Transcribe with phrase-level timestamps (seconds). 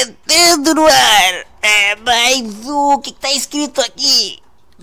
[0.00, 1.46] entrando no ar.
[1.62, 2.94] É mais um.
[2.94, 4.38] O que, tá escrito aqui?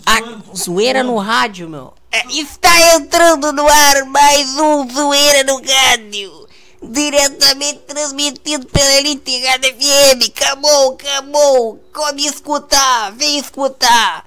[0.06, 0.20] A
[0.56, 1.94] zoeira no rádio, meu.
[2.12, 6.48] É, está entrando no ar mais um Zoeira no Rádio.
[6.82, 10.32] Diretamente transmitido pela Rádio FM.
[10.34, 11.84] Camou, camou.
[11.94, 14.26] Come escutar, vem escutar.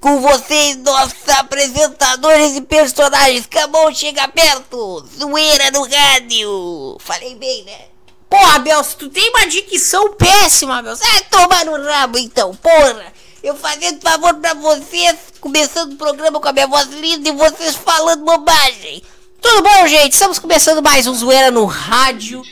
[0.00, 3.46] Com vocês, nossos apresentadores e personagens.
[3.46, 5.04] Camou, chega perto.
[5.18, 6.96] Zoeira no Rádio.
[7.00, 7.93] Falei bem, né?
[8.34, 11.04] Porra, Belso, tu tem uma dicção péssima, Belso.
[11.04, 13.12] É, toma no rabo então, porra.
[13.40, 17.76] Eu fazendo favor pra vocês, começando o programa com a minha voz linda e vocês
[17.76, 19.04] falando bobagem.
[19.40, 20.14] Tudo bom, gente?
[20.14, 22.42] Estamos começando mais um Zoeira no Rádio.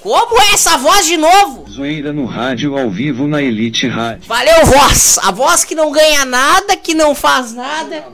[0.00, 1.70] Como é essa voz de novo?
[1.70, 4.26] Zoeira no rádio ao vivo na Elite Rádio.
[4.26, 5.18] Valeu, voz!
[5.18, 8.06] A voz que não ganha nada, que não faz nada.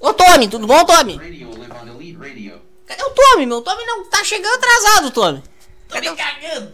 [0.00, 1.20] Ô, Tommy, tudo bom, Tommy?
[2.90, 3.58] Cadê o Tommy, meu?
[3.58, 5.42] O Tommy não tá chegando atrasado, Tommy.
[5.88, 6.70] Tô me cagando.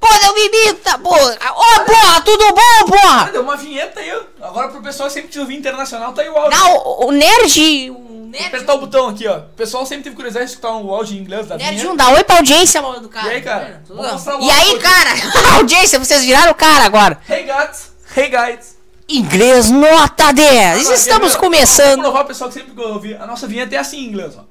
[0.00, 1.38] Porra, me imita, porra.
[1.50, 3.30] Ô, porra, tudo bom, porra?
[3.30, 4.10] Deu uma vinheta aí.
[4.40, 6.58] Agora pro pessoal sempre te ouvir internacional, tá aí o áudio.
[6.58, 7.90] Não, o- o Nerd...
[7.90, 8.46] O Nerd...
[8.46, 9.38] apertar o botão aqui, ó.
[9.40, 11.88] O pessoal sempre teve curiosidade de escutar o áudio em inglês da Nerd vinheta.
[11.88, 13.26] não dá oi pra audiência, mano, do cara.
[13.26, 13.82] E aí, cara?
[13.86, 15.10] Tudo mostrar o E aí, cara?
[15.56, 17.20] audiência, vocês viraram o cara agora.
[17.28, 17.92] Hey, guys.
[18.16, 18.76] Hey, guys.
[19.06, 20.80] Inglês nota 10.
[20.80, 21.96] Agora, Estamos começando.
[21.96, 23.20] Vou provar o pessoal que sempre ouvir.
[23.20, 24.44] A nossa vinheta é assim em inglês, ó.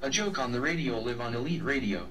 [0.00, 2.02] A joke on the radio, live on Elite Radio.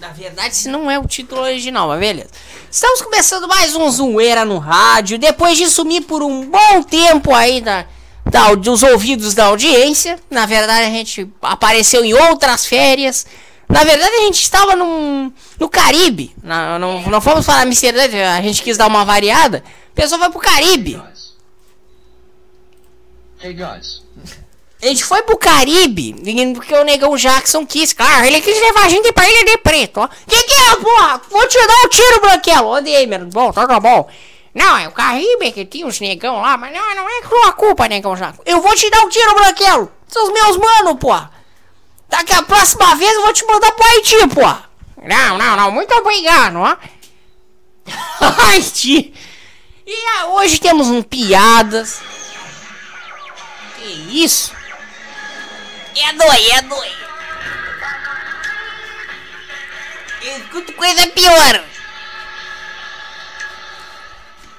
[0.00, 2.30] Na verdade, esse não é o título original, mas beleza.
[2.70, 5.18] Estamos começando mais um Zoeira no rádio.
[5.18, 7.84] Depois de sumir por um bom tempo aí da,
[8.24, 10.18] da, dos ouvidos da audiência.
[10.30, 13.26] Na verdade, a gente apareceu em outras férias.
[13.68, 16.34] Na verdade, a gente estava num, no Caribe.
[16.42, 19.62] Não, não, não fomos para Amsterdã, a gente quis dar uma variada.
[19.92, 20.94] O pessoal foi pro Caribe.
[20.94, 21.34] Guys.
[23.42, 24.07] Hey, guys.
[24.80, 26.14] A gente foi pro Caribe,
[26.54, 30.00] porque o negão Jackson quis, claro, ele quis levar a gente pra Ilha de Preto,
[30.00, 30.08] ó.
[30.08, 31.20] Que que é, porra?
[31.28, 32.68] Vou te dar um tiro, Branquelo.
[32.68, 34.08] Ô, Damer, bom, tá, tá bom.
[34.54, 37.88] Não, é o Caribe que tinha os negão lá, mas não, não é sua culpa,
[37.88, 38.42] negão Jackson.
[38.46, 39.90] Eu vou te dar um tiro, Branquelo.
[40.06, 41.32] São os meus mano, porra.
[42.08, 44.64] Daqui a próxima vez eu vou te mandar pro Haiti, porra.
[45.02, 46.76] Não, não, não, muito obrigado, ó.
[48.46, 49.12] Haiti.
[49.86, 52.00] E ah, hoje temos um piadas.
[53.76, 54.57] Que isso?
[56.00, 56.92] É dói, é dói.
[60.22, 61.64] Escuta coisa pior.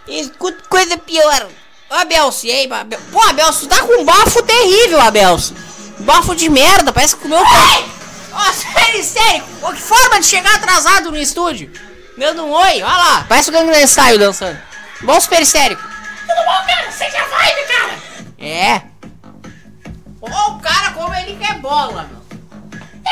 [0.08, 1.48] Escuta coisa pior.
[1.90, 3.00] Ô, Abelso, e aí, Abel...
[3.12, 5.56] Pô, Abelso, tá com um bafo terrível, Abelso.
[6.00, 7.40] Bafo de merda, parece que comeu...
[7.40, 11.72] Ó, sério, sério, Pô, que forma de chegar atrasado no estúdio.
[12.18, 14.60] Dando um oi, olha lá, parece o Gangnam Style dançando.
[15.02, 15.82] Bom super histérico.
[15.82, 16.92] Tudo bom, cara?
[16.92, 18.00] Seja vibe, cara.
[18.38, 18.82] É.
[20.22, 22.20] Ó, o cara como ele quer bola, meu.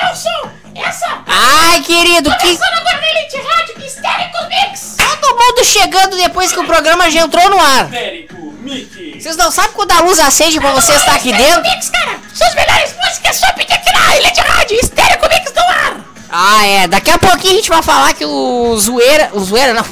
[0.10, 1.24] Eu sou essa...
[1.26, 2.52] Ai, querido, que...
[2.52, 4.98] agora na Elite Rádio Histérico Mix!
[4.98, 7.90] Todo mundo chegando depois que o programa já entrou no ar.
[7.90, 9.20] Férico, Mickey.
[9.20, 11.62] Vocês não sabem quando a luz acende pra você estar aqui dentro?
[11.62, 12.20] Mix, cara!
[12.34, 15.98] Suas melhores músicas só pedir aqui na Elite Rádio Histérico Mix no ar!
[16.30, 16.88] Ah, é.
[16.88, 19.30] Daqui a pouquinho a gente vai falar que o zoeira.
[19.34, 19.86] O zoeira não.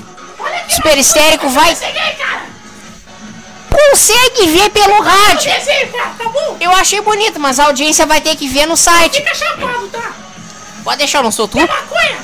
[0.69, 1.69] Super histérico vai.
[1.69, 2.54] Aí, cara!
[3.75, 5.51] Consegue ver pelo rádio.
[5.51, 6.57] Desenho, cara, tá bom?
[6.59, 9.17] Eu achei bonito, mas a audiência vai ter que ver no site.
[9.17, 10.13] Fica chapado, tá?
[10.83, 11.57] Pode deixar, eu não sou tu?
[11.57, 12.17] Maconha!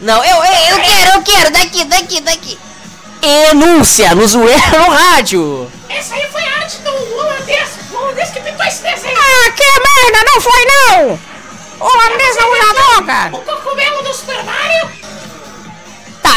[0.00, 1.50] Não, eu, eu, eu quero, eu quero.
[1.52, 2.58] Daqui, daqui, daqui.
[3.50, 5.70] Enúncia no zoeira no rádio.
[5.88, 7.70] Essa aí foi a arte do holandês!
[7.90, 9.16] O holandês que pintou esse desenho!
[9.16, 11.20] Ah, que merda, não foi não.
[11.80, 13.30] Holandês não usa droga.
[13.32, 15.03] O cogumelo do Super Mario!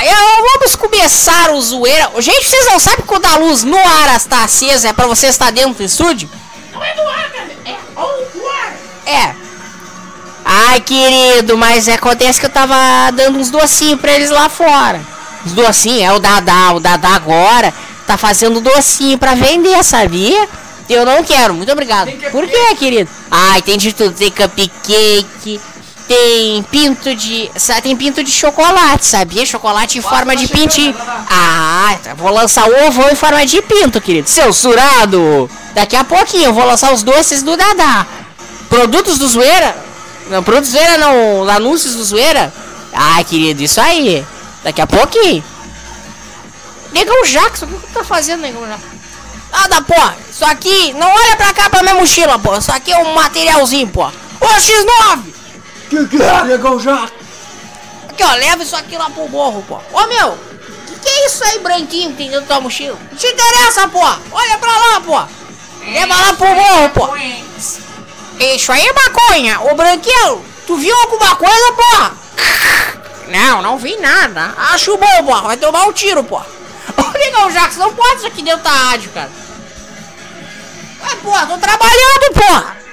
[0.06, 2.12] Eu, vamos começar o zoeira.
[2.19, 5.52] Gente, vocês não sabem quando a luz no ar está acesa é pra você estar
[5.52, 6.30] dentro do estúdio?
[6.72, 7.50] Não é do ar, cara!
[7.66, 8.74] É on ar!
[9.06, 9.36] É.
[10.46, 12.75] Ai, querido, mas acontece que eu tava
[13.12, 15.02] dando uns docinhos pra eles lá fora.
[15.46, 17.74] Os docinhos, é o Dadá, o Dadá agora
[18.06, 20.47] tá fazendo docinho pra vender, sabia?
[20.90, 22.09] Eu não quero, muito obrigado.
[22.31, 23.09] Por quê, querido?
[23.30, 25.59] Ai, tem de tudo, tem cupcake,
[26.07, 27.51] tem pinto de.
[27.56, 29.45] sa- Tem pinto de chocolate, sabia?
[29.45, 30.95] Chocolate em forma de pintinho.
[31.30, 34.27] Ah, tá, vou lançar ovo em forma de pinto, querido.
[34.30, 35.50] Censurado!
[35.74, 38.06] Daqui a pouquinho eu vou lançar os doces do Dadá.
[38.69, 39.75] Produtos do Zoeira?
[40.30, 42.54] Não, produtos do Zoeira não, anúncios do Zoeira?
[42.94, 44.25] Ai, querido, isso aí.
[44.63, 45.44] Daqui a pouquinho.
[46.92, 48.88] Negão Jackson, o que tu tá fazendo, Negão Jackson?
[49.51, 49.94] Nada, pô.
[50.31, 52.56] Isso aqui, não olha pra cá pra minha mochila, pô.
[52.57, 54.06] Isso aqui é um materialzinho, pô.
[54.06, 55.37] Ô, X9!
[55.89, 57.06] Que que é, negão já?
[58.10, 59.80] Aqui, ó, leva isso aqui lá pro morro, pô.
[59.94, 60.38] Ô, meu,
[60.88, 62.98] que que é isso aí branquinho que tem dentro da tua mochila?
[63.12, 64.00] Não te interessa, pô.
[64.31, 65.22] Olha pra lá, pô.
[65.86, 67.10] Leva lá pro morro, pô.
[68.39, 69.62] Isso aí é maconha.
[69.62, 72.12] Ô, Branquelo, tu viu alguma coisa, porra?
[73.30, 74.54] Não, não vi nada.
[74.74, 75.42] Acho bom, pô.
[75.42, 76.38] Vai tomar um tiro, pô.
[76.38, 79.30] Ô, Negão Jackson, não pode isso aqui dentro da rádio, cara.
[81.01, 82.87] Ué, pô, tô trabalhando, pô.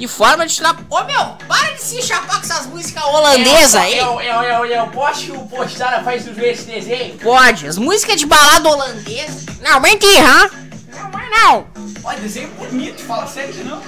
[0.00, 0.74] Que forma de tirar...
[0.88, 3.98] Ô, meu, para de se chapar com essas músicas holandesas aí.
[3.98, 7.18] Eu, eu, eu, eu posso postar, faz ver esse desenho?
[7.18, 9.52] Pode, as músicas de balada holandesa.
[9.60, 10.50] Não, mentira, hã?
[10.88, 11.66] Não, mas não.
[12.02, 13.82] Olha, desenho bonito, fala sério não.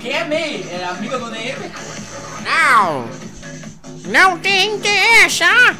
[0.00, 0.66] Quem é May?
[0.68, 1.70] É amiga do Neymar?
[2.42, 3.08] Não.
[4.06, 5.76] Não tem interesse, hã?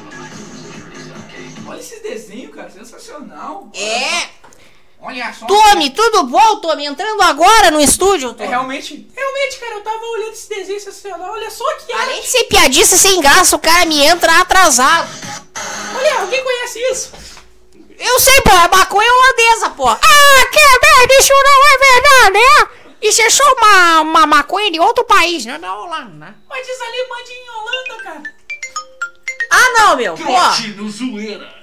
[1.66, 3.68] Olha esses desenhos, cara, sensacional.
[3.74, 4.35] É.
[5.06, 5.46] Olha só.
[5.46, 6.84] Tommy, tudo bom, Tommy?
[6.86, 8.48] Entrando agora no estúdio, É Tommy.
[8.48, 11.30] realmente, realmente, cara, eu tava olhando esse desenho sensacional.
[11.32, 12.22] Olha só que Além arte.
[12.22, 15.08] de ser piadista sem graça, o cara me entra atrasado.
[15.96, 17.12] Olha, alguém conhece isso?
[17.98, 19.88] Eu sei, pô, é maconha holandesa, pô.
[19.88, 19.98] Ah,
[20.50, 22.68] que merda, isso não é verdade, né?
[23.00, 25.56] Isso é só uma, uma maconha de outro país, né?
[25.58, 26.34] Da Holanda, né?
[26.48, 28.22] Mas diz ali, em Holanda, cara.
[29.50, 30.24] Ah, não, meu, pô.
[30.76, 31.55] no zoeira.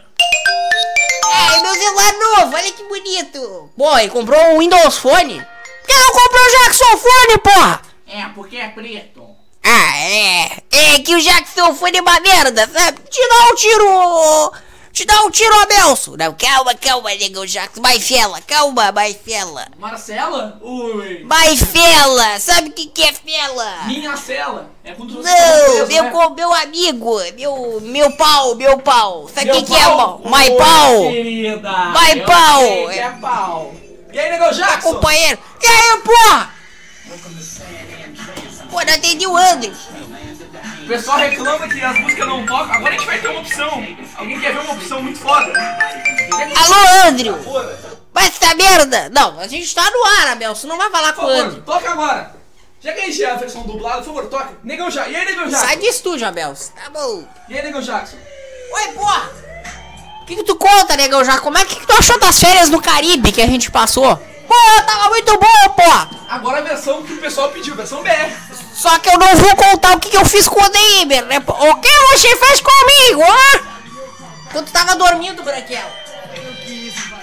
[1.34, 3.70] Ai, meu celular novo, olha que bonito.
[3.78, 5.40] Pô, e comprou um Windows Phone?
[5.40, 7.82] Por que não comprou o Jackson Phone, porra?
[8.08, 9.26] É, porque é preto.
[9.64, 10.64] Ah, é.
[10.72, 13.00] É que o Jackson foi de uma merda, sabe?
[13.10, 14.54] Te dá um tiro...
[14.94, 16.16] Te dá um tiro, Abelso.
[16.16, 17.82] Não, calma, calma, negão Jackson.
[17.82, 19.68] Maifela, calma, Maifela.
[19.80, 20.60] Marcela?
[20.62, 21.24] Ui.
[21.24, 23.86] Maifela, sabe o que, que é fela?
[23.88, 24.70] Minha cela.
[24.84, 26.30] É quando você Não, meu, né?
[26.36, 29.28] meu amigo, meu, meu pau, meu pau.
[29.34, 30.22] Sabe o que, que é, pau?
[30.26, 31.02] My Oi, pau.
[31.10, 31.72] Querida.
[31.72, 32.60] My Eu pau.
[32.62, 33.76] sei que é pau.
[34.14, 34.94] E aí, Negão Jackson?
[34.94, 35.40] Companheiro.
[35.60, 36.54] E aí, porra?
[38.70, 39.74] Pô, não atendi o Andrew.
[40.84, 42.74] O pessoal reclama que as músicas não tocam.
[42.74, 43.70] Agora a gente vai ter uma opção.
[44.18, 45.54] Alguém quer ver uma opção muito foda?
[46.32, 47.38] Alô, Andrew.
[48.14, 49.10] Vai essa merda.
[49.10, 50.68] Não, a gente tá no ar, Abelso.
[50.68, 51.62] Não vai falar com o Andrew.
[51.62, 52.36] toca agora.
[52.82, 54.50] Já que a gente é a versão dublada, por favor, toca.
[54.64, 55.12] Negão Jackson.
[55.12, 55.66] E aí, Negão Jackson?
[55.66, 56.74] Sai de estúdio, Abelso.
[56.74, 57.26] Tá bom.
[57.48, 58.18] E aí, Negão Jackson?
[58.74, 59.30] Oi, porra.
[60.22, 61.40] O que, que tu conta, negão já?
[61.40, 64.16] Como é que, que tu achou das férias no Caribe que a gente passou?
[64.48, 64.56] Pô,
[64.86, 66.10] tava muito bom, porra.
[66.30, 68.32] Agora a versão que o pessoal pediu, versão BR.
[68.84, 71.38] Só que eu não vou contar o que, que eu fiz com o Neymer, né?
[71.38, 73.62] O que você fez comigo, hã?
[74.52, 75.90] Quando tu tava dormindo, Branquela.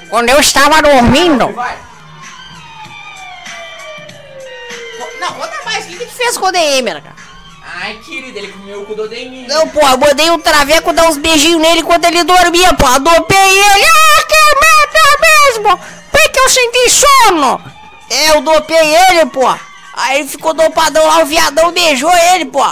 [0.09, 1.55] Quando eu estava dormindo.
[5.21, 5.85] Não, conta mais.
[5.85, 7.17] O que, que tu fez com o Neymer, cara?
[7.63, 9.47] Ai, querido, ele comeu o cu do Deminho.
[9.47, 12.87] Não, pô, eu mandei um traveco dar uns beijinhos nele enquanto ele dormia, pô.
[12.87, 13.85] Adopei ele.
[13.85, 14.35] Ah, que
[14.65, 15.79] merda mesmo.
[16.11, 17.63] Por que eu senti sono?
[18.09, 19.70] É, eu dopei ele, pô.
[19.93, 22.65] Aí ele ficou dopadão lá, o viadão beijou ele, pô.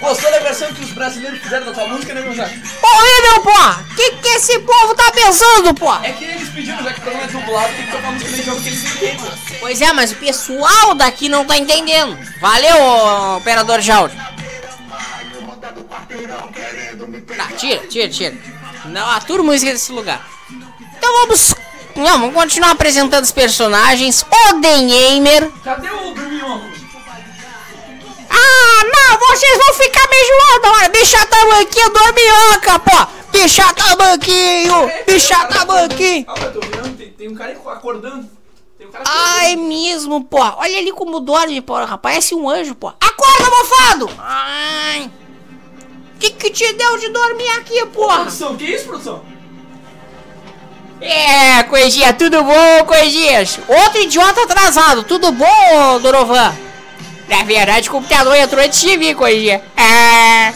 [0.00, 2.60] Gostou da versão que os brasileiros fizeram da tua música, Negão Jackson?
[2.80, 3.94] Pô, aí, meu, pô.
[3.96, 5.92] Que que esse povo tá pensando, pô?
[5.94, 8.42] É que eles pediram, já que o programa é dublado, tem que tocar música do
[8.42, 9.30] jogo que eles entendem.
[9.60, 12.18] Pois é, mas o pessoal daqui não tá entendendo.
[12.40, 14.18] Valeu, operador de áudio.
[17.36, 18.36] Tá, tira, tira, tira.
[18.86, 20.33] Não atura música desse lugar.
[21.04, 21.54] Então vamos.
[21.96, 24.24] Não, vamos continuar apresentando os personagens.
[24.48, 25.50] Odenheimer.
[25.62, 26.64] Cadê o Dorminhoco?
[28.30, 30.88] Ah, não, vocês vão ficar me zoando, olha.
[30.88, 33.06] Bicha tamanquinho dorminhoca, pô.
[33.30, 36.24] Bicha tamanquinho, bicha tamanquinho.
[36.26, 38.30] Ah, eu tô vendo, tem, tem um cara acordando.
[39.04, 40.38] Ai, é mesmo, pô.
[40.38, 41.74] Olha ali como dorme, pô.
[42.00, 42.88] Parece um anjo, pô.
[42.88, 44.10] Acorda, mofado!
[44.18, 45.10] Ai.
[46.18, 48.20] Que que te deu de dormir aqui, porra?
[48.20, 49.33] Produção, que isso, produção?
[51.00, 53.58] É, Coisinha, tudo bom, Coisinhas?
[53.68, 56.54] Outro idiota atrasado, tudo bom, Dorovan?
[57.28, 59.62] Na verdade, o computador entrou antes de mim, Coisinha.
[59.76, 60.52] É,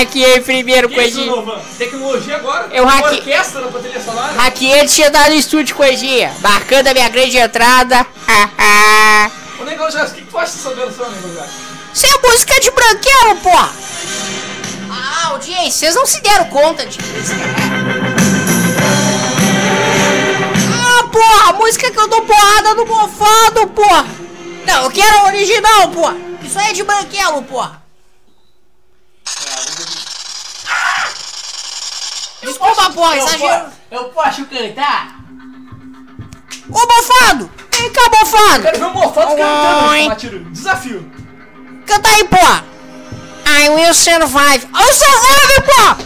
[0.00, 1.36] aqui em primeiro, Que isso, Coisinha.
[1.36, 1.58] Novan?
[1.78, 2.68] Tecnologia agora?
[2.72, 4.32] Eu Uma hacke- orquestra pra trilha sonora?
[4.34, 6.32] Hackeei antes de entrar no estúdio, Coisinha.
[6.40, 8.06] Marcando a minha grande entrada.
[9.60, 11.46] Ô, Negão o que, que tu acha dessa versão, Negão?
[11.92, 13.70] Isso é música de branqueiro, porra!
[14.92, 17.00] Ah, audiência, vocês não se deram conta disso.
[21.10, 24.06] Ah, porra, a música que eu dou porrada no mofado, porra!
[24.64, 26.16] Não, eu quero a original, porra!
[26.40, 27.82] Isso aí é de branquelo, porra!
[32.42, 33.72] Desculpa, porra, exagero.
[33.90, 35.16] Eu posso cantar?
[36.68, 37.50] Ô, mofado!
[37.76, 38.62] Vem cá, mofado!
[38.62, 40.50] Quero ver o Mofado cantando.
[40.50, 41.12] Desafio.
[41.86, 42.64] Canta aí, porra!
[43.46, 44.68] I will survive!
[44.72, 45.96] Eu survive, porra!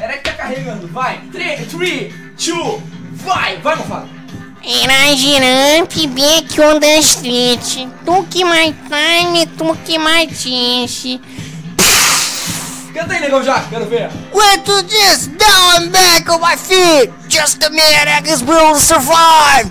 [0.00, 0.88] Era que tá carregando.
[0.88, 1.18] Vai.
[1.30, 1.68] 3,
[2.40, 2.82] 2,
[3.12, 3.58] vai.
[3.58, 4.08] Vai, Mofado.
[4.62, 7.88] Iragirante, back on the street.
[8.04, 11.20] Took my time, took my chance.
[12.94, 14.10] Canta aí, Negão Jackson, quero ver.
[14.32, 17.12] Went to this, now I'm back on my feet.
[17.28, 19.70] Just a minute, I guess we'll survive.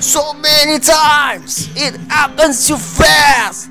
[0.00, 3.70] So many times it happens too fast.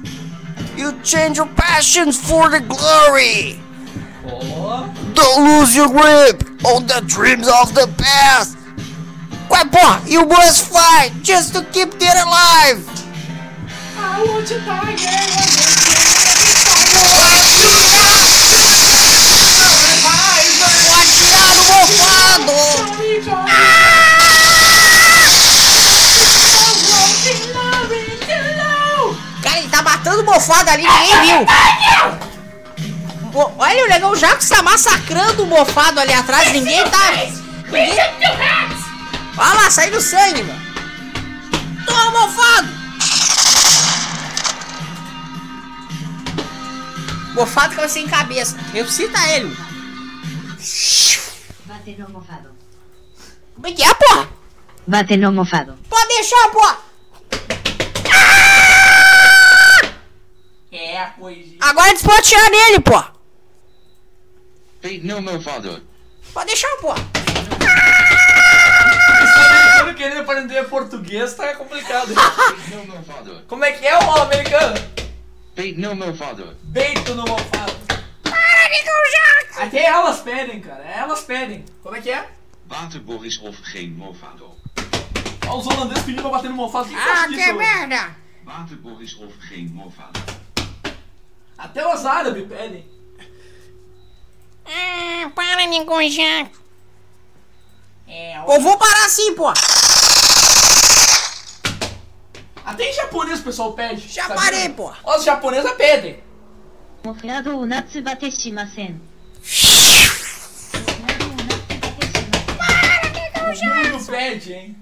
[0.76, 3.60] You change your passions for the glory.
[4.26, 4.97] Ó.
[5.18, 8.56] Don't lose your grip on the dreams of the past.
[9.50, 12.86] Ué, porra, you must fight just to keep them alive.
[13.98, 15.58] I want to die again.
[20.86, 22.54] Vou atirar no mofado.
[29.42, 32.27] Cara, ele tá matando o mofado ali, ninguém viu.
[33.34, 37.12] Mo- Olha, o legal, o Jacques tá massacrando o mofado ali atrás, ninguém tá...
[37.66, 37.94] Ninguém...
[39.40, 40.62] Olha lá, saindo sangue, mano.
[41.86, 42.68] Toma, mofado.
[47.36, 48.58] Mofado caiu sem cabeça.
[48.74, 49.56] Ressuscita ele.
[51.66, 52.50] Bate no mofado.
[53.54, 54.28] Como é que é, porra?
[54.88, 55.78] Bate no mofado.
[55.88, 56.78] Pode deixar, porra.
[60.72, 61.58] É a coisinha.
[61.60, 63.14] Agora atirar nele, porra.
[64.82, 65.82] Fate no mofado.
[66.34, 66.68] Pode deixar.
[69.24, 72.14] Esse americano querendo aprender português tá complicado.
[72.14, 73.44] Fate no mofado.
[73.48, 74.76] Como é que é o americano?
[75.56, 76.58] Fate no mofado.
[76.64, 77.78] Beito no mofado.
[79.58, 80.84] Até elas pedem, cara.
[80.84, 81.66] Elas pedem.
[81.82, 82.30] Como é que é?
[82.66, 84.52] Bate Boris of geen mofado.
[85.48, 86.88] Ó, os holandeses pedindo pra bater no mofado.
[86.90, 88.16] Que, Ah, que merda.
[88.44, 90.20] Bate Boris of geen mofado.
[91.58, 92.88] Até os árabes pedem.
[94.68, 96.52] Ah, para de.
[98.08, 98.56] É, ó.
[98.56, 99.52] Eu vou parar sim, pô.
[102.66, 104.08] Até em japonês o pessoal pede.
[104.08, 104.92] Já parei, pô.
[105.04, 106.22] Ó, os japoneses pedem.
[107.04, 107.14] O
[113.66, 114.78] mundo pede, hein?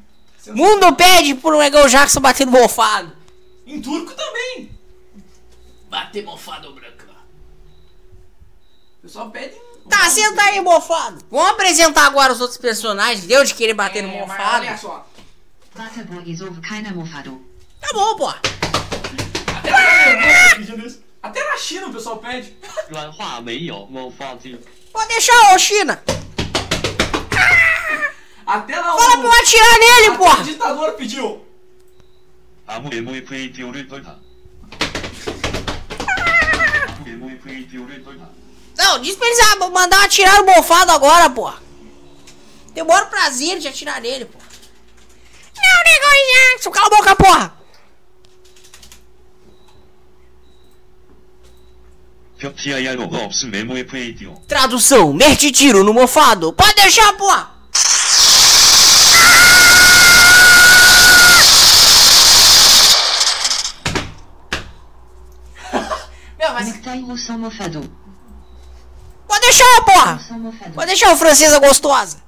[0.48, 3.15] Mundo pede por um Egal Jackson batendo mofado.
[3.65, 4.72] Em turco também.
[5.89, 7.06] Bater mofado branco,
[9.00, 9.56] O pessoal pede
[9.89, 11.24] Tá, senta aí, mofado.
[11.30, 13.25] Vamos apresentar agora os outros personagens.
[13.25, 14.65] Deu de querer bater no é, mofado.
[14.65, 15.08] Olha só.
[17.80, 18.27] Tá bom, pô.
[18.27, 20.56] Até na, ah!
[21.22, 22.56] até na China o pessoal pede.
[24.92, 26.01] Pode deixar, ô China.
[26.08, 26.15] Ah!
[28.58, 30.32] Até lá Fala pra eu atirar nele, pô.
[30.32, 31.46] O ditador pediu.
[38.77, 41.51] Não, diz pra eles ah, mandar atirar o bofado agora, pô.
[42.74, 44.38] Tem o prazer de atirar nele, pô.
[44.38, 47.55] Não, negócio Jackson, cala a boca, porra!
[54.48, 56.51] Tradução, mete tiro no mofado.
[56.51, 57.51] Pode deixar, porra!
[66.38, 66.75] Meu, mas
[69.27, 70.20] pode deixar, porra.
[70.74, 72.24] Pode deixar o francesa gostosa.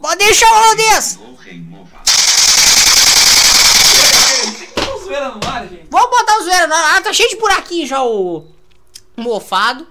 [0.00, 1.18] Pode deixar o holandês.
[4.74, 5.66] Que botar zoeira no ar.
[5.90, 6.10] Vamos
[6.70, 6.96] o.
[6.96, 8.46] Ah, tá cheio de buraquinho já o
[9.16, 9.86] mofado.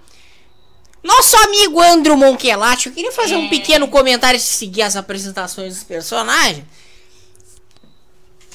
[1.04, 5.84] Nosso amigo Andrew Monquelati, eu queria fazer um pequeno comentário de seguir as apresentações dos
[5.84, 6.64] personagens.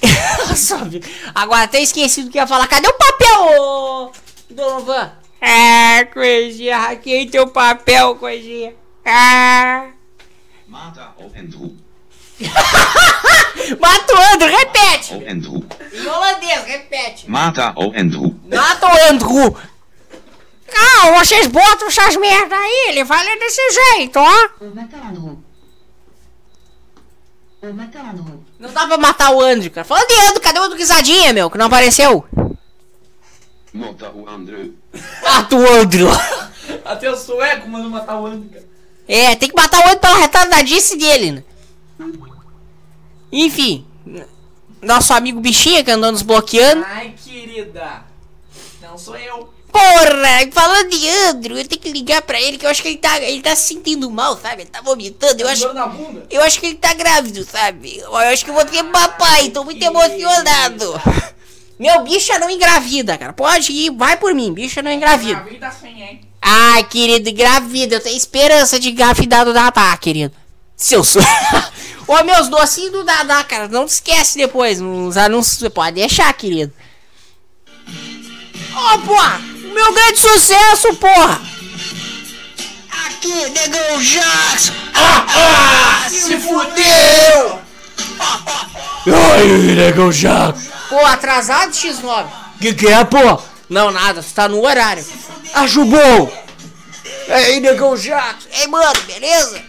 [0.81, 1.07] Amigo.
[1.35, 2.67] Agora até esqueci do que ia falar.
[2.67, 4.13] Cadê o papel, ô,
[4.51, 5.13] Donovan?
[5.41, 8.75] Ah, coisinha, hackei teu papel, coisinha.
[9.05, 9.89] Ah.
[10.67, 11.77] Mata o Andrew.
[13.81, 15.15] Mata o Andrew, repete.
[15.15, 15.65] O Andrew.
[15.93, 17.31] Em holandês, repete.
[17.31, 18.39] Mata o Andrew.
[18.45, 19.57] Mata o Andrew.
[20.75, 24.49] Ah, vocês botam essas merda aí, ele fala desse jeito, ó.
[24.75, 25.46] Mata Andrew.
[27.71, 28.45] Andrew.
[28.59, 29.85] Não dá pra matar o Andrew, cara.
[29.85, 31.51] Falando de Andrew, cadê o Andrew Guisadinha, meu?
[31.51, 32.25] Que não apareceu.
[33.73, 34.75] Mata o Andrew.
[35.23, 36.09] Mata o Andrew.
[36.85, 38.65] Até o sueco mandou matar o Andy, cara.
[39.09, 41.45] É, tem que matar o Andrew pela retardadice dele, né?
[43.31, 43.87] Enfim.
[44.83, 46.85] Nosso amigo bichinha que andou nos bloqueando.
[46.87, 48.05] Ai, querida.
[48.81, 49.53] Não sou eu.
[49.77, 52.97] Porra, falando de Andrew, eu tenho que ligar pra ele que eu acho que ele
[52.97, 54.63] tá, ele tá se sentindo mal, sabe?
[54.63, 55.43] Ele tá vomitando.
[55.43, 56.27] Eu acho, na bunda.
[56.31, 57.99] eu acho que ele tá grávido, sabe?
[57.99, 60.99] Eu acho que eu vou ter papai, tô muito emocionado.
[61.79, 63.35] Meu, bicha não engravida, cara.
[63.35, 65.41] Pode ir, vai por mim, bicha não engravida.
[65.41, 66.23] A vida hein?
[66.41, 67.97] Ai, querido, engravida.
[67.97, 70.35] Eu tenho esperança de engravidar do Dadá, querido.
[70.75, 71.27] Seu sonho.
[72.09, 73.69] Ô, meus docinhos do Dadá, cara.
[73.69, 74.81] Não esquece depois.
[74.81, 76.73] Nos anúncios você pode deixar, querido.
[78.75, 79.56] Ô, porra.
[79.77, 81.39] Meu grande sucesso, porra.
[83.07, 84.73] aqui, negão Jackson!
[86.09, 87.61] Se fudeu!
[89.35, 90.59] Aí, negão Jaco.
[90.89, 92.27] Pô, atrasado X9.
[92.59, 93.39] Que que é, pô?
[93.69, 95.05] Não, nada, você tá no horário.
[95.53, 96.33] Acho bom.
[97.29, 98.45] Aí, negão Jaco.
[98.59, 99.63] Ei, mano, beleza?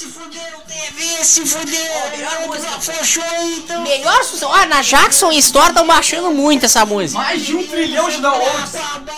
[0.00, 2.80] TV, se fudeu, TV, se fudeu!
[2.80, 3.82] Fechou aí, então!
[3.82, 4.50] Melhor sucesso.
[4.50, 7.18] Ah, na Jackson Store estão baixando muito essa música.
[7.18, 8.72] Mais de um trilhão de downloads.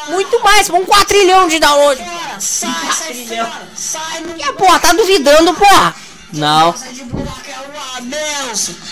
[0.08, 2.02] Muito mais, um 4 trilhão de download.
[2.40, 3.68] Sai, sai fora!
[3.76, 5.94] Sai, não E a porra, tá duvidando, porra?
[6.32, 6.76] Não.
[6.76, 6.94] sai é!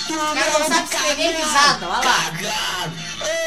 [0.07, 2.01] Tu cara não sabe escrever risada, olha lá.
[2.03, 2.93] Cagado!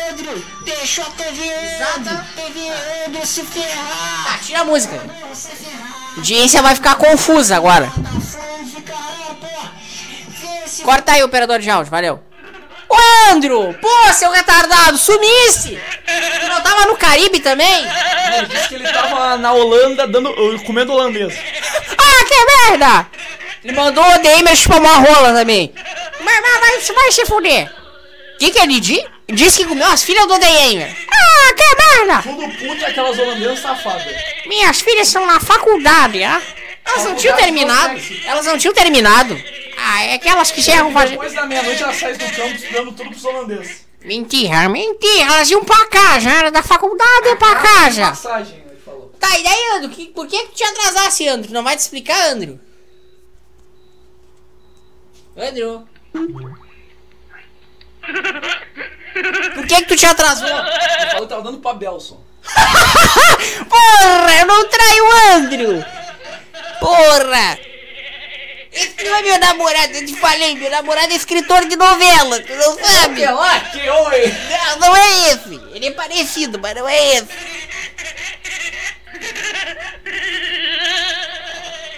[0.10, 1.50] Andrew, deixa a TV.
[1.96, 2.70] Andrew, TV
[3.08, 4.26] Andrew se ferrar!
[4.26, 5.00] Tá, tira a música.
[5.34, 6.03] Se ferrar!
[6.14, 7.92] A audiência vai ficar confusa agora.
[10.84, 12.24] Corta aí, operador de áudio, valeu.
[12.90, 13.74] Ô, Andrew!
[13.82, 15.80] Pô, seu retardado, sumisse!
[16.06, 17.86] Tu não tava no Caribe também?
[18.38, 21.34] Ele disse que ele tava na Holanda dando, uh, comendo holandês.
[21.98, 23.08] Ah, que merda!
[23.64, 25.74] Ele mandou o Damer chupar uma rola também.
[26.20, 27.72] Mas, mas, mas vai se fuder.
[28.36, 29.13] O que que ele disse?
[29.28, 30.94] Disse que comeu as filhas do Damer.
[31.10, 32.22] Ah, que merda!
[32.24, 34.14] Tudo puto é aquelas holandesas safadas.
[34.46, 36.42] Minhas filhas estão na faculdade, ah?
[36.86, 38.00] Elas não tinham terminado.
[38.26, 39.42] Elas não tinham terminado.
[39.78, 41.12] Ah, é aquelas que chegam fazer...
[41.12, 43.86] Depois da meia-noite elas saem do campo dando tudo pros holandeses.
[44.04, 45.24] Mentira, mentira.
[45.24, 48.08] Elas iam pra casa, era da faculdade pra casa.
[48.08, 49.10] Passagem, ele falou.
[49.20, 49.90] Tá, e daí, Andro?
[49.90, 51.54] Que, por que que tu te atrasasse, Andro?
[51.54, 52.60] Não vai te explicar, Andro?
[55.38, 55.88] Andro?
[59.54, 60.48] Por que que tu te atrasou?
[60.48, 62.20] Ele falou que tava dando pra Belson.
[63.70, 65.86] Porra, eu não traio o Andro!
[66.80, 67.60] Porra!
[68.72, 72.54] Esse não é meu namorado, eu te falei, meu namorado é escritor de novela, tu
[72.56, 73.22] não sabe?
[73.22, 74.34] Que lá, que oi!
[74.50, 75.62] Não, não é esse.
[75.74, 77.28] Ele é parecido, mas não é esse.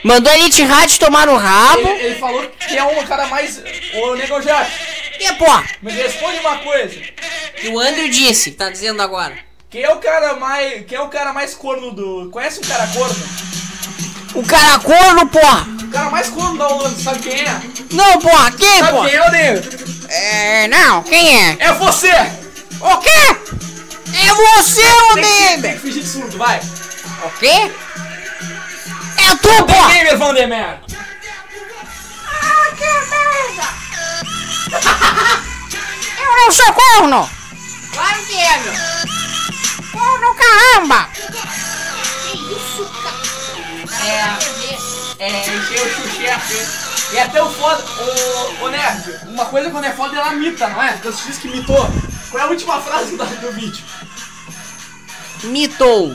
[0.03, 1.87] Mandou a Elite Rádio tomar no rabo.
[1.87, 3.59] Ele, ele falou que é um cara mais.
[3.95, 4.69] Ô, Nego Jack,
[5.19, 5.45] E, pô,
[5.81, 6.99] me responde uma coisa.
[7.59, 9.37] que o Andrew disse, tá dizendo agora.
[9.69, 10.85] Quem é o cara mais.
[10.85, 12.29] Quem é o cara mais corno do.
[12.31, 13.15] Conhece um cara corno?
[14.35, 15.65] O cara corno, porra.
[15.83, 17.61] O cara mais corno da Holanda, sabe quem é?
[17.91, 19.09] Não, porra, quem, Sabe porra?
[19.09, 19.85] quem é o Nego?
[20.09, 21.57] É, não, quem é?
[21.59, 22.11] É você!
[22.81, 23.09] O quê?
[24.13, 26.59] É você, ô que, tem que fingir de surdo, vai!
[26.59, 27.71] O quê?
[29.17, 29.93] É tu, porra.
[29.93, 30.79] Gamer Vandermeer!
[32.27, 33.84] Ah, que merda.
[36.17, 37.29] Eu não sou corno.
[37.93, 38.73] Claro que é, meu.
[39.91, 41.09] Corno, caramba.
[41.13, 43.25] Que isso, cara?
[44.05, 44.55] É.
[45.17, 46.85] É, encheu o chuchefe.
[47.13, 47.83] E é tão foda.
[48.01, 50.93] Ô, ô Nerd, uma coisa quando é foda ela mita, não é?
[50.93, 51.89] Porque você disse que mitou.
[52.29, 53.85] Qual é a última frase do, do vídeo?
[55.43, 56.13] Mitou.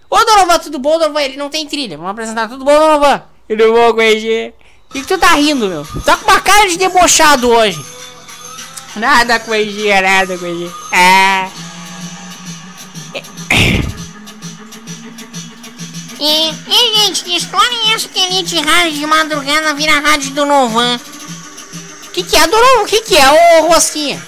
[0.09, 1.21] Ô, Donovan, tudo bom, Donovan?
[1.21, 1.99] Ele não tem trilha.
[1.99, 2.49] Vamos apresentar.
[2.49, 3.25] Tudo bom, Donovan?
[3.47, 4.55] Tudo bom, Coelho?
[4.89, 5.87] O que, que tu tá rindo, meu?
[6.07, 7.85] Tá com uma cara de debochado hoje.
[8.97, 10.75] Nada, Coelho, nada, Coelho.
[10.91, 11.51] Ah.
[16.25, 20.31] E, e, gente, que história é essa que a Elite Rádio de madrugada vira rádio
[20.31, 21.01] do Novan?
[22.07, 22.83] O que, que é, Donovan?
[22.83, 24.23] O que, que é, ô Rosquinha?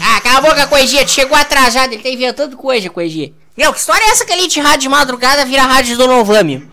[0.00, 3.32] Ah, cala a boca, Coegia, tu chegou atrasado, ele tá inventando coisa, Coegia.
[3.56, 6.68] Não, que história é essa que a Elite Rádio de madrugada vira rádio do Novame?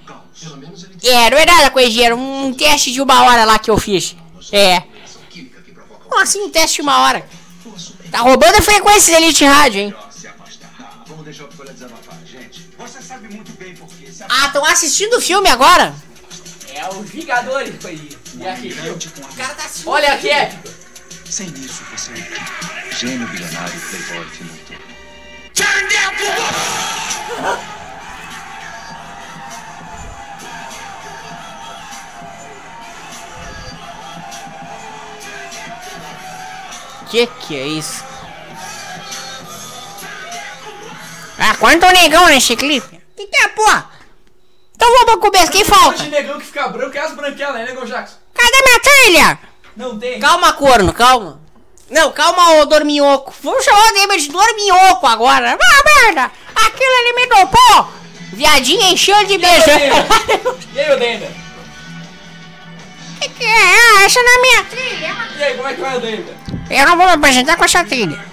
[1.04, 4.16] É, não é nada, Coegia, era um teste de uma hora lá que eu fiz.
[4.52, 4.82] É.
[6.10, 7.24] Como assim um teste de uma hora?
[8.10, 9.96] Tá roubando a frequência da Elite Rádio, hein?
[11.06, 12.68] Vamos deixar o desabafar, gente.
[12.80, 13.51] Você sabe muito
[14.30, 15.94] Ah, estão assistindo o filme agora?
[16.74, 18.20] É os Vingadores, Coelho.
[18.36, 18.74] E aqui?
[18.74, 19.90] O cara tá assistindo.
[19.90, 20.70] Olha aqui, épico.
[21.30, 22.96] Sem isso, você é o quê?
[22.98, 24.74] Gênio bilionário, playboy, finito.
[37.10, 38.04] Que que é isso?
[41.38, 43.02] Ah, quanto negão nesse clipe?
[43.18, 43.91] Que que é, porra?
[44.82, 46.04] Então vamos começar, quem falta?
[46.04, 48.16] de negão que fica branco é as branquelas, né, Nego Jackson?
[48.34, 49.40] Cadê minha trilha?
[49.78, 50.20] Não tem.
[50.20, 51.40] Calma, corno, calma.
[51.88, 53.32] Não, calma, ô dorminhoco.
[53.44, 55.56] Vamos chamar o Neymar de dorminhoco agora.
[55.56, 56.32] Ah, merda!
[56.56, 57.94] Aquilo ali me dopou!
[58.34, 59.66] Viadinho encheu de beijo.
[60.74, 61.30] E aí, o Denver?
[63.20, 64.06] que que é?
[64.06, 65.16] Essa não é minha trilha.
[65.38, 66.36] E aí, como é que vai o Denver?
[66.72, 68.31] Eu não vou me apresentar com essa trilha.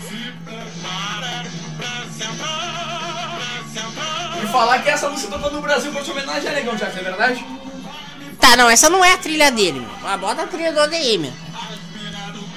[4.49, 7.45] Falar que essa música tocou no Brasil pra te homenagear, negão, já, é verdade?
[8.41, 9.91] Tá, não, essa não é a trilha dele, meu.
[10.05, 11.33] Ah, Bota a trilha do ODM.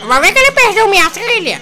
[0.06, 1.62] Vai ver que ele perdeu minha trilha.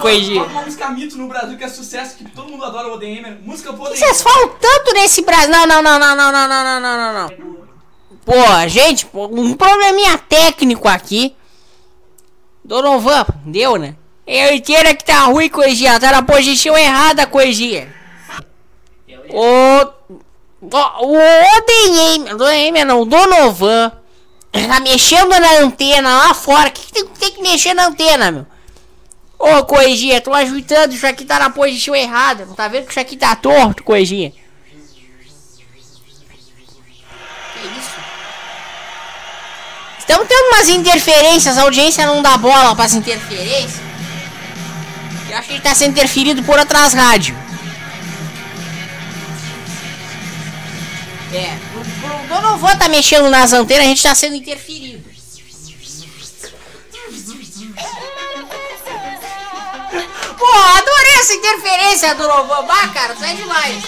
[0.00, 0.40] Coisinha.
[0.40, 3.38] Toca uma música mito no Brasil que é sucesso, que todo mundo adora o ODM.
[3.42, 3.96] Música pro ODM.
[3.96, 5.50] Vocês falam tanto nesse Brasil.
[5.50, 7.58] Não, não, não, não, não, não, não, não, não, não, não.
[8.24, 11.34] Pô, gente, pô, um probleminha técnico aqui.
[12.64, 13.94] Donovan, deu, né?
[14.26, 16.00] Eu entendo que tá ruim, coisinha.
[16.00, 17.97] Tá na posição errada, coisinha.
[19.30, 19.98] O.
[20.60, 23.92] O ODM, ODM não, o Donovan.
[24.50, 26.70] Tá mexendo na antena lá fora.
[26.70, 28.46] Que, que tem, tem que mexer na antena, meu?
[29.38, 32.44] Ô, coisinha, tô ajuntando, isso aqui tá na posição errada.
[32.44, 34.30] Não tá vendo que isso aqui tá torto, coisinha?
[34.30, 34.38] Que
[37.78, 37.98] isso?
[40.00, 43.80] Estamos tendo umas interferências, a audiência não dá bola pras interferências.
[45.30, 47.36] Eu acho que ele tá sendo interferido por outras rádios.
[51.32, 55.04] É, o, o Donovan tá mexendo nas antenas, a gente tá sendo interferido.
[60.38, 62.26] Pô, adorei essa interferência do.
[62.26, 63.84] Bah, cara, tu é demais.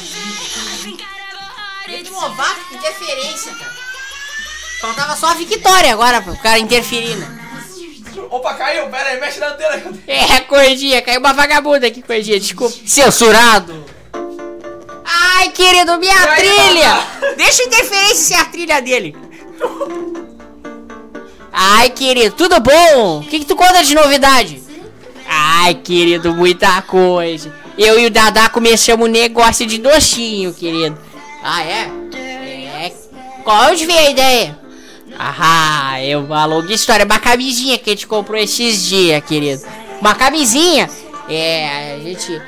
[1.89, 3.75] Ele novato, que interferência, cara.
[4.81, 7.39] Faltava só a Victoria agora pro cara interferir, né?
[8.31, 9.83] Opa, caiu, pera aí, mexe na antena.
[10.07, 12.77] É, coisinha, caiu uma vagabunda aqui, coisinha, desculpa.
[12.87, 13.85] Censurado.
[15.13, 17.07] Ai, querido, minha Vai, trilha!
[17.21, 17.35] vai.
[17.35, 19.17] Deixa interferência ser a trilha dele.
[21.53, 23.19] Ai, querido, tudo bom?
[23.19, 24.63] O que, que tu conta de novidade?
[25.27, 27.53] Ai, querido, muita coisa.
[27.77, 30.99] Eu e o Dadá começamos um negócio de docinho, querido.
[31.43, 31.91] Ah, é?
[32.15, 32.93] É.
[33.43, 34.59] Qual veio a ideia?
[35.19, 37.05] Ah, é uma longa história.
[37.05, 39.63] Uma camisinha que a gente comprou esses dias, querido.
[40.01, 40.89] Uma camisinha.
[41.29, 42.41] É, a gente.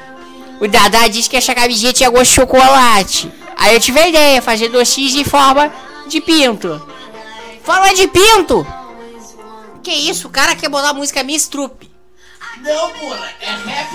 [0.63, 3.33] O Dadá disse que essa camisinha tinha gosto de chocolate.
[3.57, 5.73] Aí eu tive a ideia, fazer docinhos em forma
[6.07, 6.81] de pinto.
[7.65, 8.65] Forma de pinto!
[9.83, 11.91] Que isso, o cara quer botar a música Miss Trupe.
[12.59, 13.91] Não, porra, é rap.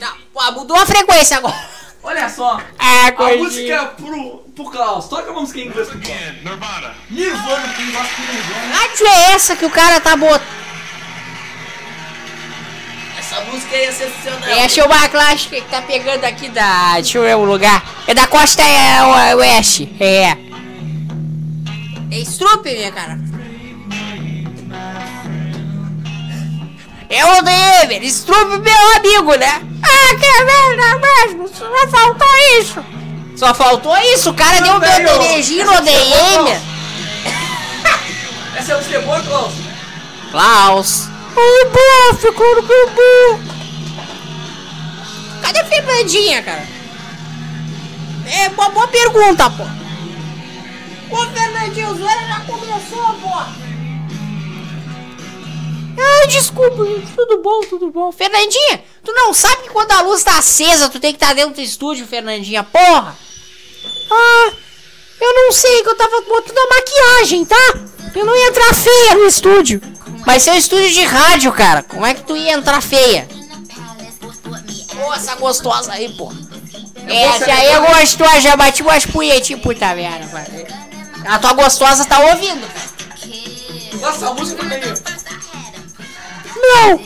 [0.00, 1.68] Não, pô, mudou a frequência agora.
[2.02, 2.58] Olha só.
[2.78, 3.44] Ah, A coisinha.
[3.44, 5.08] música é pro, pro Klaus.
[5.08, 6.18] Toca uma música em inglês pro Klaus.
[6.42, 6.94] Nirvana.
[7.10, 8.76] Nirvana, quem gosta de Nirvana.
[8.76, 10.42] rádio é essa que o cara tá botando?
[13.30, 14.48] Essa música aí é sensacional.
[14.58, 16.94] Essa é uma clássica que tá pegando aqui da.
[16.94, 17.84] Deixa eu ver o lugar.
[18.06, 19.94] É da costa é, o- oeste.
[20.00, 20.30] É.
[22.10, 23.20] É Strup, minha cara.
[27.10, 29.60] É o Dever, Strup, meu amigo, né?
[29.82, 32.84] Ah, que merda mesmo, só faltou isso.
[33.36, 36.60] Só faltou isso, o cara deu um velho, beijinho no essa música é boa, DM.
[38.56, 39.52] Essa é é boa, Klaus?
[40.30, 41.17] Klaus.
[41.36, 43.48] Ai, ficou no bebê.
[45.42, 46.66] Cadê a Fernandinha, cara?
[48.26, 49.64] É uma boa pergunta, pô.
[51.10, 53.68] Ô, Fernandinha, o zoeira já começou, pô.
[56.00, 57.12] Ai, desculpa, gente.
[57.12, 58.12] Tudo bom, tudo bom.
[58.12, 61.54] Fernandinha, tu não sabe que quando a luz tá acesa, tu tem que estar dentro
[61.54, 63.16] do estúdio, Fernandinha, porra.
[64.10, 64.52] Ah,
[65.20, 67.74] eu não sei, que eu tava botando a maquiagem, tá?
[68.14, 69.80] Eu não ia entrar feia no estúdio.
[70.26, 71.82] Mas é um estúdio de rádio, cara.
[71.82, 73.28] Como é que tu ia entrar feia?
[74.94, 76.32] Pô, essa gostosa aí, pô.
[77.06, 80.66] Essa aí é gostosa, já bati umas punhetinhas, puta merda, velho.
[81.24, 82.66] A tua gostosa tá ouvindo.
[84.00, 84.94] Nossa, a música é meio...
[86.56, 87.00] Não.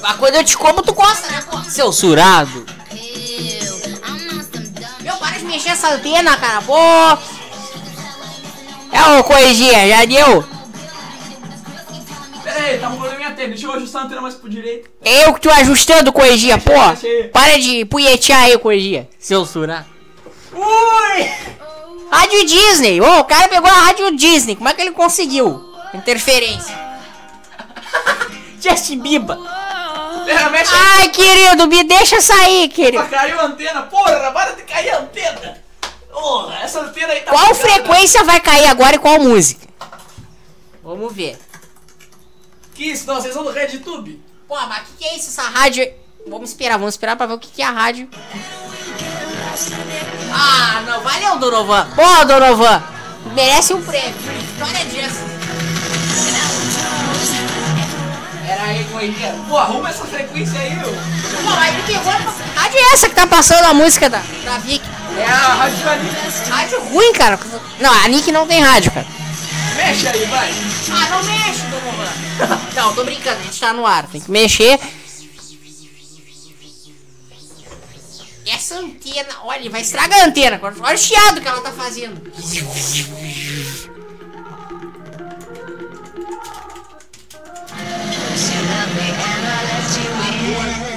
[0.00, 1.62] Mas quando eu te como, tu gosta, né, pô?
[1.64, 2.66] Seu surado.
[5.00, 6.74] Meu, para de mexer essa antena, cara, pô.
[8.92, 10.44] É uma coisinha, já deu?
[12.42, 13.50] Pera aí, tá um probleminha técnico.
[13.50, 14.90] Deixa eu ajustar a antena mais pro direito.
[15.04, 16.72] Eu que tô ajustando, coisinha, pô.
[16.72, 17.24] aí.
[17.28, 19.08] Para de punhetear aí, coisinha.
[19.18, 19.86] Seu surado.
[20.52, 21.30] Ui!
[22.10, 23.00] Rádio Disney.
[23.00, 24.56] Ô, o cara pegou a rádio Disney.
[24.56, 25.62] Como é que ele conseguiu?
[25.92, 26.74] Interferência.
[28.60, 29.36] Justin Bieber.
[30.24, 30.80] Pera, mexe aí.
[31.00, 33.04] Ai, querido, me deixa sair, querido.
[33.08, 33.82] Caiu a antena.
[33.82, 35.67] Porra, para de cair a antena.
[36.20, 37.30] Porra, essa antena aí tá...
[37.30, 39.66] Qual frequência vai cair agora e qual música?
[40.82, 41.38] Vamos ver.
[42.74, 43.06] Que isso?
[43.06, 44.22] Não, vocês são do RedTube?
[44.46, 45.88] Pô, mas o que, que é isso, essa rádio?
[46.26, 48.08] Vamos esperar, vamos esperar pra ver o que, que é a rádio.
[50.32, 51.88] Ah, não, valeu, Donovan.
[51.94, 52.82] Pô, Donovan,
[53.34, 54.14] merece um prêmio.
[54.52, 55.37] História disso.
[58.48, 59.34] Pera aí, coisinha.
[59.46, 60.88] Pô, arruma essa frequência aí, meu.
[60.88, 62.16] Pô, mas me pegou a
[62.58, 64.82] rádio é essa que tá passando a música da, da Vic.
[65.18, 66.48] É a rádio da Nick.
[66.48, 67.38] Rádio ruim, cara.
[67.78, 69.06] Não, a Nick não tem rádio, cara.
[69.76, 70.50] Mexe aí, vai.
[70.90, 72.62] Ah, não mexe, Donovan.
[72.74, 74.06] Não, tô brincando, a gente tá no ar.
[74.06, 74.80] Tem que mexer.
[78.46, 79.28] Essa antena.
[79.44, 80.58] Olha, vai estragar a antena.
[80.62, 82.18] Olha o chiado que ela tá fazendo.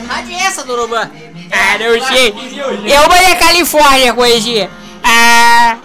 [0.07, 1.09] Rádio é essa, Doroban?
[1.51, 2.29] Ah, não sei.
[2.85, 4.69] Eu vou da Califórnia, coisinha.
[5.03, 5.77] Ah.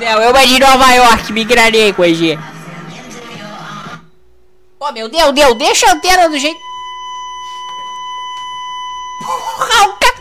[0.00, 2.38] Não, eu vou de Nova York, migrarei, coisinha.
[4.78, 6.60] Ô, meu Deus, Deus, deixa a antena do jeito.
[9.26, 10.14] Porra, o ca-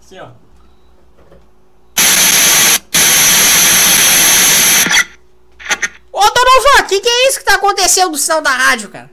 [0.00, 0.28] Assim, ó.
[6.12, 9.10] Ô, Donovan, o que, que é isso que tá acontecendo do sinal da rádio, cara?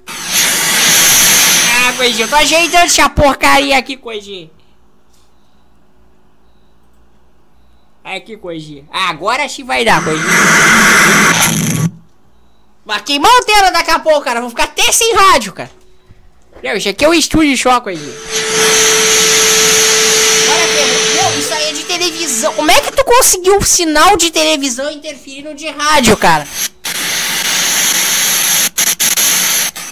[1.88, 4.50] Ah, coisinha, eu tô ajeitando essa porcaria aqui, coisinha.
[8.04, 8.84] Aqui, coisinha.
[8.92, 10.30] Ah, agora sim vai dar, coisinha.
[12.86, 14.42] Vai queimar a antena daqui a pouco, cara.
[14.42, 15.72] Vou ficar até sem rádio, cara.
[16.64, 18.14] Não, isso aqui é o estúdio show, coisinha.
[20.50, 22.54] Olha, Pedro, isso aí é de televisão.
[22.54, 26.48] Como é que tu conseguiu um sinal de televisão interferir no de rádio, cara?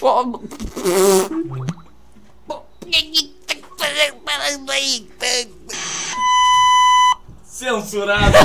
[0.00, 0.20] Ô,
[2.48, 3.28] O que que
[3.76, 3.84] tá
[4.24, 5.08] falando aí?
[7.44, 8.36] Censurado.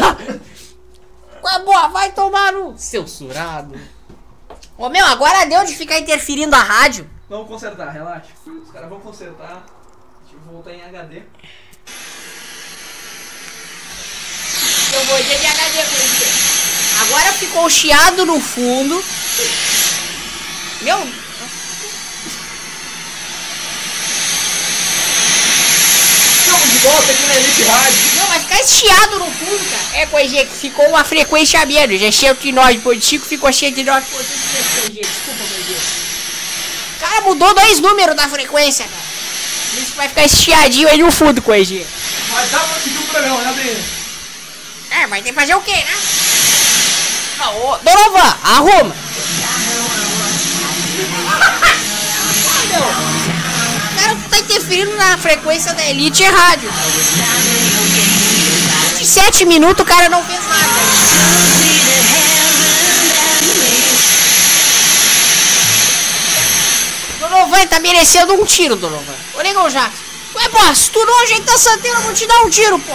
[1.63, 3.79] Boa, vai tomar no censurado.
[4.77, 7.09] Ô meu, agora deu de ficar interferindo a rádio.
[7.29, 8.27] Vamos consertar, relaxa.
[8.45, 9.65] Os caras vão consertar.
[10.23, 11.23] Deixa eu voltar em HD.
[14.93, 16.25] Eu vou de HD com ele.
[17.01, 19.03] Agora ficou chiado no fundo.
[20.81, 20.97] Meu,
[26.75, 27.99] de volta aqui na Elite Rádio.
[28.17, 30.01] não, vai ficar chiado no fundo, cara.
[30.01, 31.99] É, coisinha, que ficou uma frequência a menos.
[32.01, 34.03] Já 109.5 ficou 109.3,
[34.81, 35.01] coisinha.
[35.01, 35.79] Desculpa, coisinha.
[36.95, 39.05] O cara mudou dois números da frequência, cara.
[39.71, 41.85] Por isso que vai ficar esse chiadinho aí no fundo, coisinha.
[42.31, 43.83] Mas dá pra seguir o programa, né, Adriano?
[44.91, 45.97] É, mas tem que fazer o quê, né?
[47.39, 48.95] Ah, ô, Donovan, arruma.
[51.27, 52.81] Ah, meu.
[52.81, 53.04] O
[54.65, 56.69] cara interferindo na frequência da Elite Rádio.
[58.97, 60.65] De sete minutos o cara não fez nada.
[67.19, 69.15] Donovan tá merecendo um tiro, Donovan.
[69.35, 69.99] Ô, Negão Jacques.
[70.35, 72.93] Ué, se tu não ajeitar essa antena, eu vou te dar um tiro, pô.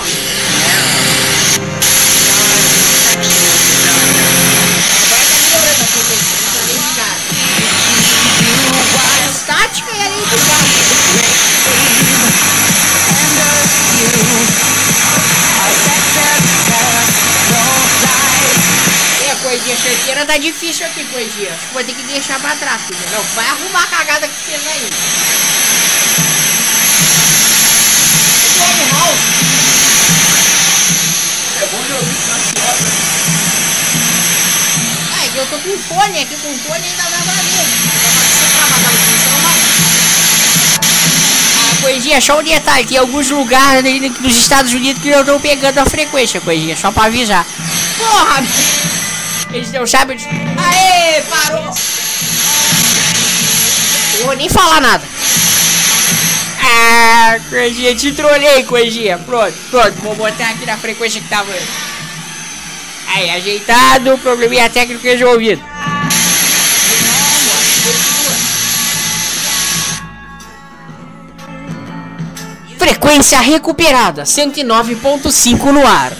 [19.70, 21.52] É, coisinha, certeira tá difícil aqui, coisinha.
[21.52, 23.10] Acho que vou ter que deixar pra trás, coisinha.
[23.12, 24.90] Não, vai arrumar a cagada que fez aí.
[31.60, 31.96] É bom na.
[35.14, 37.66] Ah, é que eu tô com fone aqui, com fone ainda dá pra ver.
[41.80, 43.82] Coisinha, só um detalhe, tem alguns lugares
[44.20, 47.46] dos Estados Unidos que eu tô pegando a frequência, coisinha, só pra avisar.
[47.96, 48.44] Porra!
[49.52, 50.26] Eles não sabem onde...
[50.26, 51.74] Aê, parou!
[54.18, 55.04] Eu vou nem falar nada.
[56.62, 59.18] Ah, coisinha, te trolei, coisinha.
[59.18, 61.52] Pronto, pronto, vou botar aqui na frequência que tava.
[63.08, 65.62] Aí, ajeitado, probleminha técnico resolvido.
[72.78, 76.12] Frequência recuperada, 109.5 no ar.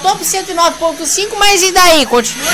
[0.00, 2.06] Voltou pro 109.5, mas e daí?
[2.06, 2.52] Continua.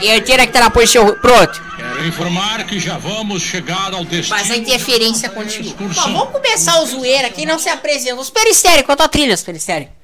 [0.00, 1.14] E a inteira que tá na posição.
[1.20, 1.62] Pronto.
[1.76, 4.38] Quero informar que já vamos chegar ao destino.
[4.38, 5.74] Mas a interferência continua.
[5.78, 7.30] Bom, vamos começar o zoeira.
[7.30, 8.16] Quem não se apresenta?
[8.16, 8.86] Os peristéricos.
[8.86, 9.94] Qual a tua trilha, os peristéricos?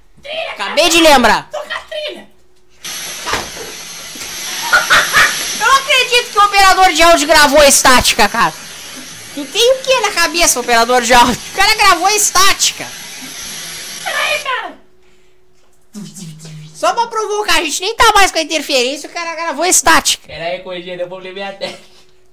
[0.53, 1.49] Acabei de lembrar.
[1.51, 2.27] Toca a trilha.
[5.61, 8.55] Eu não acredito que o operador de áudio gravou a estática, cara.
[9.35, 11.41] Tu tem o que na cabeça, operador de áudio?
[11.53, 12.87] O cara gravou a estática.
[14.23, 14.79] Peraí, cara.
[16.75, 20.27] Só pra provocar, a gente nem tá mais com a interferência, o cara gravou estática.
[20.27, 21.79] Pera aí, Coisinha, eu vou ler até.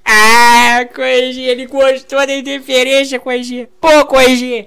[0.05, 3.69] Ah, Coisinha, ele gostou da interferência, Coisinha.
[3.79, 4.65] Pô, Coisinha.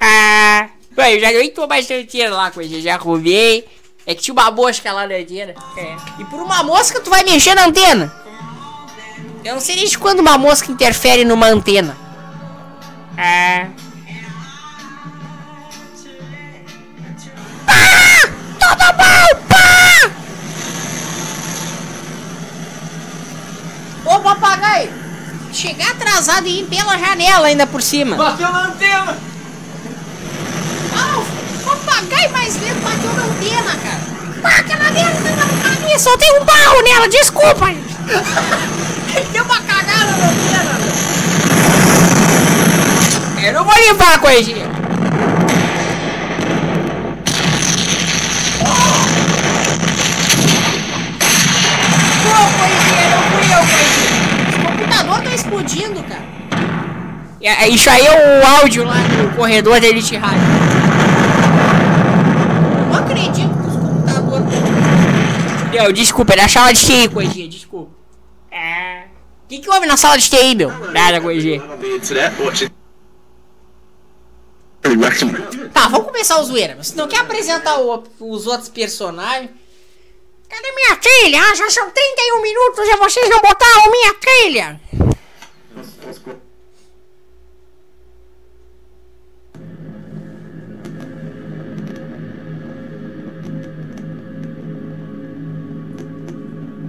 [0.00, 3.64] Ah, ué, eu já nem tô mais tranquilo lá, Coisinha, já arrumei.
[4.04, 5.54] É que tinha uma mosca lá na antena.
[5.76, 5.96] É.
[6.20, 8.12] E por uma mosca tu vai mexer na antena.
[9.44, 11.96] Eu não sei desde quando uma mosca interfere numa antena.
[13.16, 13.68] Ah.
[18.74, 19.46] todo mundo!
[24.04, 24.90] Ô papagaio,
[25.52, 28.16] chegar atrasado e ir pela janela ainda por cima.
[28.16, 29.18] Bateu na antena!
[30.94, 31.24] Ah, o
[31.64, 34.06] papagaio mais lento bateu na antena, cara.
[34.42, 35.26] Pá, aquela merda
[36.40, 37.66] um barro nela, desculpa!
[39.32, 40.72] Deu uma cagada na antena.
[43.34, 43.48] Né?
[43.48, 44.75] Eu não vou limpar a coisinha.
[52.58, 54.48] Coisinha, não fui eu, coisinha.
[54.48, 56.26] Os computadores estão explodindo, cara.
[57.42, 60.40] É, Isso aí é o áudio lá do corredor da Elite Rádio.
[62.80, 64.46] Eu Não acredito que os computadores.
[65.74, 67.90] Eu, desculpa, é na sala de TI, coisinha, desculpa.
[68.50, 69.02] É.
[69.44, 70.70] O que, que houve na sala de TI, meu?
[70.92, 71.62] Nada, coisinha.
[75.72, 76.76] Tá, vamos começar o zoeira.
[76.82, 79.50] Você não quer apresentar o- os outros personagens?
[80.48, 81.40] Cadê minha trilha?
[81.42, 84.80] Ah, já são 31 minutos e vocês não botaram minha trilha!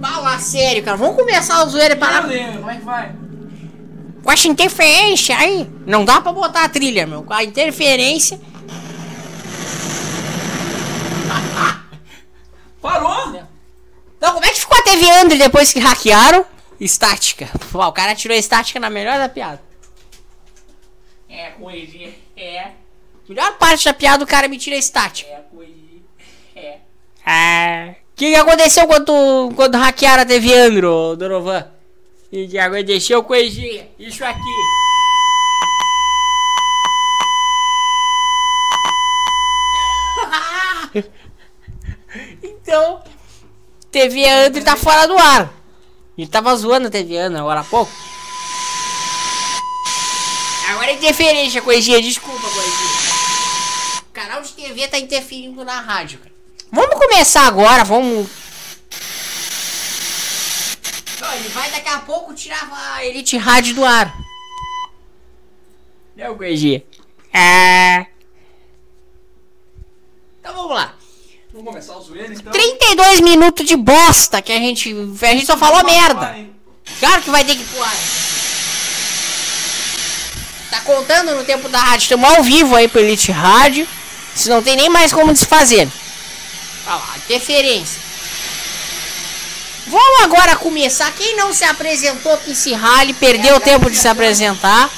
[0.00, 0.96] Fala sério, cara.
[0.96, 3.28] Vamos começar o zoeira e Deus, como é que vai?
[4.28, 5.66] com essa interferência aí.
[5.86, 7.22] Não dá pra botar a trilha, meu.
[7.22, 8.38] Com a interferência.
[12.82, 13.32] Parou?
[14.20, 14.38] Não,
[14.88, 16.46] como é que ficou a TV Android depois que hackearam?
[16.80, 17.48] Estática.
[17.70, 19.60] Pô, o cara tirou a estática na melhor da piada.
[21.28, 22.14] É, coisinha.
[22.36, 22.70] É,
[23.28, 25.30] Melhor parte da piada, o cara me tira a estática.
[25.30, 26.02] é, coisinha.
[26.56, 26.78] É.
[27.26, 27.94] Ah.
[28.12, 31.70] O que, que aconteceu quando, quando hackearam a TV Andro, Dorovan?
[32.26, 33.88] O que, que aconteceu, coisinha?
[33.98, 34.40] Isso aqui.
[42.42, 43.02] então,
[43.98, 45.52] TV Andro tá fora do ar.
[46.16, 47.90] Ele tava zoando a TV Andro agora há pouco.
[50.68, 52.00] Agora é interferência, coisinha.
[52.00, 54.02] Desculpa, coisinha.
[54.08, 56.32] O canal de TV tá interferindo na rádio, cara.
[56.70, 58.28] Vamos começar agora, vamos.
[61.20, 64.14] Não, ele vai daqui a pouco tirar a Elite Rádio do ar.
[66.14, 66.84] Não, coisinha.
[67.32, 68.06] É.
[70.38, 70.97] Então vamos lá.
[71.58, 72.52] Vamos começar o zoeira então?
[72.52, 74.94] 32 minutos de bosta que a gente.
[75.20, 76.36] A gente só falou merda.
[77.00, 77.96] Claro que vai ter que ir pro ar.
[80.70, 82.04] Tá contando no tempo da rádio.
[82.04, 83.88] Estamos ao vivo aí pro Elite Rádio.
[84.36, 85.88] Se não tem nem mais como desfazer.
[86.86, 88.00] Olha lá, interferência.
[89.88, 91.10] Vamos agora começar.
[91.10, 94.88] Quem não se apresentou que se rale, perdeu o tempo de se apresentar.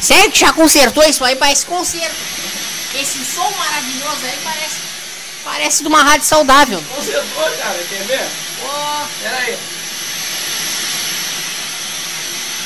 [0.00, 1.36] Sério que já consertou isso aí?
[1.36, 2.16] Parece conserto.
[3.00, 4.77] Esse som maravilhoso aí parece.
[5.50, 6.78] Parece de uma rádio saudável.
[6.94, 8.20] Consertou, cara, quer ver?
[8.66, 9.56] Ó, Pera aí.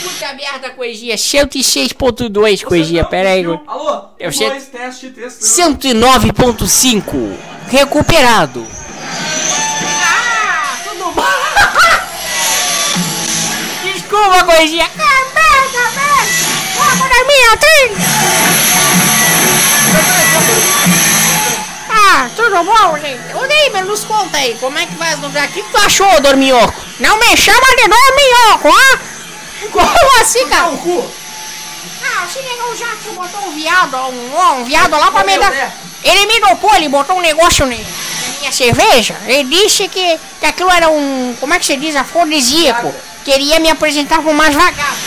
[0.02, 1.14] puta merda, coisinha.
[1.14, 3.04] 106.2, coisinha.
[3.04, 3.44] Pera aí.
[3.44, 3.60] Alô?
[4.18, 5.44] Eu dois, teste, teste.
[5.44, 7.38] 109.5.
[7.68, 8.66] Recuperado.
[10.04, 11.22] Ah, tudo bom?
[13.94, 14.90] Desculpa, coisinha.
[14.96, 15.82] Merda, merda.
[16.74, 18.02] Vamos na minha trilha.
[22.04, 23.34] Ah, tudo bom, gente?
[23.34, 25.50] Ô, Neymer, nos conta aí, como é que vai as novidades?
[25.50, 26.74] O que que tu achou, Dorminhoco?
[27.00, 28.98] Não me chama de Dorminhoco, ah?
[29.70, 30.68] Como assim, cara?
[30.76, 31.10] Cu.
[32.04, 35.72] Ah, o Cinegão Jackson botou um viado, um, um viado lá pra me dar.
[36.04, 39.16] Ele me dopou, ele botou um negócio ne- na minha cerveja.
[39.26, 41.36] Ele disse que, que aquilo era um.
[41.38, 41.94] Como é que se diz?
[41.94, 42.92] Afrodisíaco.
[43.24, 44.98] Queria me apresentar pra umas vagabas.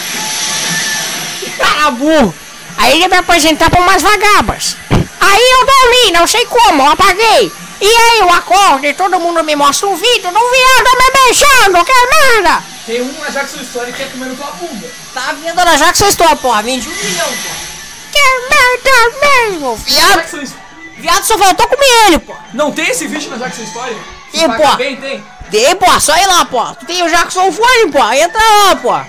[1.58, 2.34] Cara burro.
[2.78, 4.76] Aí ele me apresentar pra umas vagabas.
[5.20, 7.52] Aí eu dormi, não sei como, eu apaguei.
[7.82, 11.12] E aí eu acordo e todo mundo me mostra um vídeo de um viado me
[11.14, 12.64] beijando, que merda!
[12.86, 14.88] Tem um na Jackson Story que quer comer tua bunda.
[15.14, 17.66] Tá vendo na Jackson Store, porra, vendi um milhão, porra.
[18.12, 20.16] Que merda mesmo, viado.
[20.16, 20.66] Jackson Story.
[20.98, 22.34] Viado só faltou comer ele, pô.
[22.54, 23.98] Não tem esse vídeo na Jackson Story?
[24.32, 25.24] Se Tem, bem, tem.
[25.52, 26.64] Tem, pô, só ir lá, pô.
[26.76, 28.12] Tu tem o Jackson Fone, pô.
[28.14, 29.00] Entra lá, pô.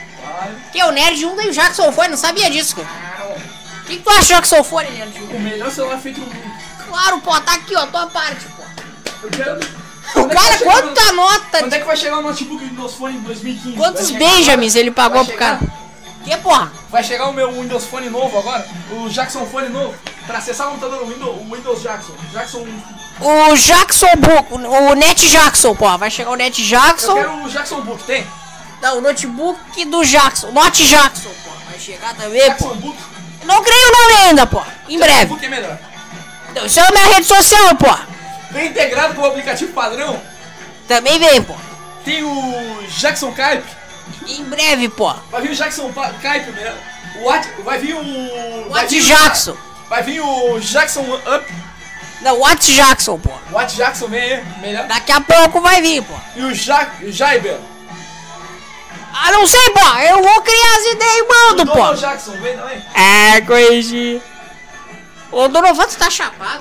[0.73, 2.89] Que o Nerd 1 tem o Jackson Fone, não sabia disso, cara.
[3.87, 5.37] O que, que tu acha do Jackson Fone, 1?
[5.37, 6.53] O melhor celular feito no mundo.
[6.89, 8.63] Claro, pô, tá aqui, ó, tua parte, pô.
[9.23, 9.61] Eu quero...
[9.61, 11.77] O Quando é que cara, chegar quanta no- nota Quando de...
[11.77, 13.77] é que vai chegar o notebook do Windows Phone em 2015?
[13.77, 15.59] Quantos Benjamins ele pagou Vai pro cara?
[15.59, 15.77] chegar?
[16.25, 16.73] Que, porra?
[16.91, 19.95] Vai chegar o meu Windows Phone novo agora, o Jackson Phone novo,
[20.27, 22.13] pra acessar o computador o Windows, o Windows Jackson.
[22.33, 22.67] Jackson.
[23.21, 25.97] O Jackson Book, o Net Jackson, pô.
[25.99, 27.15] Vai chegar o Net Eu Jackson.
[27.15, 28.27] quero o Jackson Book, tem?
[28.83, 30.51] Não, o notebook do Jackson.
[30.53, 31.51] Note Jackson, pô.
[31.71, 32.47] Vai chegar também, pô.
[32.49, 32.99] Jackson Book.
[33.47, 34.63] Não creio o nome ainda, pô.
[34.89, 35.27] Em breve.
[35.27, 35.79] Book é melhor.
[36.65, 37.95] Isso é a minha rede social, pô.
[38.51, 40.21] Vem integrado com o aplicativo padrão.
[40.89, 41.55] Também vem, pô.
[42.05, 43.65] Tem o Jackson Skype.
[44.29, 45.13] Em breve, pô.
[45.31, 46.75] Vai vir o Jackson Pa- Kai primeiro.
[47.21, 48.69] O What, vai vir o.
[48.71, 49.57] vai What o- Jackson.
[49.89, 51.53] Vai vir o Jackson Up.
[52.23, 53.31] Não, What Jackson, pô.
[53.51, 54.87] O What Jackson vem aí, melhor.
[54.87, 56.15] Daqui a pouco vai vir, pô.
[56.37, 57.59] E o, ja o Jaiber.
[59.19, 59.99] Ah, não sei, pô.
[59.99, 61.75] Eu vou criar as ideias e O mando, pô.
[61.75, 62.83] Donald Jackson vem também.
[62.95, 64.23] É, coisinha.
[65.33, 66.61] Ô, Donovan, tu tá chapado?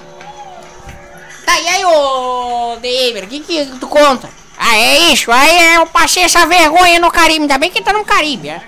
[1.45, 4.29] Tá, e aí, ô, David, o que que tu conta?
[4.57, 5.31] Ah, é isso.
[5.31, 7.41] Aí eu passei essa vergonha no Caribe.
[7.41, 8.61] Ainda bem que tá no Caribe, é.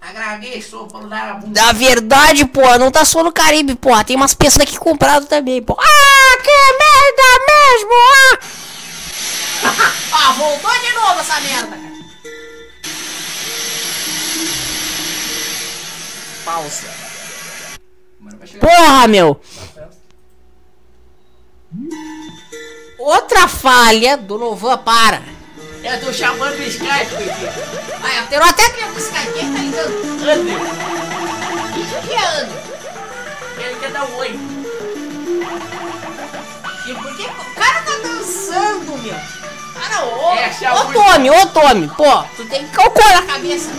[0.00, 1.60] Agradeço por dar a bunda.
[1.60, 3.90] Na verdade, pô, não tá só no Caribe, pô.
[4.04, 5.76] Tem umas pessoas aqui comprado também, pô.
[5.78, 8.38] Ah, que merda mesmo, ah!
[10.12, 11.95] ah, voltou de novo essa merda, cara.
[16.46, 16.86] Pausa.
[18.20, 19.40] Vai Porra, meu.
[23.00, 25.22] Outra falha do Novan para.
[25.82, 27.60] Eu tô chamando o Skype, coitado.
[28.00, 29.32] Ai, alterou até que o Skype.
[29.32, 30.30] Quem tá ligando?
[30.30, 30.56] André.
[31.98, 32.62] O que é André?
[33.58, 34.38] Ele quer dar um oi.
[36.86, 39.16] E por que o cara tá dançando, meu?
[39.90, 40.92] Não, ô, é a ô.
[40.92, 43.70] Tommy, ô Tommy, pô, tu tem cocô na cabeça.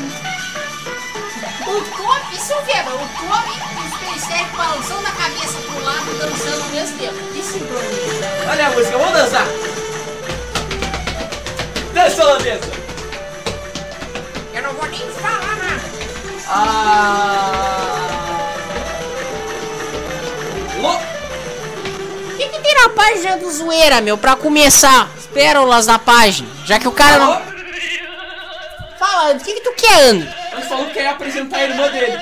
[1.68, 6.64] O Tommy, isso eu o Tommy e o Spencer balançando na cabeça pro lado, dançando
[6.64, 7.18] ao mesmo tempo.
[7.34, 8.50] Que sincronia.
[8.50, 9.46] Olha a música, vamos dançar.
[11.94, 12.72] Dança holandesa.
[14.54, 15.84] Eu não vou nem falar nada.
[16.48, 17.58] Ah.
[22.34, 25.10] O que, que tem na página do Zoeira, meu, pra começar?
[25.18, 27.57] As pérolas da página, já que o cara não...
[29.10, 30.36] Fala, o que, que tu quer, André?
[30.52, 32.20] Ele falou que quer apresentar a irmã dele.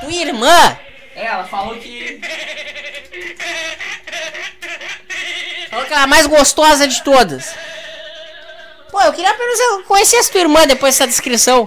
[0.00, 0.78] Tua irmã?
[1.16, 2.20] É, ela falou que.
[5.70, 7.54] Falou que ela é a mais gostosa de todas.
[8.90, 11.66] Pô, eu queria apenas eu conhecesse tua irmã depois dessa descrição.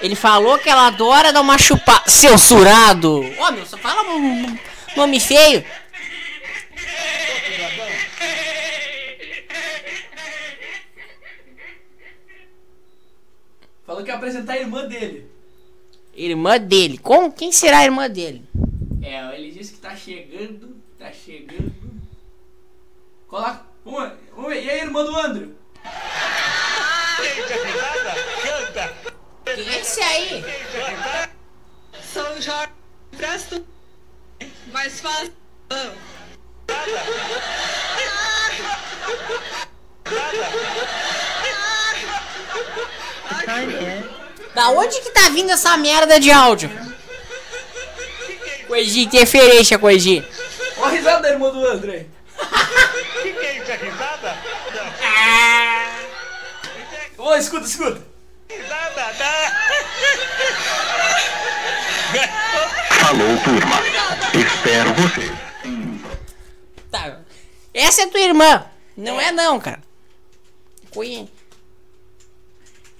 [0.00, 2.10] Ele falou que ela adora dar uma chupada.
[2.10, 3.24] Censurado!
[3.38, 4.58] Ó, meu, só fala um
[4.96, 5.64] nome feio.
[13.92, 15.30] Falou que ia apresentar a irmã dele.
[16.14, 16.96] Irmã dele.
[16.96, 17.30] Como?
[17.30, 18.42] Quem será a irmã dele?
[19.02, 20.74] É, ele disse que tá chegando.
[20.98, 21.74] Tá chegando.
[23.28, 23.66] Coloca.
[23.84, 25.54] E a irmã do Andrew?
[29.44, 30.42] Quem é esse aí?
[32.02, 32.72] São Jorge
[33.14, 33.62] Presto.
[34.72, 35.34] Mais fácil.
[35.68, 35.92] Não.
[44.54, 46.70] Da onde que tá vindo essa merda de áudio?
[48.66, 50.26] Coisinha, interferência, coisinha.
[50.78, 52.06] Olha a risada da irmã do André.
[57.18, 58.02] Ô, escuta, escuta.
[63.00, 63.76] Falou, turma.
[64.34, 65.32] Espero vocês.
[66.90, 67.18] Tá.
[67.72, 68.66] Essa é tua irmã.
[68.96, 69.80] Não é não, cara.
[70.90, 71.28] Conhe...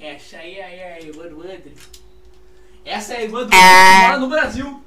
[0.02, 1.60] Essa aí é a irmã do André.
[2.84, 3.56] Essa é a irmã do É.
[3.56, 4.84] André que mora no Brasil.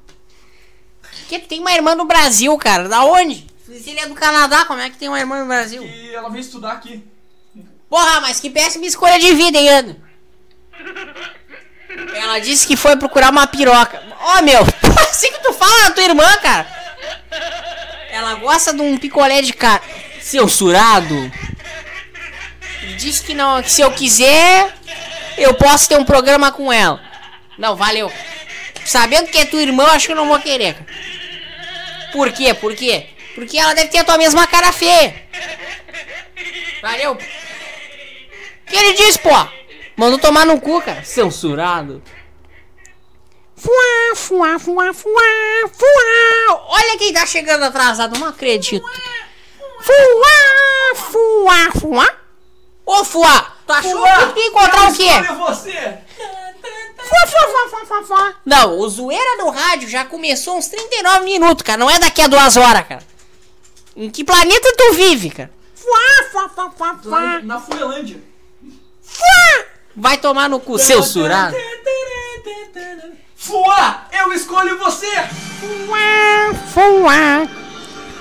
[1.30, 2.90] Que tem uma irmã no Brasil, cara.
[2.90, 3.48] Da onde?
[3.66, 5.84] Se ele é do Canadá, como é que tem uma irmã no Brasil?
[5.84, 7.02] E ela veio estudar aqui.
[7.90, 9.98] Porra, mas que péssima escolha de vida, hein, Ana?
[12.14, 14.04] Ela disse que foi procurar uma piroca.
[14.20, 14.62] Ó, meu,
[15.10, 16.68] assim que tu fala da tua irmã, cara.
[18.10, 19.82] Ela gosta de um picolé de cara.
[20.20, 21.16] Censurado.
[22.88, 24.74] E disse que não, que se eu quiser,
[25.38, 27.02] eu posso ter um programa com ela.
[27.58, 28.12] Não, valeu.
[28.86, 30.76] Sabendo que é tua irmã, acho que eu não vou querer.
[32.12, 32.54] Por quê?
[32.54, 33.08] Por quê?
[33.34, 35.24] Porque ela deve ter a tua mesma cara feia.
[36.82, 37.14] Valeu.
[37.14, 37.18] O
[38.68, 39.30] que ele disse, pô?
[39.98, 41.04] Mandou tomar no cu, cara.
[41.04, 42.02] Censurado.
[43.56, 46.66] Fuá, fuá, fuá, fuá, fuá.
[46.68, 48.86] Olha quem tá chegando atrasado, não acredito.
[49.82, 52.25] Fuá, fuá, fuá.
[52.86, 55.04] Ô, fuá, tu achou que tu ia encontrar o quê?
[55.04, 55.98] Escolha você.
[56.98, 58.34] Fuá, fuá, fuá, fuá, fuá, fuá.
[58.46, 61.78] Não, o zoeira do rádio já começou uns 39 minutos, cara.
[61.78, 63.04] Não é daqui a duas horas, cara.
[63.96, 65.52] Em que planeta tu vive, cara?
[65.76, 67.40] Fuá, fuá, fuá, fuá, fuá.
[67.42, 68.22] Na, Fuelândia.
[69.04, 69.66] Fuá.
[69.96, 71.56] Vai tomar no cu, censurado.
[73.36, 75.12] Fuá, eu escolho você.
[75.16, 77.48] Fuá, fuá.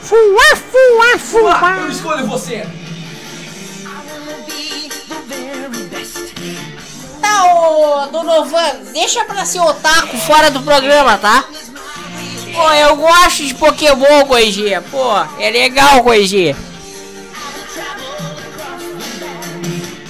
[0.03, 1.77] Fuá, fuá, Fuá, fuá.
[1.81, 2.67] eu escolho você.
[7.25, 11.43] Tá, ô Donovan, deixa pra ser otaku fora do programa, tá?
[12.53, 14.83] Pô, eu gosto de Pokémon, Coisinha.
[14.83, 16.55] Pô, é legal, Coisinha.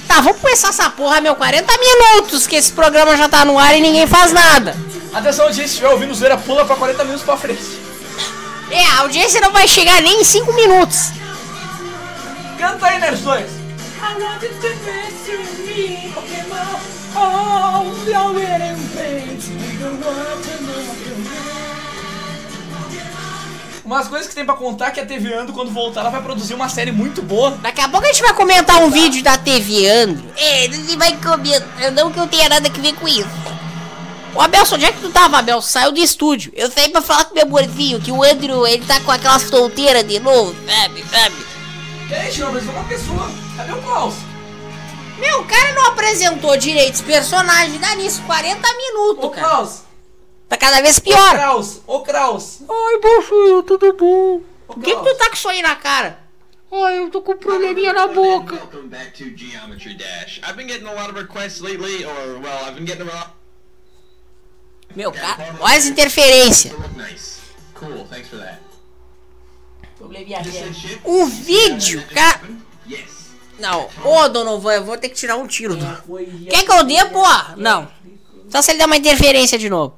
[0.07, 1.35] Tá, Tá, vamos começar essa porra, meu.
[1.37, 4.75] 40 minutos que esse programa já tá no ar e ninguém faz nada.
[5.13, 7.63] Atenção, gente, se estiver ouvindo zoeira, pula pra 40 minutos pra frente.
[8.69, 11.11] É, a audiência não vai chegar nem em 5 minutos.
[12.59, 13.45] Canta aí, Nerds 2.
[23.85, 26.55] Umas coisas que tem pra contar que a TV Ando, quando voltar, ela vai produzir
[26.55, 27.51] uma série muito boa.
[27.51, 30.25] Daqui a pouco a gente vai comentar um vídeo da TV Andro.
[30.35, 31.91] É, ele vai comentar.
[31.91, 33.29] Não que eu tenha nada a ver com isso.
[34.33, 35.67] Ô Abelson, onde é que tu tava, Abelson?
[35.67, 36.51] Saiu do estúdio.
[36.55, 40.03] Eu saí pra falar com meu amorzinho que o Andrew, ele tá com aquela solteira
[40.03, 41.35] de novo, sabe, sabe?
[42.09, 43.31] Gente, não apresentou uma pessoa.
[43.55, 44.15] Cadê o Klaus?
[45.17, 47.79] Meu, o cara não apresentou direito os personagens.
[47.79, 49.47] Dá nisso 40 minutos, Ô, cara.
[49.47, 49.81] Klaus.
[50.49, 51.31] Tá cada vez Ô, pior.
[51.31, 51.81] Kraus.
[51.87, 52.59] Ô, Kraus.
[52.69, 54.41] Ai, baixinho, tudo bom?
[54.67, 56.19] Ô, Por que, que tu tá com isso aí na cara?
[56.71, 58.55] Ai, eu tô com um probleminha na boca.
[58.55, 60.39] Welcome back to Geometry Dash.
[60.43, 63.35] I've been getting a lot of requests lately, or, well, I've been getting a lot.
[64.95, 66.73] Meu, cara, olha as interferências.
[67.73, 68.59] Cool, thanks for that.
[71.05, 72.41] Um vídeo, cara.
[72.87, 73.24] Yes.
[73.59, 75.75] Não, ô Donovan, eu vou ter que tirar um tiro.
[75.75, 75.85] do-
[76.49, 77.23] Quer que eu dê, pô?
[77.57, 77.87] Não.
[78.49, 79.97] Só se ele der uma interferência de novo.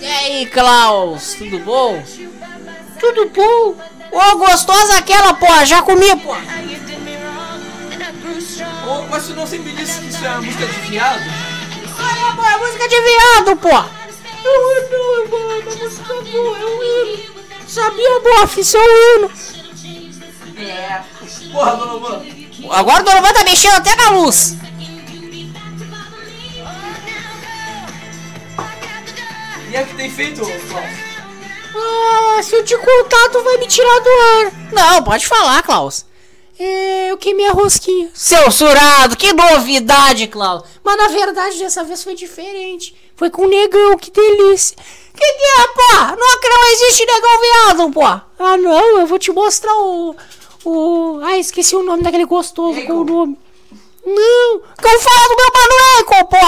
[0.00, 2.02] E aí, Klaus, tudo bom?
[3.00, 3.74] Tudo bom?
[4.12, 6.34] Ô, gostosa aquela, pô, já comi, pô.
[8.86, 11.22] Ô, mas tu não sempre disse que isso é uma música de viado?
[11.98, 13.98] Olha, pô, é música de viado, pô.
[14.44, 17.34] Eu não, mano, a música boa, é o hino.
[17.66, 19.30] Sabia, bofe, isso é o hino.
[20.58, 21.02] É.
[21.52, 22.22] Porra, Donovan.
[22.70, 24.56] Agora o Donovan tá mexendo até na luz.
[29.70, 31.08] E é que tem feito, Klaus?
[31.76, 34.52] Ah, se eu te contar, tu vai me tirar do ar.
[34.72, 36.07] Não, pode falar, Klaus.
[36.58, 38.10] É, eu queimei a rosquinha.
[38.12, 40.64] Seu surado, que novidade, Klaus.
[40.82, 42.96] Mas na verdade, dessa vez foi diferente.
[43.14, 44.76] Foi com o negão, que delícia.
[44.76, 46.16] Que que é, pô?
[46.16, 48.04] Não, que não existe negão viado, pô.
[48.04, 50.16] Ah, não, eu vou te mostrar o...
[50.64, 51.20] O...
[51.22, 53.38] Ah, esqueci o nome daquele gostoso, qual o nome?
[54.04, 56.38] Não, que eu falo do meu mano Eiko, pô.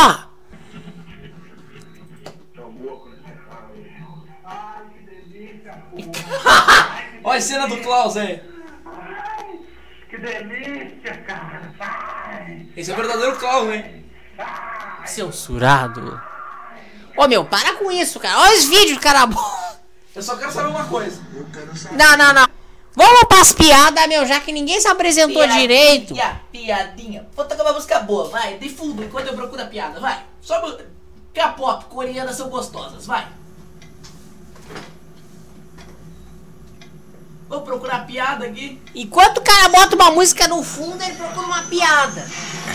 [7.23, 8.50] Olha a cena do Klaus aí.
[10.21, 11.73] Que delícia, cara.
[11.79, 12.67] Vai.
[12.77, 14.05] Esse é o verdadeiro Klaus, hein?
[15.07, 16.21] Seu surado.
[17.17, 18.39] Ô, meu, para com isso, cara.
[18.41, 19.29] Olha os vídeos, cara.
[20.15, 21.23] Eu só quero saber uma coisa.
[21.93, 22.47] Não, não, não.
[22.95, 26.13] Vamos pras piadas, meu, já que ninguém se apresentou direito.
[26.13, 27.29] Piadinha, piadinha.
[27.35, 28.59] Vou tocar uma música boa, vai.
[28.59, 30.23] De fundo, enquanto eu procuro a piada, vai.
[30.41, 30.61] Só
[31.33, 33.27] K-pop, coreanas são gostosas, vai.
[37.51, 38.81] Vou procurar piada aqui.
[38.95, 42.25] Enquanto o cara bota uma música no fundo, ele procura uma piada.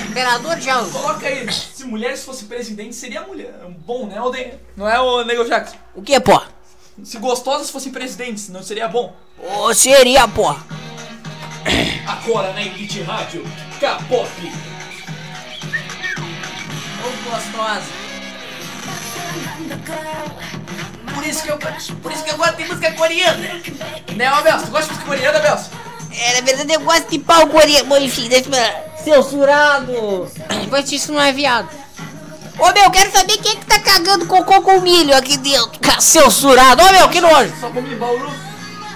[0.09, 0.91] Imperador de Alves.
[0.91, 3.53] Coloca aí, se mulheres fossem presidentes, seria mulher.
[3.85, 4.59] Bom, né, Alden?
[4.75, 5.77] Não é o Nego Jackson.
[5.95, 6.41] O que, pô?
[7.05, 9.15] Se gostosas fossem presidentes, não seria bom?
[9.39, 10.53] Ô, seria, pô.
[12.05, 13.45] Agora na Elite Rádio,
[13.79, 14.29] K-pop.
[16.99, 18.04] Ô, gostosa.
[21.13, 23.61] Por isso que eu, por isso que eu gosto de música coreana.
[24.15, 24.65] Né, ô Belso?
[24.65, 25.69] Tu gosta de música coreana, Belso?
[26.11, 27.85] É, na verdade eu gosto de pau coreano.
[27.89, 29.03] Bom, enfim, deixa eu...
[29.03, 30.31] Seu surado.
[30.61, 31.69] Depois disso não é viado.
[32.57, 35.71] Ô, meu, quero saber quem é que tá cagando cocô com milho aqui dentro.
[35.99, 36.81] Seu surado.
[36.83, 37.53] Ô, meu, que nojo.
[37.59, 38.31] Só comi Bauru.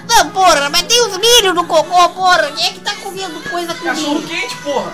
[0.08, 2.50] Não, porra, mas tem os milho no cocô, porra.
[2.52, 4.28] Quem é que tá comendo coisa com Cachorro milho?
[4.28, 4.92] quente, porra.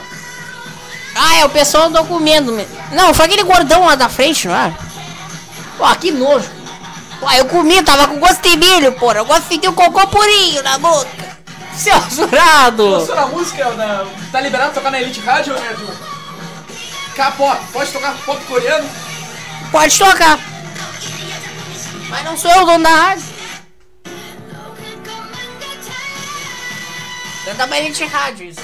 [1.15, 2.53] Ah, é, o pessoal andou comendo.
[2.93, 4.75] Não, foi aquele gordão lá da frente, não é?
[5.77, 6.51] Pô, que nojo.
[7.21, 9.19] Pô, eu comi, tava com gosto de milho, porra.
[9.19, 11.37] Eu gosto de sentir o cocô purinho na boca.
[11.77, 12.89] Seu surado.
[12.89, 13.71] Gostou da música?
[13.73, 14.07] Da...
[14.33, 15.77] Tá liberado tocar na Elite Rádio, né?
[17.15, 18.89] K-pop, pode tocar pop coreano?
[19.71, 20.39] Pode tocar.
[22.09, 23.25] Mas não sou eu o dono da rádio.
[27.45, 28.61] Canta pra Elite Rádio isso.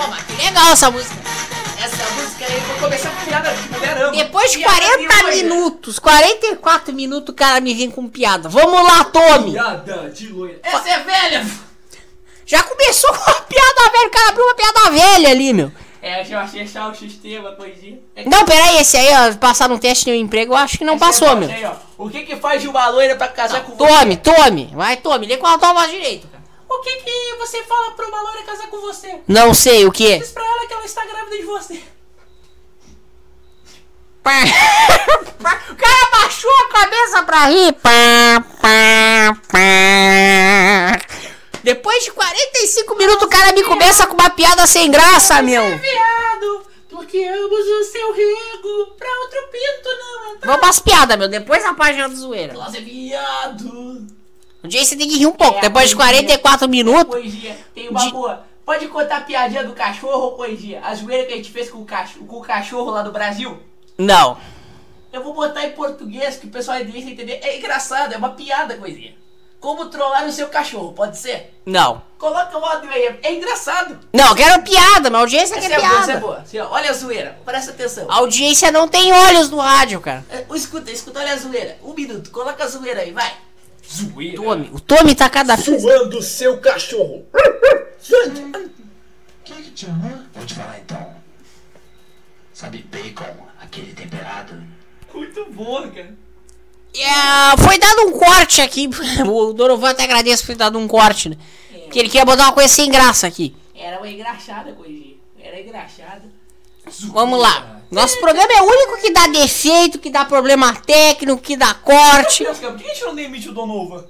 [0.00, 1.14] Pô, mas que legal essa música.
[1.82, 4.12] Essa música aí, vou começar com piada que mulher ama.
[4.16, 5.36] Depois de Piada 40 de loira.
[5.36, 8.48] minutos, 44 minutos, o cara me vem com piada.
[8.48, 9.52] Vamos lá, Tommy.
[9.52, 10.58] Piada de loira.
[10.62, 11.46] Essa é velha.
[12.46, 15.72] Já começou com uma piada velha, o cara abriu uma piada velha ali, meu.
[16.00, 17.98] É, eu achei achar o sistema, coisinha.
[18.14, 20.84] É que- Não, peraí, esse aí, ó, passar no teste no emprego, eu acho que
[20.84, 21.50] não Esse aí, passou, ó, meu.
[21.50, 21.72] aí, ó.
[21.98, 23.86] O que que faz de uma loira pra casar com você?
[23.88, 26.37] Tome, tome, vai, tome, lê com a tua voz direito, cara.
[26.78, 29.18] O que que você fala pra uma loira casar com você?
[29.26, 30.16] Não sei o que.
[30.18, 31.82] Diz pra ela que ela está grávida de você.
[34.22, 37.72] o cara baixou a cabeça pra rir.
[37.72, 39.58] Pá, pá, pá.
[41.64, 45.76] Depois de 45 minutos, o cara me começa com uma piada sem graça, meu.
[45.78, 50.46] Viado, porque ambos o seu rego pra outro pinto não entrar.
[50.46, 51.26] Vamos pras piadas, meu.
[51.26, 52.54] Depois a página do zoeira.
[52.72, 54.17] É viado.
[54.62, 55.58] O dia você tem que rir um pouco.
[55.58, 56.14] É, Depois de poesia.
[56.14, 57.14] 44 minutos.
[57.14, 58.44] Poesia, tem uma De- boa.
[58.64, 60.80] Pode contar a piadinha do cachorro poesia?
[60.84, 63.58] A zoeira que a gente fez com o, cachorro, com o cachorro lá do Brasil?
[63.96, 64.36] Não.
[65.10, 67.40] Eu vou botar em português que o pessoal é difícil entender.
[67.42, 69.14] É engraçado, é uma piada, coisinha.
[69.58, 71.52] Como trollar o seu cachorro, pode ser?
[71.64, 72.02] Não.
[72.18, 73.98] Coloca o áudio aí, é engraçado.
[74.12, 75.08] Não, eu quero piada.
[75.08, 76.16] Minha audiência Essa quer é é piada.
[76.20, 76.38] boa.
[76.38, 78.06] Assim, ó, olha a zoeira, presta atenção.
[78.08, 80.24] A audiência não tem olhos no rádio, cara.
[80.30, 81.76] É, Escuta, escuta, olha a zoeira.
[81.82, 83.32] Um minuto, coloca a zoeira aí, vai.
[83.90, 84.36] Zoeira.
[84.36, 85.82] Tommy, o Tommy tá cada vez.
[85.82, 87.26] Zoando o seu cachorro.
[90.34, 91.14] Vou te falar então.
[92.52, 94.62] Sabe bacon, aquele temperado?
[95.14, 96.14] Muito boa, cara.
[96.94, 98.88] É, foi dado um corte aqui.
[99.26, 101.36] O Dorovan até agradece por ter dado um corte, né?
[101.84, 103.54] Porque ele queria botar uma coisa sem graça aqui.
[103.74, 105.16] Era uma engraxada, coisinha.
[105.38, 106.24] Era engraxada.
[107.12, 107.76] Vamos lá.
[107.90, 112.44] Nosso programa é o único que dá defeito, que dá problema técnico, que dá corte.
[112.44, 114.06] Deus, cara, por que a gente não demite o Donova?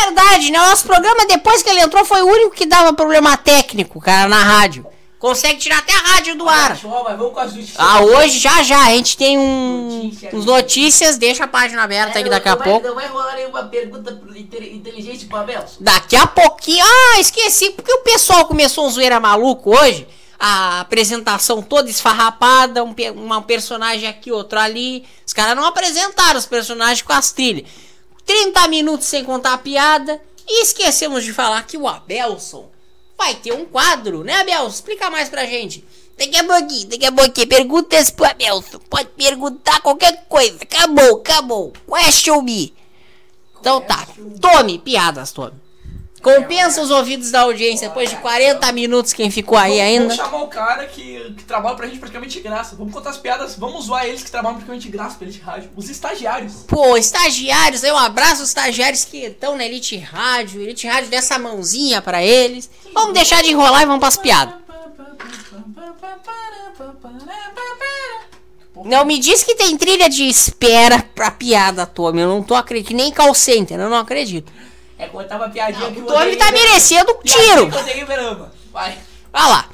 [0.00, 0.58] Verdade, né?
[0.58, 4.42] Nosso programa, depois que ele entrou, foi o único que dava problema técnico, cara, na
[4.42, 4.86] rádio.
[5.18, 6.78] Consegue tirar até a rádio do ar.
[7.78, 11.16] Ah, hoje, já já, a gente tem um, uns notícias.
[11.16, 12.86] Deixa a página aberta aí que daqui a pouco.
[12.86, 15.64] Não vai rolar nenhuma pergunta inte- inteligente pro Abel?
[15.80, 16.84] Daqui a pouquinho.
[16.84, 20.06] Ah, esqueci, porque o pessoal começou um zoeira maluco hoje.
[20.46, 25.02] A apresentação toda esfarrapada, um, uma personagem aqui, outro ali.
[25.26, 27.66] Os caras não apresentaram os personagens com as trilhas.
[28.26, 30.20] 30 minutos sem contar a piada.
[30.46, 32.68] E esquecemos de falar que o Abelson
[33.16, 34.68] vai ter um quadro, né, Abel?
[34.68, 35.82] Explica mais pra gente.
[36.18, 37.48] Daqui a pouquinho, daqui a pouquinho.
[37.48, 38.80] Perguntas pro Abelson.
[38.90, 40.58] Pode perguntar qualquer coisa.
[40.60, 41.72] Acabou, acabou.
[41.88, 42.74] Question me.
[43.58, 44.06] Então tá.
[44.42, 45.63] Tome, piadas, tome.
[46.24, 50.08] Compensa os ouvidos da audiência depois de 40 minutos quem ficou aí ainda.
[50.08, 52.74] Vamos chamar o cara que, que trabalha pra gente praticamente de graça.
[52.76, 55.70] Vamos contar as piadas, vamos zoar eles que trabalham praticamente de graça pra Elite Rádio.
[55.76, 56.64] Os estagiários.
[56.66, 60.62] Pô, estagiários, um abraço aos estagiários que estão na Elite Rádio.
[60.62, 62.70] Elite Rádio dá essa mãozinha pra eles.
[62.94, 64.54] Vamos deixar de enrolar e vamos pras piadas.
[68.82, 72.22] Não me diz que tem trilha de espera pra piada, Tommy.
[72.22, 72.96] Eu não tô acreditando.
[72.96, 74.50] Nem call center, eu não acredito.
[75.04, 77.70] É contar uma piadinha que O Tommy tá merecendo um tiro.
[77.70, 78.04] Que.
[78.72, 78.98] Vai.
[79.32, 79.68] Vai lá.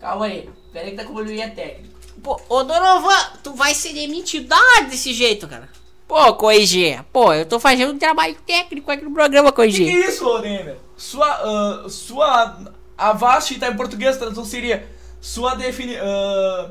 [0.00, 0.48] Calma aí.
[0.72, 1.94] Pera aí que tá com probleminha técnico.
[2.22, 5.68] Pô, ô Donovan, tu vai ser demitido da rádio desse jeito, cara.
[6.06, 6.98] Pô, Coigê.
[7.12, 9.84] Pô, eu tô fazendo um trabalho técnico aqui no programa, Que que Coigê.
[9.84, 10.76] é isso, ô Nemer?
[10.96, 12.58] Sua, ah, sua,
[12.98, 14.86] a VAST tá em português, tradução seria,
[15.20, 16.70] sua defini, ah,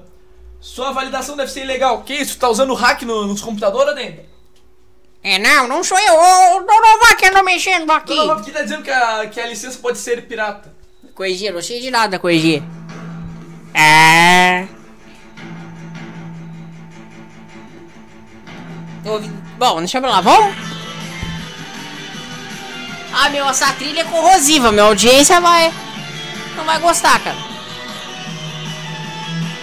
[0.59, 2.03] sua validação deve ser ilegal.
[2.03, 4.25] Que isso, tá usando hack no, nos computadores, Nemer?
[5.23, 6.13] É, não, não sou eu.
[6.13, 8.15] O Donovan que anda mexendo aqui.
[8.15, 10.73] Não, porque tá dizendo que a, que a licença pode ser pirata.
[11.13, 12.63] Coigê, não sei de nada, Coigê.
[13.73, 14.67] É.
[19.57, 20.55] Bom, deixa pra lá, vamos?
[23.11, 24.71] Ah, meu, essa trilha é corrosiva.
[24.71, 25.73] Minha audiência vai.
[26.55, 27.37] Não vai gostar, cara.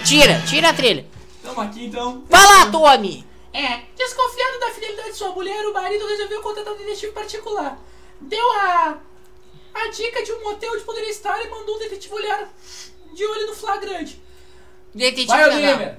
[0.03, 1.05] Tira, tira a trilha.
[1.43, 2.23] Tamo aqui então.
[2.29, 3.25] Vai lá, Tommy.
[3.57, 7.75] É, desconfiado da fidelidade de sua mulher, o marido resolveu contratar um detetive particular.
[8.21, 8.99] Deu a,
[9.73, 12.53] a dica de um motel onde poderia estar e mandou um detetive olhar
[13.15, 14.21] de olho no flagrante.
[14.93, 15.97] Detetive Vai.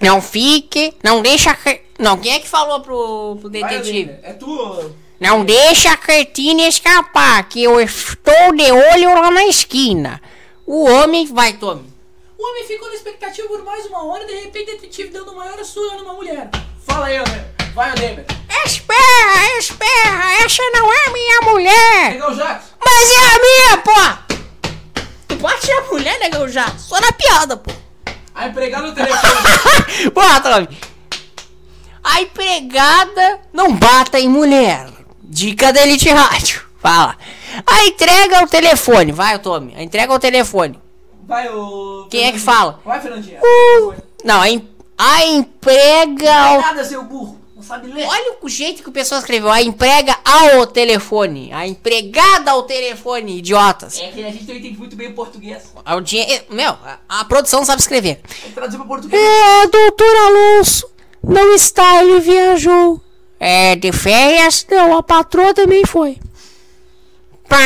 [0.00, 1.56] Não fique, não deixa.
[2.00, 4.10] Não, quem é que falou pro, pro Vai, detetive?
[4.10, 4.20] Oliver.
[4.24, 4.92] É tu.
[5.20, 10.20] Não deixa a cartinha escapar, que eu estou de olho lá na esquina.
[10.66, 11.92] O homem vai, Tommy.
[12.36, 15.32] O homem ficou na expectativa por mais uma hora e de repente o detetive dando
[15.36, 16.50] maior surra numa mulher.
[16.86, 17.44] Fala aí, Oliver.
[17.74, 18.26] Vai, Oliver.
[18.64, 22.12] Espera, espera, essa não é minha mulher.
[22.12, 22.68] Negão Jackson.
[22.84, 24.34] Mas é a minha, pô.
[25.28, 26.68] Tu bate a mulher, negão já.
[26.78, 27.72] Só na piada, pô.
[28.34, 30.10] A empregada no telefone.
[30.14, 30.68] Porra, Tommy.
[32.04, 34.88] A empregada não bata em mulher.
[35.22, 36.62] Dica da Elite Rádio.
[36.80, 37.16] Fala.
[37.66, 39.12] A entrega ao telefone.
[39.12, 39.74] Vai, Tommy.
[39.76, 40.78] A entrega ao telefone.
[41.26, 42.06] Vai, o.
[42.10, 42.80] Quem é que fala?
[42.84, 43.40] Vai, Fernandinha.
[43.40, 44.68] Uh, não, a, em-
[45.02, 46.60] a emprega ao...
[46.60, 47.40] Nada, seu burro.
[47.56, 48.06] Não sabe ler.
[48.06, 49.50] Olha o jeito que o pessoal escreveu.
[49.50, 51.52] A emprega ao telefone.
[51.52, 53.98] A empregada ao telefone, idiotas.
[53.98, 55.72] É que a gente não entende muito bem o português.
[55.84, 56.44] A audiência.
[56.50, 58.20] Meu, a, a produção não sabe escrever.
[58.54, 59.20] Traduzir pra português.
[59.20, 60.88] É, doutor Alonso.
[61.22, 63.00] Não está, ele viajou.
[63.40, 64.64] É, de férias?
[64.70, 66.18] Não, a patroa também foi.
[67.48, 67.58] Pá!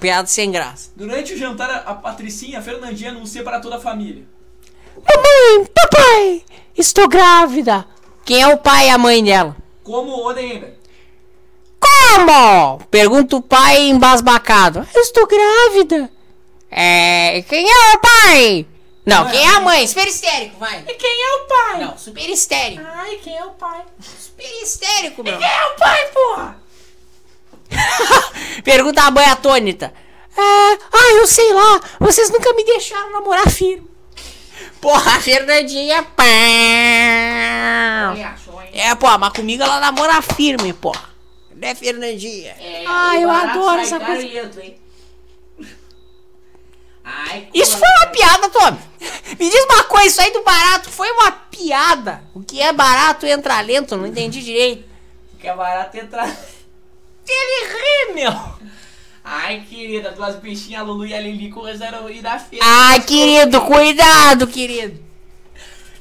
[0.00, 0.90] Piada sem graça.
[0.96, 4.24] Durante o jantar, a Patricinha, a Fernandinha anuncia para toda a família.
[5.08, 6.44] Mamãe, papai,
[6.76, 7.86] estou grávida.
[8.24, 9.56] Quem é o pai e a mãe dela?
[9.84, 10.74] Como o Odenheimer.
[11.78, 12.78] Como?
[12.90, 14.86] Pergunta o pai embasbacado.
[14.94, 16.10] Eu estou grávida.
[16.70, 18.66] É, quem é o pai?
[19.04, 19.86] Não, Não é quem é a mãe?
[19.86, 20.84] Super histérico, vai.
[20.88, 21.84] E quem é o pai?
[21.84, 22.82] Não, super histérico.
[22.84, 23.84] Ai, quem é o pai?
[24.00, 25.38] Super histérico, meu.
[25.38, 26.56] Quem é o pai, porra?
[28.64, 29.92] Pergunta a mãe atônita.
[30.36, 31.80] É, ah, eu sei lá.
[32.00, 33.85] Vocês nunca me deixaram namorar firme.
[34.80, 36.02] Porra, a Fernandinha.
[36.02, 36.24] Pá.
[38.72, 40.94] É, pô, mas comigo ela namora firme, pô.
[41.54, 42.54] Né, Fernandinha?
[42.86, 44.28] ah, eu adoro essa coisa.
[47.08, 48.78] Ai, Isso foi uma piada, Tommy.
[49.38, 52.22] Me diz uma coisa, isso aí do barato foi uma piada.
[52.34, 54.84] O que é barato entra lento, não entendi direito.
[55.38, 56.28] Que é barato entrar.
[57.28, 58.32] Ele ri, meu.
[59.28, 62.64] Ai, querida, duas bichinhas, Lulu e a Lili começaram a ir da feira.
[62.64, 65.00] Ai, querido, cuidado, querido.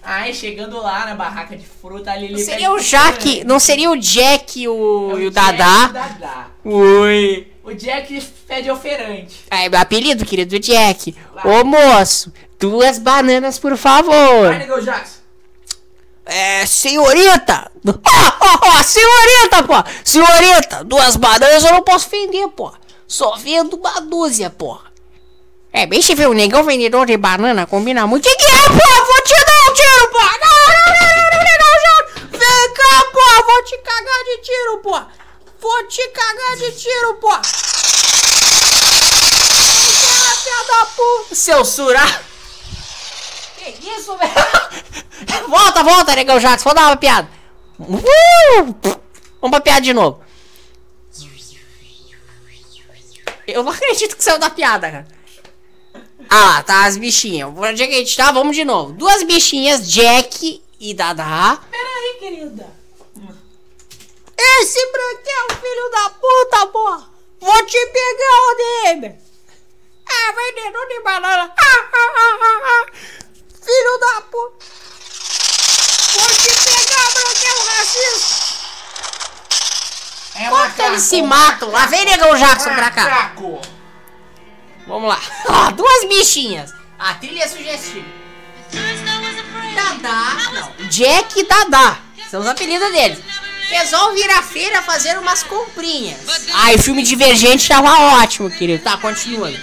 [0.03, 3.89] Ai, chegando lá na barraca de fruta, a Lili Não seria o Jack, não seria
[3.89, 5.89] o Jack e o, É o e o Jack Dadá?
[5.89, 6.47] o Dadá.
[6.63, 7.47] Oi.
[7.63, 9.37] O Jack pede oferante.
[9.49, 11.15] É, meu apelido, querido Jack.
[11.43, 14.49] Ô moço, duas bananas, por favor.
[14.49, 15.15] Vai, Negão Jackson.
[16.27, 17.71] É, senhorita!
[17.87, 19.73] Ó, ó, ó, senhorita, pô!
[20.03, 22.71] Senhorita, duas bananas eu não posso vender, pô!
[23.07, 24.79] Só vendo uma dúzia, pô!
[25.71, 28.27] É, bem se vê o negão vendedor de banana, combina muito.
[28.27, 29.05] Que que é, pô?
[29.05, 30.19] Vou te dar um tiro, pô!
[30.19, 30.29] Não,
[30.73, 31.95] não, não, não, não, negão já!
[32.31, 33.45] Vem cá, pô!
[33.45, 35.01] Vou te cagar de tiro, pô!
[35.59, 37.41] Vou te cagar de tiro, cá,
[40.35, 41.35] filha da puta!
[41.35, 42.21] Seu surá!
[43.57, 44.31] Que isso, velho?
[45.49, 46.69] volta, volta, negão Jackson.
[46.69, 47.27] Vou dar uma piada.
[47.79, 48.75] Uh!
[49.41, 50.24] Vamos pra piada de novo.
[53.47, 55.07] Eu não acredito que saiu da piada, cara.
[56.29, 57.49] Ah lá, tá as bichinhas.
[57.55, 58.31] Onde é que a gente tá?
[58.31, 58.93] Vamos de novo.
[58.93, 61.57] Duas bichinhas, Jack e Dada.
[61.71, 62.75] Pera aí, querida.
[64.37, 67.09] Esse branquelo, filho da puta, porra!
[67.39, 69.15] Vou te pegar, Odemer!
[70.07, 71.53] É, vendedor de banana!
[71.57, 72.85] Ah, ah, ah, ah, ah.
[73.63, 74.65] Filho da puta!
[76.13, 78.54] Vou te pegar, branquelo racista!
[80.35, 81.69] É Quanto eles se matam?
[81.71, 83.03] Lá vem negão Jackson pra cá!
[83.03, 83.61] Macaco.
[84.85, 85.19] Vamos lá!
[85.47, 86.73] Ó, duas bichinhas!
[86.99, 88.05] A trilha é sugestiva.
[89.75, 90.87] Dadá, não.
[90.87, 91.97] Jack e Dadá.
[92.29, 93.19] São os apelidos deles.
[93.69, 96.19] Resolve vir à feira fazer umas comprinhas.
[96.53, 98.83] Ai, o filme Divergente tava ótimo, querido.
[98.83, 99.57] Tá, continuando.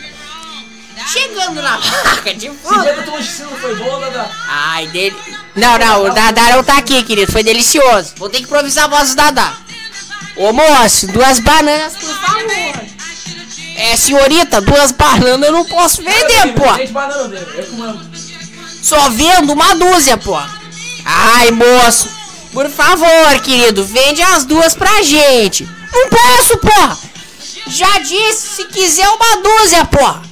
[1.07, 2.83] Chegando na barraca de Esse fruta.
[2.83, 4.31] dia que tu não foi bom, Dadá?
[4.49, 5.17] Ai, dele.
[5.57, 7.31] Não, não, o Dadá não tá aqui, querido.
[7.31, 8.15] Foi delicioso.
[8.17, 9.57] Vou ter que improvisar a voz do Dadá.
[10.37, 12.93] Ô moço, duas bananas, por favor.
[13.77, 16.65] É, senhorita, duas bananas eu não posso vender, pô.
[17.71, 18.11] Comando.
[18.83, 20.37] Só vendo uma dúzia, pô.
[21.05, 22.09] Ai, moço.
[22.53, 25.69] Por favor, querido, vende as duas pra gente.
[25.93, 26.99] Não posso, porra.
[27.67, 30.23] Já disse, se quiser uma dúzia, porra.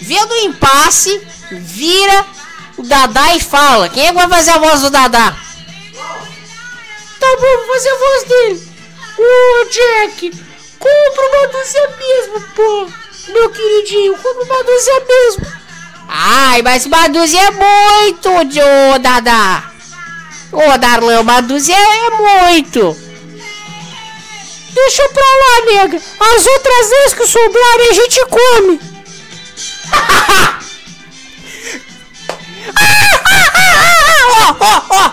[0.00, 2.26] Vendo o impasse, vira
[2.76, 3.88] o Dadá e fala.
[3.88, 5.36] Quem é que vai fazer a voz do Dadá?
[7.20, 8.65] Tá bom, vou fazer a voz dele.
[9.18, 10.30] Ô, Jack,
[10.78, 12.88] compra uma dúzia mesmo, pô.
[13.32, 15.46] Meu queridinho, compra uma dúzia mesmo.
[16.08, 19.70] Ai, mas uma dúzia é muito, ô Dadá.
[20.52, 22.96] Ô, Darlan, uma dúzia é muito.
[24.74, 25.96] Deixa pra lá, nega.
[25.96, 28.80] As outras vezes que sobrarem a gente come.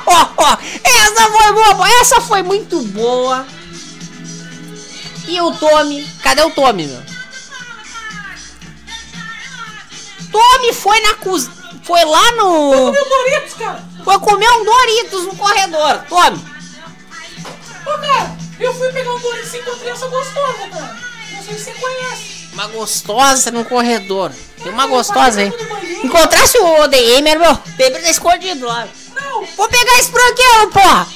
[0.06, 0.58] Ó, ó.
[0.84, 3.46] Essa foi boa, essa foi muito boa.
[5.28, 6.06] E o Tommy?
[6.22, 7.04] Cadê o Tommy, meu?
[10.32, 11.64] Tommy foi na cozinha.
[11.84, 12.92] Foi lá no.
[12.92, 13.84] Meu Doritos, cara.
[14.04, 16.06] Foi comer um Doritos no corredor.
[16.10, 16.46] Tommy.
[17.86, 20.98] Ô, cara, eu fui pegar um Doritos e encontrei essa gostosa, cara.
[21.32, 22.50] Não sei se você conhece.
[22.54, 24.32] Uma gostosa no corredor.
[24.62, 25.52] Tem uma gostosa aí.
[26.04, 27.60] Encontrasse o ODM, meu.
[27.78, 28.88] Sempre tá escondido lá.
[29.16, 29.46] Não.
[29.58, 31.08] Vou pegar esse branquelo, porra.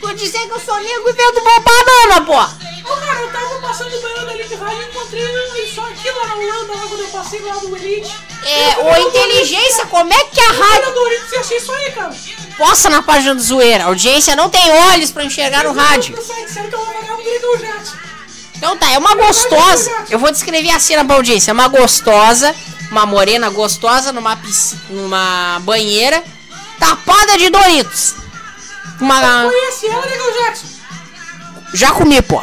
[0.00, 2.69] Tô dizendo que eu sou negro e vendo uma banana, porra.
[2.84, 6.26] Ô, cara, eu tava passando o banheiro da Elite Rádio e encontrei isso aqui lá
[6.26, 8.10] na Holanda, lá quando eu passei lá do Elite.
[8.44, 10.94] É, ô inteligência, como é que a Rádio rádio.
[10.94, 12.14] Doritos e achei isso aí, cara.
[12.56, 13.84] Posta na página do Zoeira.
[13.84, 16.14] A audiência não tem olhos pra enxergar no rádio.
[16.16, 17.96] Eu vou pagar o Negão Jackson.
[18.56, 19.90] Então tá, é uma gostosa.
[20.10, 21.50] Eu vou descrever a cena pra audiência.
[21.50, 22.54] É uma gostosa,
[22.90, 26.22] uma morena gostosa numa, pisc- numa banheira
[26.78, 28.14] tapada de Doritos.
[29.00, 29.44] Uma.
[29.50, 30.66] Conhece ela, Negão Jackson?
[31.72, 32.42] Já comi, pô.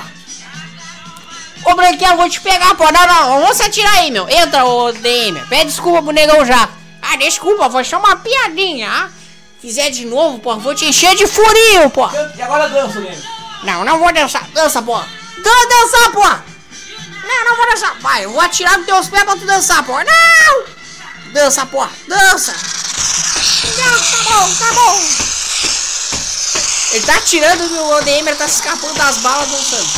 [1.65, 2.85] Ô, eu vou te pegar, pô.
[2.91, 4.27] Não, não, vamos se atirar aí, meu.
[4.29, 5.39] Entra, ô DM.
[5.47, 6.69] Pede desculpa pro negão já.
[7.01, 9.09] Ah, desculpa, foi só uma piadinha, ah.
[9.61, 12.07] Fizer de novo, pô, vou te encher de furinho, pô.
[12.37, 13.23] E agora dança, Leme.
[13.63, 14.47] Não, não vou dançar.
[14.49, 14.97] Dança, pô.
[14.97, 16.21] Dan dançar, pô.
[17.27, 17.99] Não, não vou dançar.
[17.99, 19.93] Vai, eu vou atirar nos teus pés pra tu dançar, pô.
[19.93, 20.65] Não!
[21.33, 21.85] Dança, pô.
[22.07, 22.53] Dança.
[23.77, 25.36] Não, tá bom, tá bom.
[26.91, 29.89] Ele tá atirando o ODM, ele tá se escapando das balas dançando.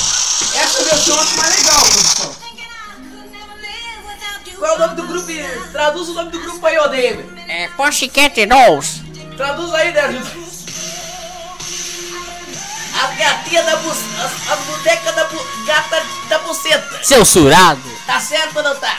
[0.56, 2.36] Essa versão eu acho mais legal, produção.
[4.58, 5.28] Qual é o nome do grupo?
[5.72, 7.42] Traduz o nome do grupo aí, David.
[7.48, 9.02] É Pussycat Dolls.
[9.38, 10.50] Traduz aí, né, ajuda.
[13.02, 13.90] As gatinhas da bu...
[13.90, 15.66] As, as bonecas da bu...
[15.66, 17.04] gata da buceta.
[17.04, 17.82] Censurado.
[18.06, 18.98] Tá certo ou não tá?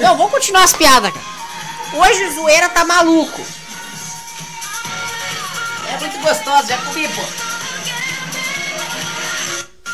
[0.00, 1.26] Não, vou continuar as piadas, cara.
[1.94, 3.46] Hoje o zoeira tá maluco.
[6.02, 7.22] Muito gostosa, já comi, pô.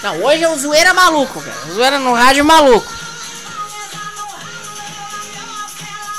[0.03, 1.67] Não, hoje é o zoeira maluco, cara.
[1.69, 2.87] O zoeira no rádio maluco.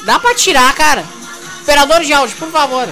[0.05, 1.03] Dá pra tirar, cara.
[1.61, 2.87] Operador de áudio, por favor.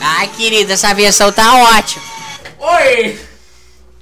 [0.00, 2.02] Ai, querida, essa versão tá ótima.
[2.58, 3.20] Oi!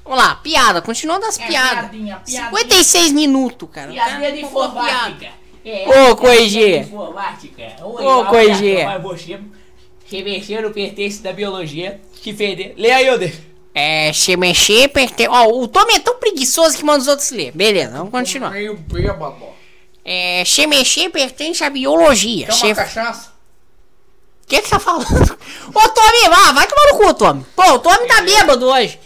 [0.05, 1.91] Vamos lá, piada, continuando as É, piadas.
[1.91, 2.45] piadinha, piadinha.
[2.51, 3.93] 56 minutos, cara.
[3.93, 5.42] Piadinha de Cara, uma informática.
[5.65, 6.79] É, Ô, Coigê.
[6.79, 7.77] Informática.
[7.85, 8.85] Ô, Coigê.
[8.85, 9.39] Mas você,
[10.61, 12.75] no pertence da biologia, que fede.
[12.77, 13.33] Lê aí, Ode.
[13.75, 15.27] É, se mexer, perte...
[15.29, 17.53] Ó, o Tommy é tão preguiçoso que manda os outros ler.
[17.53, 18.51] Beleza, vamos continuar.
[18.51, 19.47] Meio bêbado.
[20.05, 22.47] É, se mexer pertence à biologia.
[22.47, 22.67] Quer Se...
[22.67, 23.33] uma cachaça?
[24.45, 25.07] O que que você tá falando?
[25.75, 27.47] Ô, Tommy, vá, vai tomar no cu, Tommy.
[27.57, 28.99] Pô, o Tommy tá bêbado hoje.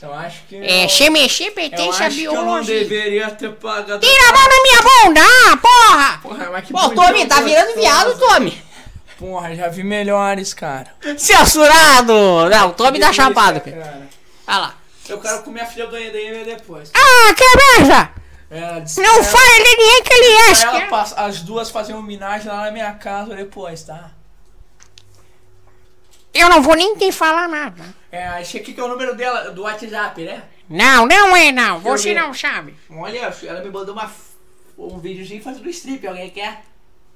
[0.00, 0.56] Eu acho que.
[0.56, 2.78] É, eu- se mexer pertence acho que eu não biologia.
[2.80, 3.98] deveria ter pagado.
[4.06, 6.18] Tira a mão da minha bunda, ah, porra!
[6.22, 8.62] Porra, mas que Pô, Tommy, tá virando viado, Tommy.
[9.18, 10.94] Porra, já vi melhores, cara.
[11.16, 12.48] Censurado!
[12.48, 13.76] Não, o Tommy tá chapado, cara.
[13.76, 14.08] cara.
[14.46, 14.74] Olha lá.
[15.08, 16.92] Eu quero comer a filha do EDM depois.
[16.94, 17.44] Ah, que
[17.80, 18.10] merda!
[18.50, 21.98] Ela disse Não ela- fale ninguém que ele é, ela que- passa- as duas faziam
[21.98, 24.10] homenagem lá na minha casa depois, tá?
[26.32, 27.82] Eu não vou nem ter falar nada.
[28.10, 30.42] É, achei aqui que é o número dela, do WhatsApp, né?
[30.68, 31.78] Não, não é não.
[31.80, 32.74] Você não sabe.
[32.90, 34.10] Olha, ela me mandou uma,
[34.78, 36.62] um videozinho fazendo strip, alguém quer?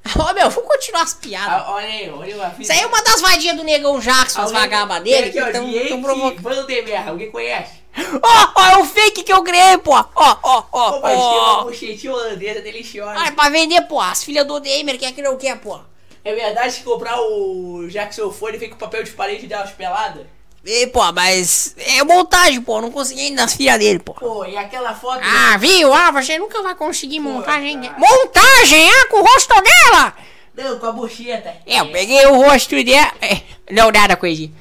[0.18, 1.62] Ô, meu, vamos continuar as piadas.
[1.66, 4.46] Ah, olha aí, olha uma Isso aí é uma das vadinhas do Negão Jackson, as
[4.48, 6.42] Alguém- vagabas dele, que aqui, ó, estão Diego provocando.
[6.42, 7.82] Vandermeer, alguém conhece?
[8.22, 9.92] Ó, ó, é o fake que eu criei, pô.
[9.94, 11.64] Ó, ó, ó, Pô, mas uma ó.
[11.64, 13.14] bochetinha holandesa deliciosa.
[13.16, 14.00] Ah, é pra vender, pô.
[14.00, 15.78] As filhas do Damer, quer que não quer, pô.
[16.24, 19.70] É verdade que comprar o Jackson Fone vem com papel de parede e dá umas
[19.72, 20.26] peladas?
[20.64, 22.80] E, pô, mas é montagem, pô.
[22.80, 24.14] Não consegui ainda as filhas dele, pô.
[24.14, 25.20] Pô, e aquela foto...
[25.22, 25.92] Ah, viu?
[25.92, 27.78] Ah, você nunca vai conseguir montagem.
[27.98, 30.14] Montagem, ah, com o rosto dela?
[30.54, 31.56] Não, com a bocheta.
[31.66, 33.12] É, eu peguei o rosto dela.
[33.20, 34.52] É, não, nada, coisinha.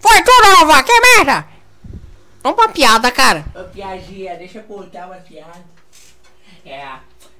[0.00, 1.46] Foi tudo, Nova, que merda!
[2.42, 3.44] Vamos pra piada, cara.
[3.54, 5.64] Uma piadinha, deixa eu contar uma piada.
[6.66, 6.84] É,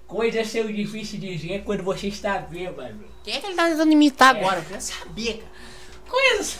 [0.07, 3.05] coisas são difíceis de dizer quando você está bêbado.
[3.25, 4.39] Quem é que ele tá tentando imitar É.
[4.39, 4.65] agora?
[4.71, 5.51] Eu saber, cara.
[6.09, 6.59] Coisas...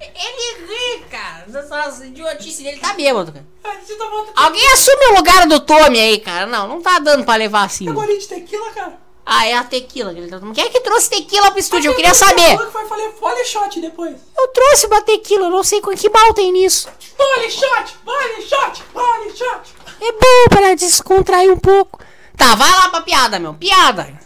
[0.00, 1.46] Ele ri, cara.
[1.48, 3.46] Essas idiotices dele tá bêbado, cara.
[3.84, 4.04] Você tá.
[4.36, 6.46] Alguém assume o lugar do Tommy aí, cara.
[6.46, 7.88] Não, não tá dando pra levar assim.
[7.88, 9.08] É bolinho de tequila, cara.
[9.30, 10.54] Ah, é a tequila que ele tá tomando.
[10.54, 11.90] Quem é que trouxe tequila pro estúdio?
[11.90, 12.56] Eu queria saber.
[12.56, 14.16] falou que vai fazer fole shot depois.
[14.34, 16.88] Eu trouxe uma tequila, eu não sei com que mal tem nisso.
[17.14, 19.74] Fole shot, fole shot, fole shot.
[20.00, 22.00] É bom para descontrair um pouco.
[22.38, 23.52] Tá, vai lá pra piada, meu.
[23.52, 24.18] Piada.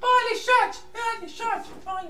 [0.00, 2.08] Fole shot, fole shot, fole...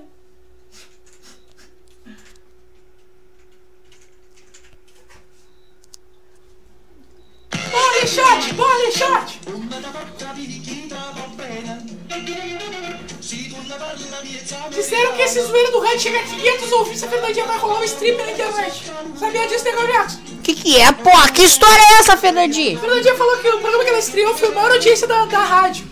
[8.57, 9.39] Fole shot.
[14.69, 17.83] Disseram que esse zoeiro do rádio chega a 500 ouvintes, a Fernandinha vai rolar um
[17.83, 18.91] stripper na internet.
[19.17, 20.19] Sabia disso, Negão Jackson?
[20.43, 21.11] Que que é, pô?
[21.33, 22.77] Que história é essa, Fernandinho?
[22.77, 25.39] A Fernandinha falou que o programa que ela estreou foi a maior audiência da, da
[25.39, 25.90] rádio.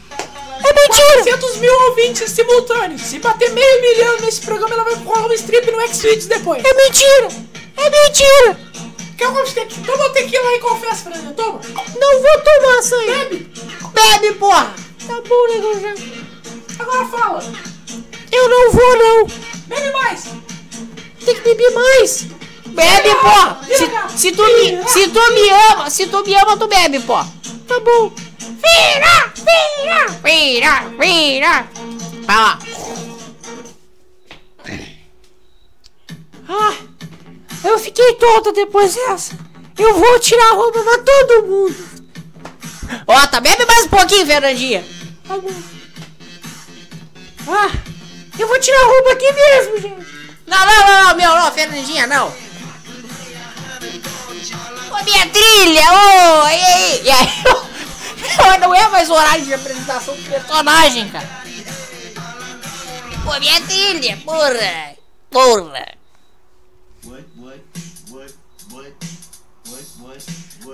[0.64, 1.24] É mentira!
[1.24, 3.02] 400 mil ouvintes simultâneos.
[3.02, 6.64] Se bater meio milhão nesse programa, ela vai rolar um strip no X-Videos depois.
[6.64, 7.28] É mentira!
[7.78, 8.70] É mentira!
[9.18, 9.86] Quer um tequila?
[9.86, 11.34] Toma tequila aí confessa, Fernandinha.
[11.34, 11.60] Toma.
[12.00, 13.08] Não vou tomar isso aí.
[13.08, 13.52] Bebe.
[13.94, 14.74] Bebe, porra!
[15.06, 15.94] Tá bom, negão já.
[16.80, 17.44] Agora fala.
[18.32, 19.28] Eu não vou, não.
[19.68, 20.24] Bebe mais.
[21.26, 22.28] Tem que beber mais.
[22.68, 23.60] Bebe, porra!
[23.68, 27.18] Se, se, tu me, se tu me ama, se tu me ama, tu bebe, pô.
[27.68, 28.14] Tá bom.
[28.50, 31.68] Vira, vira, vira, vira.
[32.26, 32.60] Vai lá.
[36.48, 36.74] Ah,
[37.64, 39.38] eu fiquei tonta depois dessa.
[39.78, 41.76] Eu vou tirar a roupa pra todo mundo.
[43.06, 44.84] Ó, tá bebe mais um pouquinho, Fernandinha.
[45.28, 45.50] Tá bom.
[47.48, 47.72] Ah,
[48.38, 50.08] eu vou tirar a roupa aqui mesmo, gente.
[50.48, 52.28] Não, não, não, não, meu, não, Fernandinha, não.
[54.92, 57.02] Ô, minha trilha, ô, e aí?
[57.04, 57.30] E aí?
[58.60, 61.28] Não é mais horário de apresentação do personagem, cara.
[63.24, 64.96] Pô, minha trilha, porra.
[65.30, 66.00] Porra.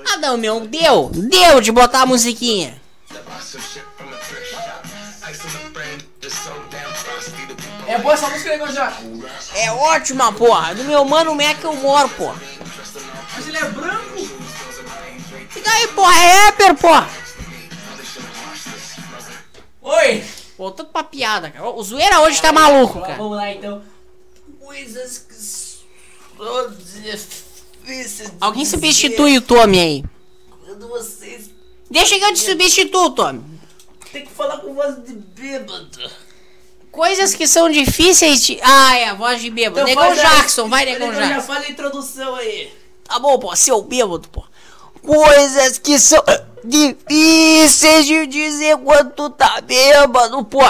[0.08, 1.10] Ah, não, meu, deu.
[1.14, 2.82] Deu de botar a musiquinha.
[7.88, 8.94] É boa essa música, Negão já.
[9.56, 10.74] É ótima, porra.
[10.74, 12.42] Do meu mano Mac eu moro, porra.
[13.36, 14.28] Mas ele é branco.
[15.50, 17.25] Fica aí, porra, é rapper, porra.
[19.86, 20.24] Oi.
[20.58, 21.70] Voltando pra piada, cara.
[21.70, 23.16] O zoeira hoje tá maluco, cara.
[23.16, 23.82] Vamos lá, então.
[24.60, 30.04] Coisas que são difíceis de Alguém dizer substitui o Tommy aí.
[30.66, 31.50] Quando vocês
[31.90, 33.44] Deixa que eu te substituo, Tommy.
[34.12, 36.12] têm que falar com voz de bêbado.
[36.92, 38.58] Coisas que são difíceis de.
[38.64, 39.88] Ah, é, a voz de bêbado.
[39.88, 41.48] Então Negão faz a- Jackson, vai, Negão Já Jackson.
[41.48, 42.72] fala a introdução aí.
[43.04, 44.44] Tá bom, pô, seu bêbado, pô.
[45.06, 46.24] Coisas que são
[46.64, 50.62] difíceis de dizer quando tu tá bêbado, pô.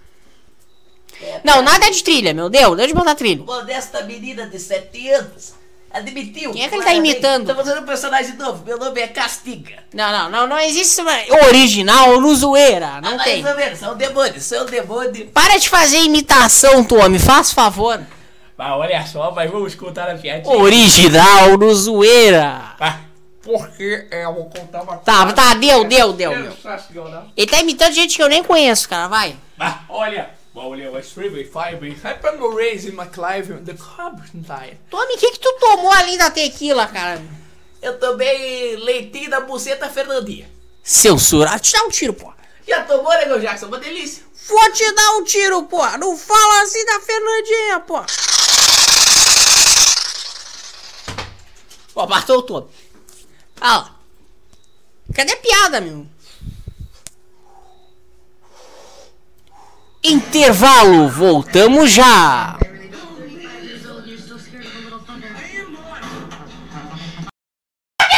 [1.43, 2.75] Não, nada de trilha, meu Deus.
[2.75, 3.43] Deixa eu botar trilha.
[3.43, 5.53] Modesta menina de 7 anos
[5.91, 6.51] admitiu.
[6.51, 7.45] Quem é que ele tá imitando?
[7.45, 8.65] Tô fazendo um personagem novo.
[8.65, 9.83] Meu nome é Castiga.
[9.93, 12.99] Não, não, não, não existe uma- original no zoeira.
[13.01, 13.43] Não ah, tem.
[13.43, 15.29] Mais ou menos, são demônios, são demônios.
[15.31, 18.01] Para de fazer imitação, Tommy, faz favor.
[18.57, 20.55] Mas olha só, mas vamos escutar a piadinha.
[20.55, 22.75] Original no zoeira.
[23.43, 26.31] Porque eu vou contar uma Tá, tá, deu, deu, deu.
[26.31, 26.53] deu.
[27.37, 29.35] Ele tá imitando gente que eu nem conheço, cara, vai.
[29.59, 34.79] Ah, olha, olha, o Streaming to raise the Carbonite.
[34.89, 37.21] Tommy, o que que tu tomou ali da tequila, cara?
[37.81, 40.49] Eu tomei leitinho da buceta Fernandinha.
[40.81, 41.59] Censura.
[41.59, 42.33] Te dá um tiro, pô.
[42.67, 43.67] Já tomou, Nego Jackson?
[43.67, 44.23] Uma delícia.
[44.47, 45.85] Vou te dar um tiro, pô.
[45.97, 48.03] Não fala assim da Fernandinha, pô.
[51.95, 52.05] Ó,
[52.37, 52.69] o todo.
[53.61, 53.95] Ah lá.
[55.13, 56.05] Cadê a piada, meu?
[60.03, 62.57] Intervalo, voltamos já.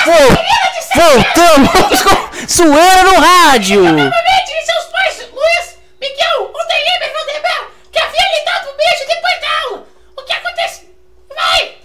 [0.05, 0.37] Vol-
[0.95, 2.47] voltamos com
[3.03, 3.81] no rádio.
[3.83, 9.61] Provavelmente seus pais, Luiz, Miguel, Odelimber, Vanderbilt, que havia lhe dado um beijo depois da
[9.63, 9.87] aula.
[10.17, 10.89] O que aconteceu?
[11.35, 11.77] Vai!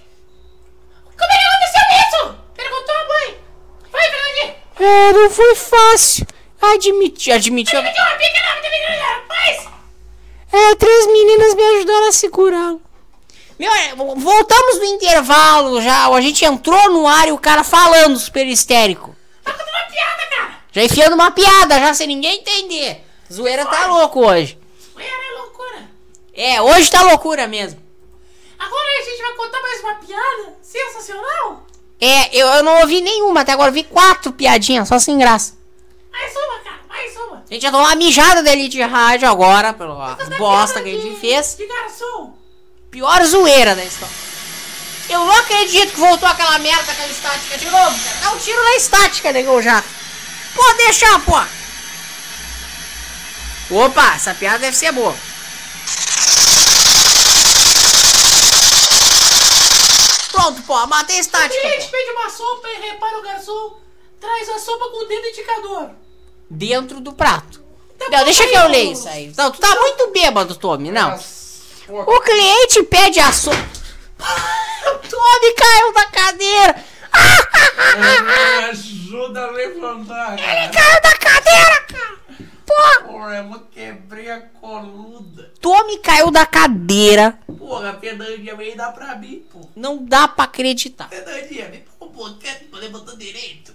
[1.17, 2.35] Como é que aconteceu isso?
[2.55, 3.37] Perguntou a mãe.
[3.91, 4.11] Vai,
[5.03, 6.25] É, não foi fácil.
[6.61, 7.81] Admiti, admitiu.
[7.81, 9.67] Deu uma pica na rapaz.
[10.51, 12.81] É, três meninas me ajudaram a segurá-lo.
[13.59, 16.07] Meu, é, vo- voltamos no intervalo já.
[16.07, 19.15] A gente entrou no ar e o cara falando super histérico.
[19.43, 20.59] Tá contando uma piada, cara.
[20.71, 23.03] Já enfiando uma piada, já sem ninguém entender.
[23.31, 24.57] Zoeira tá louco hoje.
[24.97, 25.89] Era loucura.
[26.33, 27.81] É, hoje tá loucura mesmo.
[28.57, 31.65] Agora a gente vai contar mais uma piada sensacional.
[32.05, 35.53] É, eu, eu não ouvi nenhuma, até agora eu vi quatro piadinhas, só sem graça.
[36.11, 37.37] Mais uma, cara, mais uma.
[37.49, 41.17] A gente já tomou uma mijada da Elite Rádio agora, pela bosta que a gente
[41.21, 41.55] fez.
[41.55, 42.33] De garçom.
[42.91, 44.13] Pior zoeira da história.
[45.07, 48.17] Eu não acredito que voltou aquela merda, aquela estática de novo, cara.
[48.21, 49.81] Dá um tiro na estática, negão já.
[50.53, 51.41] Pode deixar, pô.
[53.77, 55.15] Opa, essa piada deve ser boa.
[60.43, 61.91] Pronto, pô, matei a O estática, cliente pô.
[61.91, 63.77] pede uma sopa e repara o garçom
[64.19, 65.89] traz a sopa com o dedo indicador.
[66.49, 67.63] Dentro do prato.
[68.11, 69.33] Não, deixa que eu leio isso aí.
[69.37, 71.17] Não, tu tá muito bêbado, Tommy, não.
[71.89, 73.57] O cliente pede a sopa.
[73.57, 76.85] o Tommy caiu da cadeira.
[77.95, 80.63] Me ajuda a levantar, cara.
[80.63, 82.22] Ele caiu da cadeira, cara.
[82.73, 83.13] Pô.
[83.13, 85.51] Porra, eu quebrei a coluna.
[85.61, 87.37] Tommy caiu da cadeira.
[87.57, 89.59] Porra, Fernandinha veio dar pra mim, pô.
[89.75, 91.09] Não dá pra acreditar.
[91.09, 93.73] Fernandinha, vem pra um pouquinho pra levantar direito.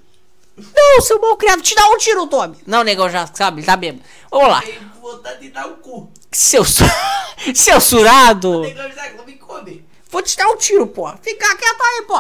[0.57, 2.57] Não, seu mal criado, te dá um tiro, Tommy.
[2.67, 4.03] Não, negão, já sabe, tá bêbado.
[4.31, 4.61] Vamos lá.
[4.63, 6.11] Tenho vontade de dar o cu.
[6.33, 6.65] Seu,
[7.55, 8.63] seu surado.
[8.63, 9.87] Negão já não me come.
[10.11, 11.09] Vou te dar um tiro, pô.
[11.23, 12.17] Fica quieto aí, pô.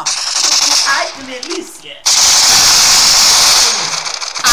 [0.87, 1.97] Ai, que delícia.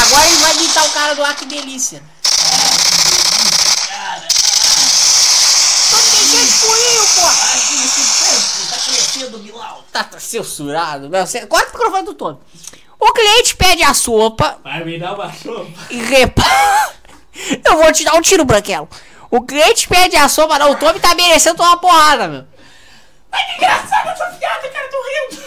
[0.06, 2.02] Agora ele vai imitar o cara do Ah, que delícia.
[6.12, 7.22] Tem gente furinho, pô.
[7.26, 9.84] Ai, que tempo tá crescendo, Milau.
[9.92, 11.10] Tá, tá censurado.
[11.10, 11.46] Não, você...
[11.48, 12.40] Corta o microfone do Tommy.
[13.00, 15.68] O cliente pede a sopa Vai me dar uma sopa.
[15.90, 16.94] e repara.
[17.66, 18.88] Eu vou te dar um tiro, Branquelo.
[19.30, 20.72] O cliente pede a sopa, não.
[20.72, 22.46] O Tommy tá merecendo tomar uma porrada, meu.
[23.32, 24.88] Ai, que engraçada essa piada, cara.
[24.90, 25.44] Tô rindo.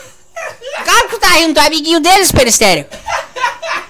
[0.84, 2.48] Claro que tu tá rindo, tu é amiguinho dele, Super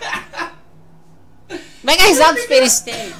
[1.78, 1.86] Estéreo.
[1.86, 3.14] Pega a risada do Super Estéreo.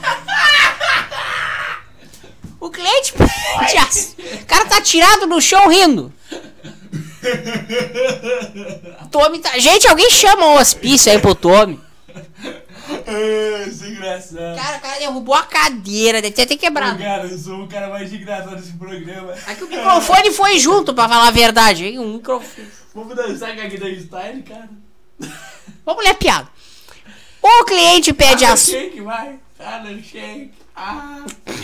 [2.60, 4.42] O cliente pede.
[4.42, 6.12] O cara tá tirado no chão rindo.
[9.10, 9.58] Tommy tá...
[9.58, 11.80] Gente, alguém chama um hospício aí pro Tommy.
[13.06, 14.56] Ai, isso é engraçado.
[14.56, 16.98] Cara, o cara derrubou a cadeira, deve ter até quebrado.
[16.98, 19.34] Cara, eu sou o cara mais engraçado desse programa.
[19.46, 21.98] Aqui o microfone foi junto, pra falar a verdade, hein?
[21.98, 22.68] Um microfone.
[22.94, 24.70] Vamos dançar com a Guida Style, cara?
[25.84, 26.48] Vamos ler a piada.
[27.42, 28.56] O cliente pede a.
[28.56, 29.38] Shake, vai.
[30.02, 30.52] Shake.
[30.76, 31.24] Ah.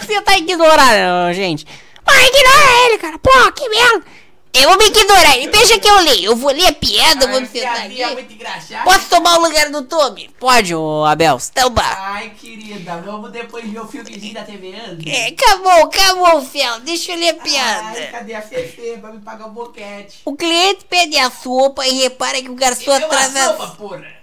[0.00, 1.66] Você tá ignorando, gente.
[2.04, 3.18] Vai ignorar ele, cara.
[3.18, 4.04] Pô, que merda.
[4.52, 5.38] Eu vou me ignorar.
[5.38, 6.24] E deixa que eu leio.
[6.32, 8.04] Eu vou ler a piada, vou Ai, sentar aqui.
[8.06, 8.82] muito engraçada.
[8.82, 10.28] Posso tomar o lugar do Tommy?
[10.40, 11.38] Pode, ô Abel.
[11.50, 11.96] Então, vá.
[12.00, 15.06] Ai, querida, vamos depois ver o filmezinho da TV antes.
[15.12, 16.80] É, acabou, acabou, Fel.
[16.80, 18.06] Deixa eu ler a Ai, piada.
[18.10, 20.18] cadê a Fefe pra me pagar o boquete?
[20.24, 23.44] O cliente pede a sopa e repara que o garçom Deu uma traz a...
[23.46, 24.19] sopa, porra.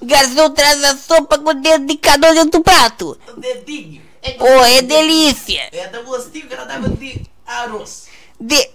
[0.00, 3.18] O garçom traz a sopa com o dedo de cada um dentro do prato.
[3.28, 4.02] O dedinho.
[4.22, 5.68] É Pô, é delícia.
[5.72, 8.06] É da gostinho que ela dava de arroz.
[8.38, 8.70] De...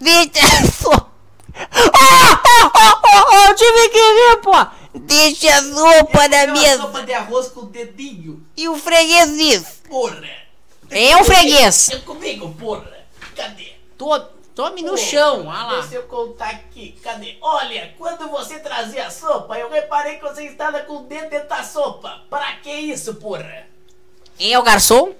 [0.00, 1.10] Deixa a sopa...
[1.56, 4.52] Ah, ah, ah, ah, eu tive que ver, pô.
[5.00, 6.82] Deixa a sopa na Deu uma mesa.
[6.82, 8.44] sopa de arroz com o dedinho.
[8.56, 9.82] E o freguês diz.
[9.88, 10.20] Porra.
[10.90, 11.90] É um freguês.
[11.90, 12.92] É comigo, porra.
[13.36, 13.72] Cadê?
[13.96, 15.80] To- Tome no chão, olha lá.
[15.80, 16.96] Deixa eu contar aqui.
[17.02, 17.36] Cadê?
[17.40, 21.48] Olha, quando você trazia a sopa, eu reparei que você estava com o dedo dentro
[21.48, 22.22] da sopa.
[22.30, 23.66] Pra que isso, porra?
[24.38, 25.12] É o garçom?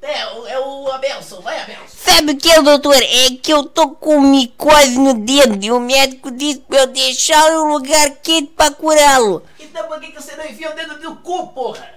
[0.00, 1.40] É, é o Abelson.
[1.40, 1.84] Vai, Abelson.
[1.88, 2.94] Sabe o que é, doutor?
[2.94, 7.50] É que eu tô com micose no dedo e o médico disse pra eu deixar
[7.58, 9.42] um lugar quente pra curá-lo.
[9.58, 11.96] Então por que, que você não enfia o dedo no cu, porra?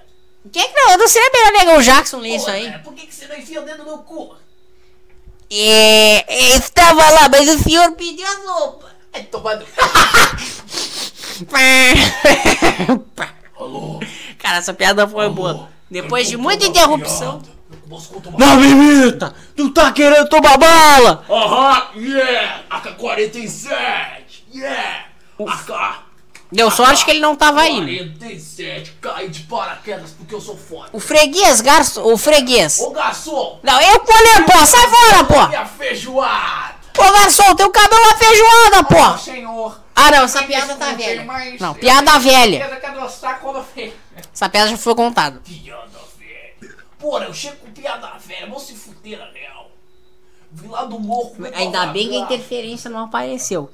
[0.52, 0.92] Que que não?
[0.92, 2.80] Eu não sei melhor negar o Jackson ler isso Porra, aí.
[2.80, 4.36] Por que, que você não enfia o dedo no cu?
[5.52, 8.92] É, é, estava lá, mas o senhor pediu a sopa.
[9.12, 9.66] É tomando.
[14.38, 15.70] Cara, essa piada foi boa.
[15.90, 17.42] Depois de muita interrupção.
[18.38, 19.34] Não me imita!
[19.56, 21.26] Tu tá querendo tomar bala!
[21.28, 22.64] Aham, yeah!
[22.70, 23.72] AK-47!
[24.54, 25.06] Yeah!
[25.40, 26.09] AK
[26.52, 27.80] Deu sorte que ele não tava aí.
[27.80, 28.12] né?
[28.20, 30.90] 47, cai de paraquedas porque eu sou foda.
[30.92, 32.12] O freguês, garçom.
[32.12, 32.80] O freguês.
[32.80, 33.60] Ô garçom!
[33.62, 34.66] Não, eu colher, pô.
[34.66, 35.48] Sai fora, pô.
[35.48, 36.80] Minha feijoada!
[36.98, 39.18] Ô, garçom, teu cabelo é feijoada, pô.
[39.20, 39.80] senhor!
[39.96, 41.26] Ah, não, essa piada tá velha.
[41.60, 42.82] Não, piada velha.
[44.34, 45.40] Essa piada já foi contada.
[45.42, 46.76] Piada velha.
[46.98, 49.70] Porra, eu chego com piada velha, vou se fuder na real.
[50.52, 51.36] Vim lá do morro.
[51.54, 53.70] Ainda bem que a interferência não apareceu.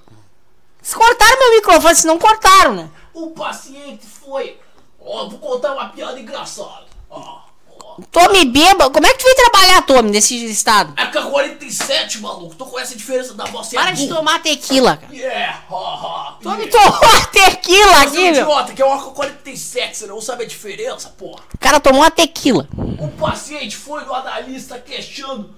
[0.86, 2.90] Vocês cortaram meu microfone, vocês não cortaram, né?
[3.12, 4.60] O paciente foi.
[5.00, 6.86] Ó, vou contar uma piada engraçada.
[7.10, 7.40] Ó,
[7.82, 7.98] ó.
[8.12, 8.92] Tome beba.
[8.92, 10.94] Como é que tu veio trabalhar, Tome, nesse estado?
[10.96, 12.54] É K47, maluco.
[12.54, 13.70] Tu conhece a diferença da voz?
[13.70, 15.12] Para de tomar tequila, cara.
[15.12, 16.38] Yeah, haha.
[16.44, 16.92] Tome tomou
[17.34, 18.42] tequila Você é um aqui, meu.
[18.44, 21.42] idiota, que é uma K47, você não sabe a diferença, porra.
[21.52, 22.68] O cara tomou uma tequila.
[23.00, 25.50] O paciente foi no analista questionando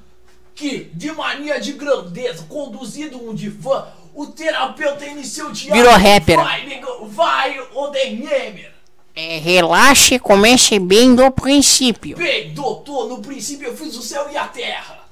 [0.55, 3.85] que, de mania de grandeza, conduzido um divã,
[4.17, 5.79] o terapeuta iniciou o diálogo.
[5.79, 6.37] Virou rapper.
[6.37, 8.73] Vai, negão, vai, Odenheimer.
[9.15, 12.17] É, relaxe, comece bem do princípio.
[12.17, 15.05] Bem, doutor, no princípio eu fiz o céu e a terra.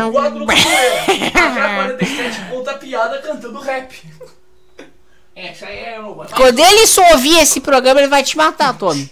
[0.00, 0.64] Novo quadro do Coelho.
[1.34, 4.02] A K47 conta piada cantando rap.
[5.36, 6.26] Essa é uma.
[6.26, 9.08] Quando ele só ouvir esse programa, ele vai te matar, Tome.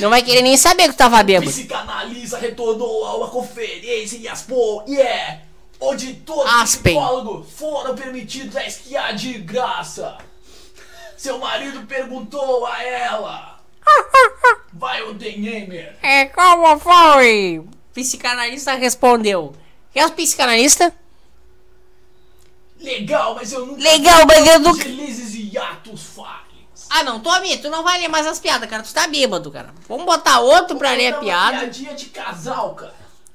[0.00, 1.50] Não vai querer nem saber que tava bêbado.
[1.50, 5.40] Psicanalista retornou a uma conferência em Aspo, yeah!
[5.80, 6.96] Onde todos Aspen.
[6.96, 10.18] os psicólogos foram permitidos a esquiar de graça.
[11.16, 13.60] Seu marido perguntou a ela.
[14.72, 15.96] Vai, Odenheimer.
[16.02, 17.62] É, como foi?
[17.92, 19.54] Psicanalista respondeu.
[19.92, 20.92] Quem é o psicanalista?
[22.80, 26.43] Legal, mas eu nunca Legal, mas eu nunca- Felizes e atos falhos.
[26.96, 28.82] Ah, não, Tome, tu não vai ler mais as piadas, cara.
[28.84, 29.74] Tu tá bêbado, cara.
[29.88, 31.58] Vamos botar outro pra ler a piada.
[31.58, 32.94] piadinha de casal, cara.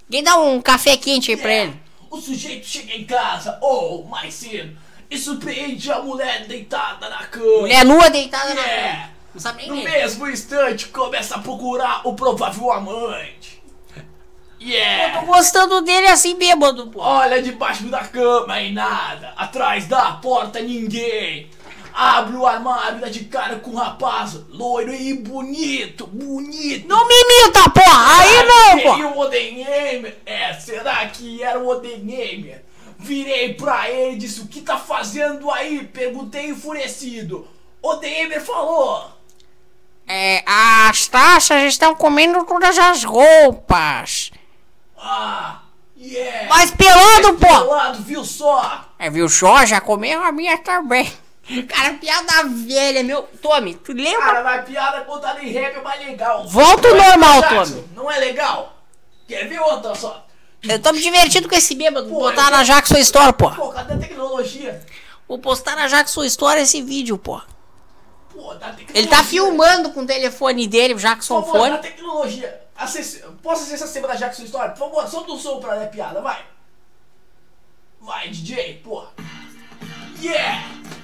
[0.09, 1.79] Quem dá um café quente aí pra ele?
[2.09, 4.75] o sujeito chega em casa, ou mais cedo,
[5.11, 7.59] e surpreende a mulher deitada na cama.
[7.59, 8.91] Mulher nua deitada na Yeah.
[8.97, 9.09] cama.
[9.35, 9.83] Não sabe nem No ler.
[9.91, 13.61] mesmo instante, começa a procurar o provável amante.
[14.59, 15.17] Yeah!
[15.17, 16.99] Eu tô gostando dele assim bêbado, pô.
[17.01, 19.33] Olha debaixo da cama e nada.
[19.37, 21.49] Atrás da porta ninguém.
[21.93, 26.87] Abre o armário e dá de cara com um rapaz loiro e bonito, bonito.
[26.87, 28.19] Não me imita, porra!
[28.19, 29.19] Aí não, pô!
[29.19, 30.17] o Odenheimer?
[30.25, 32.63] É, será que era o Odenheimer?
[32.97, 35.85] Virei pra ele e disse: O que tá fazendo aí?
[35.85, 37.47] Perguntei enfurecido.
[37.81, 39.11] Odenheimer falou:
[40.07, 44.31] É, as taxas estão comendo todas as roupas.
[44.97, 45.61] Ah,
[45.97, 46.49] yeah.
[46.49, 47.47] Mas pelado, pô!
[47.47, 48.85] Pelado, viu só?
[48.99, 49.65] É, viu só?
[49.65, 51.09] Já comeu a minha também.
[51.67, 53.23] Cara, piada velha, meu.
[53.41, 54.19] Tome, tu lembra?
[54.19, 56.47] Cara, mas piada contada em rap é mais legal.
[56.47, 57.83] Volta ao Michael normal, Tommy.
[57.95, 58.77] Não é legal?
[59.27, 60.25] Quer ver outra só?
[60.61, 62.09] Eu tô me divertindo com esse bêbado.
[62.09, 63.49] Vou Pô, botar eu- na Jackson Store, pô.
[63.51, 64.85] Pô, cadê a tecnologia?
[65.27, 67.41] Vou postar na Jackson Store esse vídeo, pô.
[68.33, 68.91] Pô, dá tecnologia.
[68.99, 71.71] Ele tá filmando com o telefone dele, o Jackson Por favor, Fone.
[71.71, 72.61] dá tecnologia.
[72.75, 73.23] Acesse...
[73.41, 74.69] Posso acessar esse tema da Jackson Story?
[74.69, 76.43] Por favor, solta um som pra dar piada, vai.
[78.01, 79.03] Vai, DJ, pô.
[80.21, 80.63] Yeah!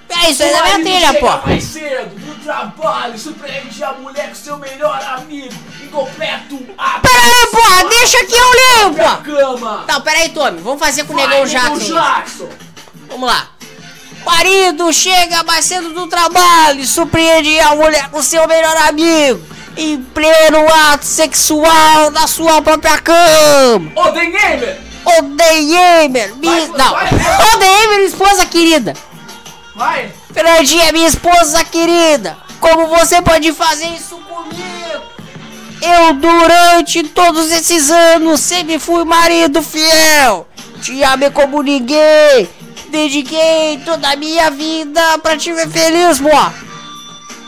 [0.10, 1.48] É isso aí da minha trilha, chega pô.
[1.48, 5.54] mais cedo, do trabalho, surpreende a mulher com seu melhor amigo,
[5.84, 9.58] incompleto a Pera aí, porra, deixa que eu leio, própria pô.
[9.58, 9.86] cama.
[9.88, 10.62] Não, pera aí, Tommy.
[10.62, 11.94] Vamos fazer com o Vai, Negão Jackson.
[11.94, 12.50] Jackson.
[13.10, 13.48] Vamos lá.
[14.26, 19.40] Marido chega mais cedo do trabalho e surpreende a mulher com seu melhor amigo
[19.78, 23.92] em pleno ato sexual na sua própria cama.
[23.96, 24.82] Odenheimer!
[25.06, 26.66] Odeiemer, minha...
[26.68, 27.10] Vai, Não, vai,
[27.56, 28.94] Odeiemer, esposa querida.
[29.76, 30.12] Vai!
[30.34, 35.04] Fernandinha, minha esposa querida, como você pode fazer isso comigo?
[35.82, 40.48] Eu, durante todos esses anos, sempre fui marido fiel.
[40.82, 42.50] Te amei como ninguém.
[42.90, 46.30] Dediquei toda a minha vida pra te ver feliz, mo.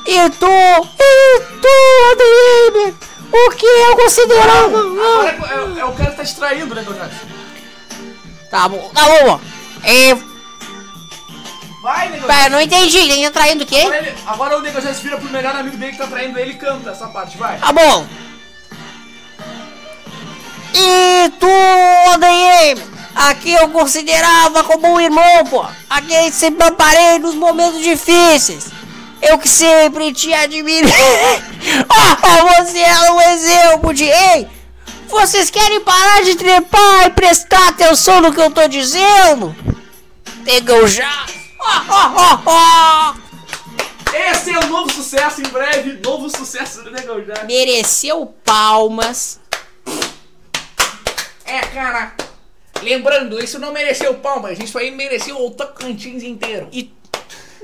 [0.06, 1.68] E tu, e tu,
[2.12, 2.94] Odeiemer,
[3.32, 4.80] o que eu considerava...
[4.80, 7.28] Agora é, é o cara que tá distraído, né, Jackson?
[8.50, 9.40] Tá bom, tá bom, ó.
[9.84, 10.18] É,
[11.82, 13.78] Vai, Negão pera, não entendi, ele tá traindo o quê?
[13.78, 16.52] Agora, ele- agora o Negão Jackson vira pro melhor amigo dele que tá traindo ele
[16.52, 17.58] e canta essa parte, vai.
[17.60, 18.06] Tá bom.
[20.74, 21.48] E tu,
[22.14, 22.76] Odeiem,
[23.16, 25.66] aqui eu considerava como um irmão, pô.
[25.90, 28.68] Aquele que sempre amparei nos momentos difíceis.
[29.22, 30.92] Eu que sempre te admirei.
[31.90, 34.04] oh, você é um exemplo de...
[34.04, 34.48] Ei,
[35.08, 39.56] vocês querem parar de trepar e prestar atenção no que eu tô dizendo?
[40.46, 41.26] Pegou já.
[41.70, 43.14] Oh, oh, oh,
[44.14, 44.16] oh.
[44.16, 47.46] Esse é o novo sucesso em breve, novo sucesso do Negão Jackson.
[47.46, 49.40] Mereceu palmas.
[51.46, 52.14] É, cara.
[52.82, 56.70] Lembrando, isso não mereceu palmas, isso aí mereceu o Tocantins inteiro.
[56.72, 56.94] E.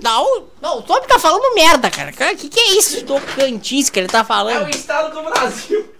[0.01, 2.11] Não, não, o Tommy tá falando merda, cara.
[2.11, 3.05] O que, que é isso?
[3.05, 4.69] Tocantins que ele tá É o falando.
[4.69, 5.92] estado do Brasil.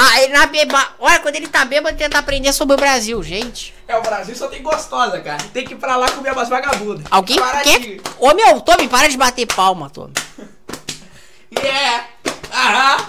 [0.00, 0.94] Ah, ele na beba.
[1.00, 3.74] Olha, quando ele tá bêbado, ele tenta aprender sobre o Brasil, gente.
[3.88, 5.42] É, o Brasil só tem gostosa, cara.
[5.52, 7.04] Tem que ir pra lá comer umas vagabundas.
[7.10, 7.80] Alguém Para quer.
[7.80, 10.12] de- Ô meu, Tommy, para de bater palma, Tommy.
[11.60, 12.06] Yeah!
[12.54, 13.06] Aham!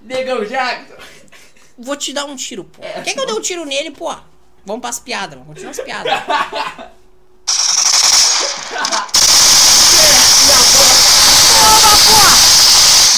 [0.00, 0.94] Negão Jackson.
[1.78, 2.80] Vou te dar um tiro, pô.
[2.80, 4.10] Quer que eu dê um tiro nele, pô?
[4.64, 6.12] Vamos pras piadas, vamos continuar as piadas.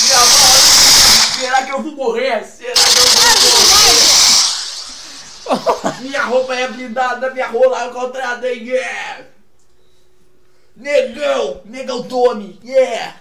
[0.02, 0.46] Minha avó,
[1.38, 2.44] Será que eu vou morrer?
[2.44, 4.00] Será que eu vou morrer?
[6.00, 9.24] minha roupa é blindada, minha rola é encontrada, yeah!
[10.76, 11.60] Negão!
[11.64, 13.16] Negão Tommy, yeah!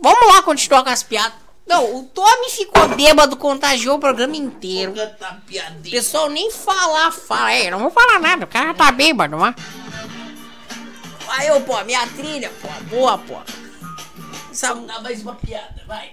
[0.00, 1.38] Vamos lá continuar com as piadas.
[1.66, 4.92] Não, o Tommy ficou bêbado, contagiou o programa inteiro.
[4.92, 7.52] O pessoal nem falar, fala.
[7.52, 9.54] É, não vou falar nada, o cara tá bêbado, não é?
[11.28, 13.38] Aí, eu, pô, minha trilha, pô, boa, pô.
[14.50, 14.74] Essa...
[14.74, 16.12] Dá mais uma piada, vai.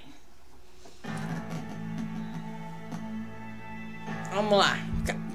[4.31, 4.77] Vamos lá.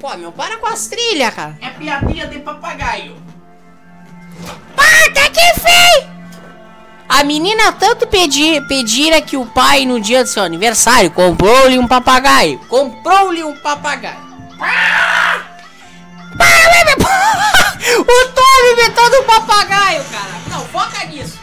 [0.02, 1.56] Pô, meu, para com as trilhas, cara.
[1.60, 3.16] É piadinha de papagaio.
[4.74, 6.10] Para, que feio!
[7.08, 11.86] A menina tanto pedir, pedira que o pai, no dia do seu aniversário, comprou-lhe um
[11.86, 12.58] papagaio.
[12.68, 14.18] Comprou-lhe um papagaio.
[14.60, 15.40] Ah!
[16.36, 17.04] Para, bebê!
[17.98, 20.32] O Tommy metendo um papagaio, cara.
[20.50, 21.38] Não, foca nisso.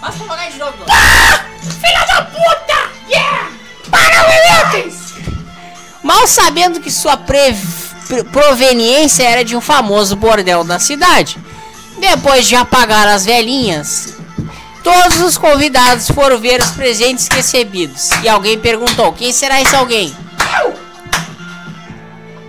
[0.00, 0.84] Faz papagaio de novo.
[0.88, 1.44] Ah!
[1.80, 2.90] Filha da puta!
[3.08, 3.50] Yeah!
[3.90, 4.92] Para, bebê!
[6.04, 7.83] Mal sabendo que sua pre- pre-
[8.30, 11.38] proveniência era de um famoso bordel da cidade.
[11.98, 14.14] Depois de apagar as velhinhas,
[14.82, 18.10] todos os convidados foram ver os presentes recebidos.
[18.22, 20.14] E alguém perguntou: quem será esse alguém?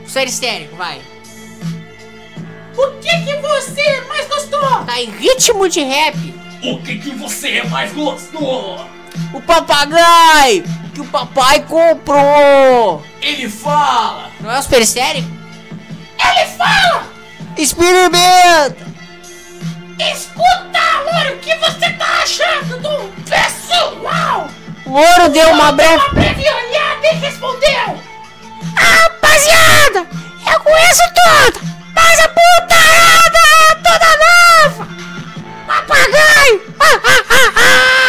[0.07, 1.01] Ser histérico, vai.
[2.77, 4.85] O que que você mais gostou?
[4.85, 6.15] Tá em ritmo de rap.
[6.63, 8.79] O que que você mais gostou?
[9.33, 10.63] O papagaio
[10.93, 13.03] que o papai comprou.
[13.21, 14.31] Ele fala.
[14.39, 15.34] Não é o super sério?
[16.19, 17.03] Ele fala!
[17.57, 18.85] Experimenta!
[19.97, 24.49] Escuta, Louro, o que você tá achando do pessoal?
[24.85, 25.95] O ouro deu uma breve.
[25.95, 28.01] Uma breve olhada e respondeu.
[28.75, 30.07] Rapaziada,
[30.51, 31.61] eu conheço tudo,
[31.93, 33.39] mas a putarada
[33.69, 34.87] é toda nova.
[35.65, 36.75] Papagaio!
[36.79, 38.04] Ah, ah, ah, ah.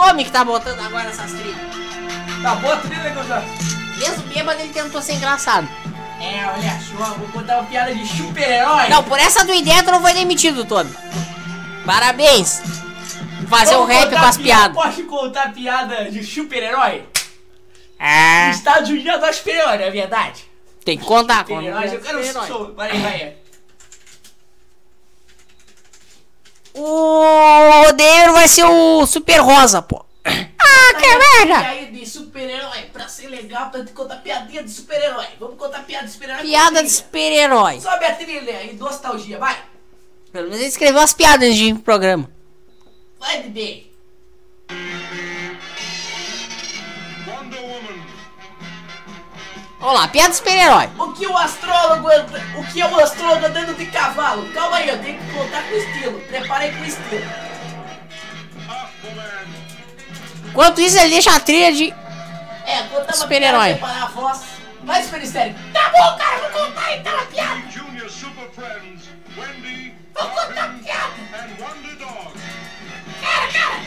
[0.00, 1.60] Tommy que tá botando agora essas trilhas.
[2.42, 3.46] Tá boa a trilha, Gonzaga.
[3.98, 5.68] Mesmo bêbado, ele tentou ser engraçado.
[6.18, 8.88] É, olha só, vou contar uma piada de super-herói.
[8.88, 10.90] Não, por essa do ideia tu não foi demitido, Tommy.
[11.84, 12.62] Parabéns.
[13.48, 14.74] Fazer o Vamos rap com as pi- piadas.
[14.76, 17.04] Posso contar piada de super-herói?
[17.98, 18.50] É.
[18.50, 20.44] Estados Unidos é super-herói, é verdade?
[20.84, 21.44] Tem que contar.
[21.44, 22.72] com Super-heróis, eu quero um super-herói.
[22.74, 23.36] Vai vai aí.
[26.74, 30.04] O Rodeiro vai ser o Super Rosa, pô.
[30.24, 31.58] Ah, que E merda!
[31.68, 35.26] aí, de super-herói, pra ser legal, pra te contar piadinha de super-herói.
[35.38, 36.42] Vamos contar piada de super-herói.
[36.42, 37.80] Piada de super-herói.
[37.80, 39.56] Sobe a trilha aí, nostalgia, vai.
[40.32, 42.30] Pelo menos ele escreveu as piadas de programa.
[43.18, 43.89] Vai, bebê.
[49.80, 50.90] Vamos lá, piada de super-herói.
[50.98, 54.46] O que o astrólogo anda- O que é o astrólogo andando de cavalo?
[54.52, 56.20] Calma aí, eu tenho que contar com estilo.
[56.20, 57.50] Preparei com estilo.
[60.48, 61.90] Enquanto isso, ele deixa a trilha de.
[62.66, 63.74] É, contar uma Super-herói.
[63.74, 64.40] piada, separar a voz.
[64.82, 65.54] Vai, super estéreo.
[65.72, 67.60] Tá bom, cara, vou contar então a piada.
[67.70, 69.04] Junior Super Friends,
[69.36, 71.14] Wendy, Vou contar a piada.
[71.34, 72.32] and Wonder Dog.
[73.22, 73.80] Cara, cara,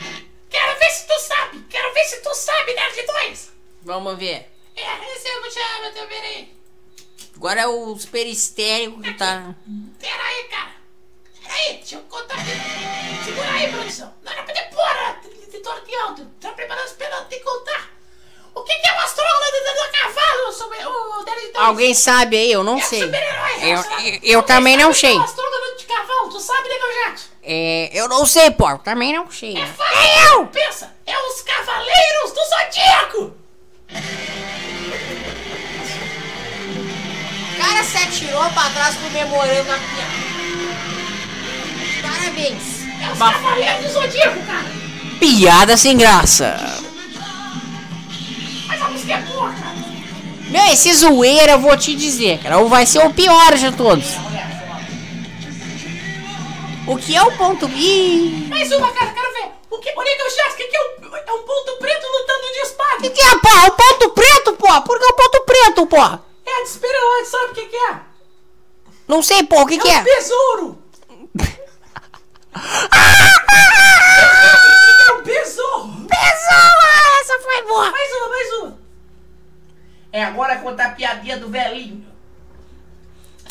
[0.50, 1.66] quero ver se tu sabe.
[1.70, 3.52] Quero ver se tu sabe, Nerd 2.
[3.84, 4.53] Vamos ver.
[4.76, 6.54] É, esse eu vou chamar, meu Deus, peraí.
[7.36, 9.54] Agora é o super histérico que tá.
[10.00, 10.72] Pera aí, cara.
[11.42, 13.26] Pera aí, deixa eu contar aqui.
[13.26, 14.14] Segura aí, produção.
[14.24, 15.22] Não era pra ter porra
[15.52, 16.16] de torneão.
[16.16, 17.92] Tu tá preparando esperando te contar.
[18.56, 20.52] O que que é o astrólogo dentro do cavalo?
[20.54, 21.56] Sobre o Nerd 2?
[21.56, 22.52] Alguém sabe aí?
[22.52, 23.02] Eu não É sei.
[23.04, 25.18] super-herói, Eu, eu, eu também não sei.
[25.18, 27.28] O astrólogo de cavalo, tu sabe, né, meu Jackson?
[27.42, 28.70] É, eu não sei, pô.
[28.70, 29.56] Eu também não sei.
[29.56, 29.76] né?
[29.92, 30.46] É eu!
[30.48, 33.38] Pensa, é os Cavaleiros do Zodíaco!
[37.54, 40.24] O cara se atirou pra trás comemorando a piada.
[42.02, 42.84] Parabéns.
[43.02, 44.72] É os Ba- Cavaleiros do Zodíaco, cara!
[45.20, 46.58] Piada sem graça.
[48.68, 49.74] Mas a música é boa, cara!
[50.50, 52.58] Meu, esse zoeira eu vou te dizer, cara.
[52.64, 54.06] Vai ser o pior de todos.
[56.86, 57.70] O que é o ponto.
[57.70, 58.48] Ih!
[58.50, 59.52] Mais uma, cara, quero ver!
[59.74, 62.42] O que, olha que eu o que que é um, é um ponto preto lutando
[62.54, 62.96] de espada?
[62.98, 63.68] O que, que é, pô?
[63.68, 64.82] O ponto preto, pô?
[64.84, 65.98] Por que o ponto preto, pô?
[66.46, 68.00] É de super-herói, sabe o que que é?
[69.08, 69.62] Não sei, pô.
[69.62, 70.00] O que, que É é?
[70.00, 70.78] um besouro!
[75.08, 76.08] é um besouro!
[76.08, 77.92] Pessoa, essa foi boa.
[77.92, 78.78] Mais uma, mais uma!
[80.12, 82.06] É, agora contar a piadinha do velhinho.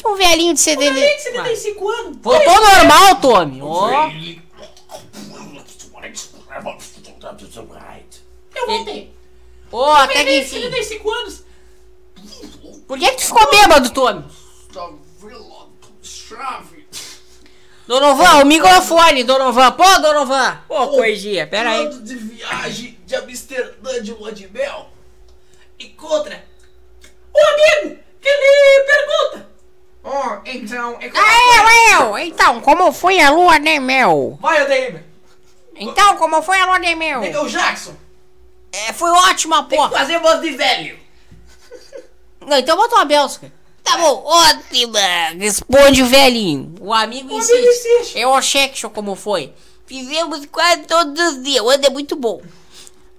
[0.05, 0.89] O velhinho de Olha CD.
[1.05, 2.17] aí, 75 anos!
[2.23, 3.61] Voltou normal, Tommy.
[3.61, 4.09] Ó.
[8.55, 9.15] Eu voltei!
[9.71, 10.63] Ó, até que enfim.
[10.63, 11.45] 75 anos!
[12.87, 14.25] Por que, que tu ficou bêbado, Tommy?
[17.87, 19.73] Donovan, o microfone, Donovan.
[19.73, 20.61] Pô, Donovan.
[20.69, 21.89] Pô, coisinha, pera aí.
[22.01, 24.89] De viagem de Amsterdã de lua de mel.
[25.79, 26.45] Encontra.
[27.35, 29.51] O amigo que lhe pergunta!
[30.05, 30.97] Oh, então...
[31.01, 32.19] É Ah, eu, eu.
[32.19, 34.39] Então, como foi a lua de mel?
[34.41, 35.12] Vai, Odeir.
[35.77, 37.21] Então, como foi a lua de mel?
[37.21, 37.95] Pega o Jackson.
[38.73, 39.89] É, foi ótima, Tem pô.
[39.89, 40.99] que fazer voz de velho.
[42.47, 43.53] Não, então bota uma Bélgica.
[43.83, 44.99] Tá bom, ótima.
[45.39, 46.75] Responde o velhinho.
[46.81, 47.53] O amigo O insiste.
[47.57, 48.19] amigo insiste!
[48.19, 49.53] É o Shekshon como foi.
[49.87, 51.65] Fizemos quase todos os dias.
[51.65, 52.41] Hoje é muito bom.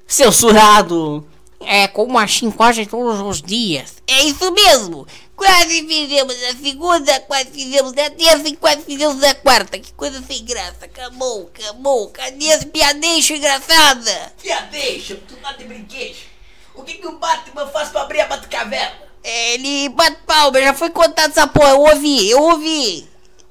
[0.07, 1.25] Seu surado.
[1.59, 3.95] É, como assim quase todos os dias.
[4.07, 5.05] É isso mesmo.
[5.43, 9.77] Quase fizemos na segunda, quase fizemos na terça e quase fizemos na quarta.
[9.77, 10.85] Que coisa sem graça.
[10.85, 12.09] Acabou, acabou.
[12.11, 14.31] Cadê as piadeixas engraçadas?
[14.41, 16.15] Piadeixa, tu tá de brinquedo.
[16.73, 18.95] O que que o Batman faz pra abrir a Batcaverna?
[19.21, 21.71] Ele bate palma, já foi contado essa porra.
[21.71, 23.09] Eu ouvi, eu ouvi.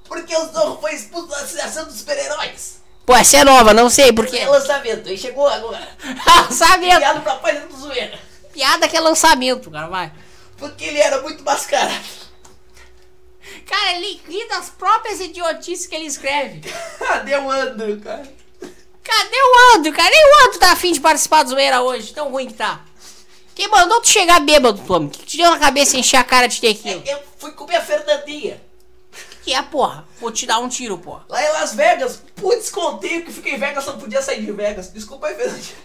[0.09, 2.81] Porque o Zorro foi expulso da Associação dos Super-Heróis.
[3.05, 4.39] Pô, essa é nova, não sei por quê.
[4.39, 5.89] É lançamento, e chegou agora.
[6.49, 6.97] lançamento.
[6.97, 8.19] Criado pra página do zoeira.
[8.53, 10.13] Piada que é lançamento, cara, vai.
[10.63, 12.23] Porque ele era muito mascarado.
[13.67, 16.61] Cara, ele lida as próprias idiotices que ele escreve.
[16.99, 18.23] Cadê o Andrew, cara?
[19.03, 20.09] Cadê o Andro, cara?
[20.09, 22.15] Nem o Andro tá afim de participar do zoeira hoje.
[22.15, 22.85] Tão ruim que tá.
[23.57, 25.07] Quem mandou tu chegar bêbado, Tommy?
[25.07, 27.03] O que te deu na cabeça encher a cara de tequila?
[27.05, 28.63] Eu fui comer a Fernandinha.
[29.43, 30.07] Que é, porra?
[30.21, 31.25] Vou te dar um tiro, porra.
[31.29, 34.53] Lá em Las Vegas, putz, contei que fiquei em Vegas, só não podia sair de
[34.53, 34.93] Vegas.
[34.93, 35.77] Desculpa aí, Fernandinha.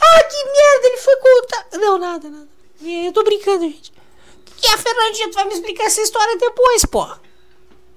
[0.00, 1.66] Ah, que merda, ele foi contar.
[1.72, 2.48] Não, nada, nada.
[2.80, 3.92] Eu tô brincando, gente.
[4.56, 5.30] Que é, Fernandinha?
[5.30, 7.20] Tu vai me explicar essa história depois, porra.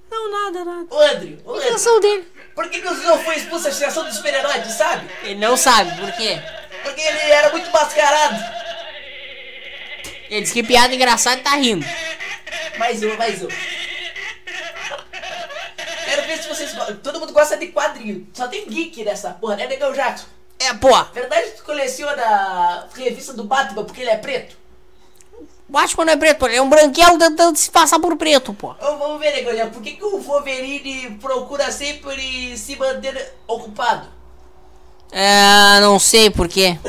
[0.10, 0.88] Não, nada, nada.
[0.90, 1.99] Ô, André, ô, André.
[2.02, 2.32] Dele.
[2.56, 5.10] Por que, que o senhor foi expulso da Associação dos Super-Heróis, sabe?
[5.24, 6.41] Ele não sabe, por quê?
[6.84, 8.44] Porque ele era muito mascarado.
[10.30, 11.86] Ele disse que piada engraçada e tá rindo.
[12.78, 13.48] Mais um, mais um.
[16.06, 16.72] Quero ver se vocês.
[17.03, 18.28] Todo mundo gosta de quadrinho.
[18.34, 20.26] Só tem geek nessa porra, né, Negão Jackson?
[20.60, 21.11] É, porra.
[21.14, 24.56] Verdade que tu coleciona a revista do Batman porque ele é preto?
[25.69, 28.73] Batman não é preto, ele é um branquelo tentando se passar por preto, pô.
[28.80, 29.69] Vamos ver, Jackson.
[29.69, 34.07] Por que, que o Wolverine procura sempre se manter ocupado?
[35.11, 36.80] É, não sei por quê.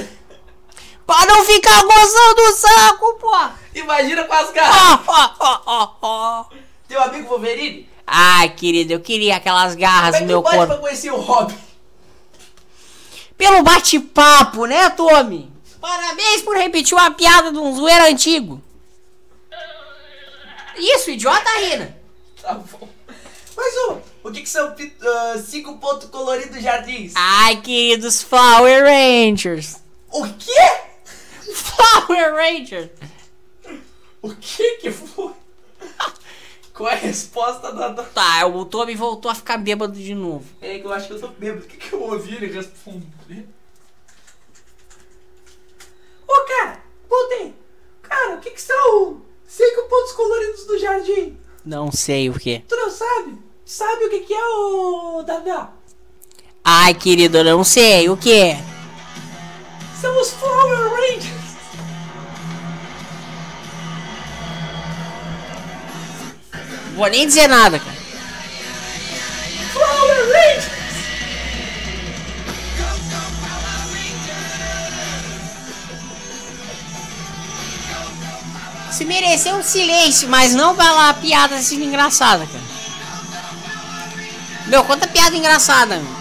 [1.05, 3.36] Pra não ficar gozando o saco, pô.
[3.74, 5.00] Imagina com as garras.
[5.06, 6.44] Ó, ó, ó, ó.
[6.86, 7.88] Teu amigo Wolverine?
[8.06, 10.82] Ai, querido, eu queria aquelas garras Como é no que meu o Batman corpo.
[10.82, 11.59] conhecia o Robin?
[13.36, 15.52] Pelo bate-papo, né, Tommy?
[15.80, 18.62] Parabéns por repetir uma piada de um zoeiro antigo.
[20.78, 21.98] Isso, idiota Rina.
[22.40, 22.88] Tá bom.
[23.56, 24.72] Mas, ô, o que, que são
[25.02, 27.12] ah, cinco pontos coloridos jardins?
[27.16, 29.82] Ai, queridos Flower Rangers.
[30.12, 30.52] O quê?
[31.52, 32.90] Flower Rangers.
[34.22, 35.32] O que que foi?
[36.72, 37.88] Qual é a resposta da...
[37.88, 38.05] da...
[38.05, 40.44] Tá, o Tommy voltou a ficar bêbado de novo.
[40.60, 41.64] É que eu acho que eu tô bêbado.
[41.64, 43.48] O que, que eu ouvi ele responder?
[46.28, 47.52] Ô, cara, voltei.
[48.02, 51.36] Cara, o que, que são cinco pontos coloridos do jardim?
[51.64, 52.60] Não sei o que.
[52.68, 53.38] Tu não sabe?
[53.64, 55.70] Sabe o que, que é, o Dada?
[56.62, 58.56] Ai, querido, não sei o que.
[60.00, 61.48] São os Flower Rangers.
[66.94, 67.96] Vou nem dizer nada, cara.
[69.72, 70.77] Flower Rangers.
[78.98, 82.64] Se mereceu um silêncio, mas não vai lá piada assim engraçada, cara.
[84.66, 86.18] Meu, conta piada engraçada, meu.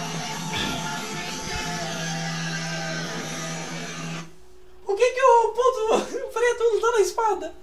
[4.85, 7.55] O que que o ponto preto lutou na espada?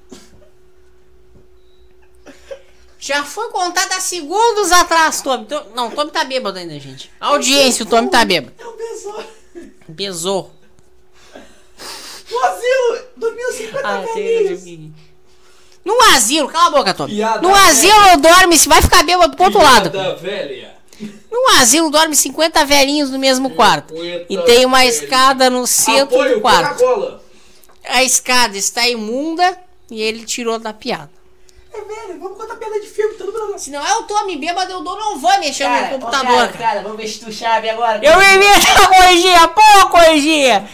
[2.99, 5.47] Já foi contada há segundos atrás, Tommy.
[5.47, 7.09] To- Não, Tommy tá bêbado ainda, gente.
[7.21, 8.53] Audiência, o Tommy tá bêbado.
[8.59, 9.27] É um besouro.
[9.87, 10.53] Besou.
[12.35, 14.91] O asilo dormiu 50 Ah, velhinhos.
[15.85, 17.15] No asilo, cala a boca, Tommy.
[17.15, 19.91] Piada No asilo dorme, se vai ficar bêbado pro outro lado.
[20.19, 20.75] Velha.
[21.31, 23.95] No asilo dorme 50 velhinhos no mesmo quarto.
[24.29, 27.21] E tem uma escada no centro Apoio do quarto.
[27.87, 29.59] A escada está imunda
[29.91, 31.11] e ele tirou da piada.
[31.73, 33.59] É velho, vamos contar piada de filme, todo mundo.
[33.59, 36.01] Se não é o Tommy bêbado, eu dou, não vou mexer no Cara, meu ô,
[36.01, 36.83] computador, cara, cara.
[36.83, 38.01] vamos ver se tu chave agora.
[38.03, 40.69] Eu vivi essa corrigia, pô, corrigia.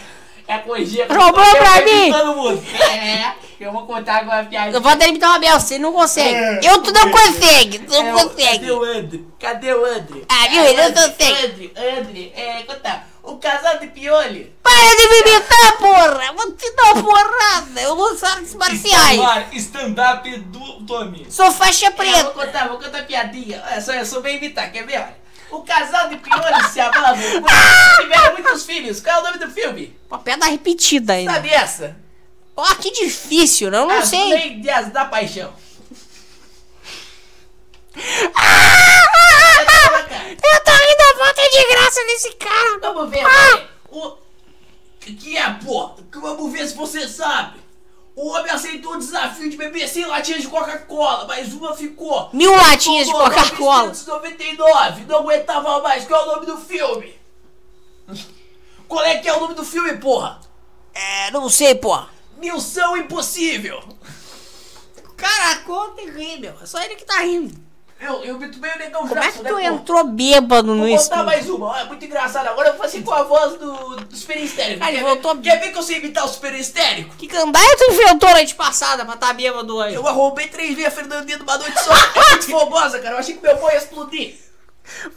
[0.47, 1.07] É a corrigia.
[1.07, 2.11] Roubou Eu pra mim.
[2.11, 2.63] Todo mundo.
[2.91, 4.71] É, eu vou contar agora a piada.
[4.75, 6.35] Eu vou até imitar uma Bel, você não consegue.
[6.35, 6.59] É.
[6.63, 8.59] Eu tu não consegue, tu É, não o- consegue.
[8.59, 9.19] Cadê o André?
[9.39, 10.21] Cadê o André?
[10.29, 10.63] Ah, viu?
[10.65, 11.71] Ele não André, consegue.
[11.75, 13.11] André, André, é, conta.
[13.23, 14.51] O casal de piolho.
[14.63, 16.33] Para de me imitar, porra!
[16.35, 17.79] Vou te dar uma porrada!
[17.81, 19.19] Eu vou usar artes marciais!
[19.53, 21.27] stand-up do Tommy.
[21.29, 22.23] Sou faixa É, preta!
[22.23, 23.63] vou contar, vou contar piadinha.
[23.69, 24.97] Olha só, eu sou bem imitar, quer ver?
[24.97, 25.20] Olha.
[25.51, 27.17] O casal de piolho se amava
[27.99, 29.01] tiveram muitos filhos.
[29.01, 29.97] Qual é o nome do filme?
[30.09, 31.33] Uma pedra repetida ainda.
[31.33, 31.97] Sabe essa?
[32.55, 33.77] Ó, que difícil, né?
[33.77, 34.29] eu não As sei.
[34.29, 35.53] Lendas da Paixão.
[40.43, 42.79] Eu tô rindo a falta de graça desse cara.
[42.81, 43.67] Vamos ver, Ah!
[43.91, 44.17] O
[44.99, 45.91] que é, pô?
[46.13, 47.59] Vamos ver se você sabe.
[48.21, 52.29] O homem aceitou o desafio de beber 100 latinhas de Coca-Cola, mas uma ficou.
[52.31, 53.87] Mil latinhas de Coca-Cola.
[53.87, 56.05] 999, não aguentava mais.
[56.05, 57.19] Qual é o nome do filme?
[58.87, 60.39] Qual é que é o nome do filme, porra?
[60.93, 61.99] É, não sei, pô.
[62.37, 63.81] Missão Impossível.
[65.17, 66.53] Cara, conta e ri, meu.
[66.61, 67.59] É só ele que tá rindo.
[68.01, 70.87] Eu, eu bem o negão Como é Jackson, que tu né, entrou bêbado no Vou
[70.87, 71.25] contar estúdio?
[71.25, 72.47] mais uma, é muito engraçado.
[72.47, 74.83] Agora eu fazer com a voz do, do Super Histérico.
[74.83, 77.15] Ele Quer, voltou- ver, quer ver que eu sei imitar o Super Histérico?
[77.15, 79.93] Que candaia tu inventou noite passada pra tá bêbado hoje?
[79.93, 81.93] Eu arrombei três vezes a Fernandinha numa noite só.
[81.93, 83.15] É muito fogosa, cara.
[83.15, 84.35] Eu achei que meu boi ia explodir.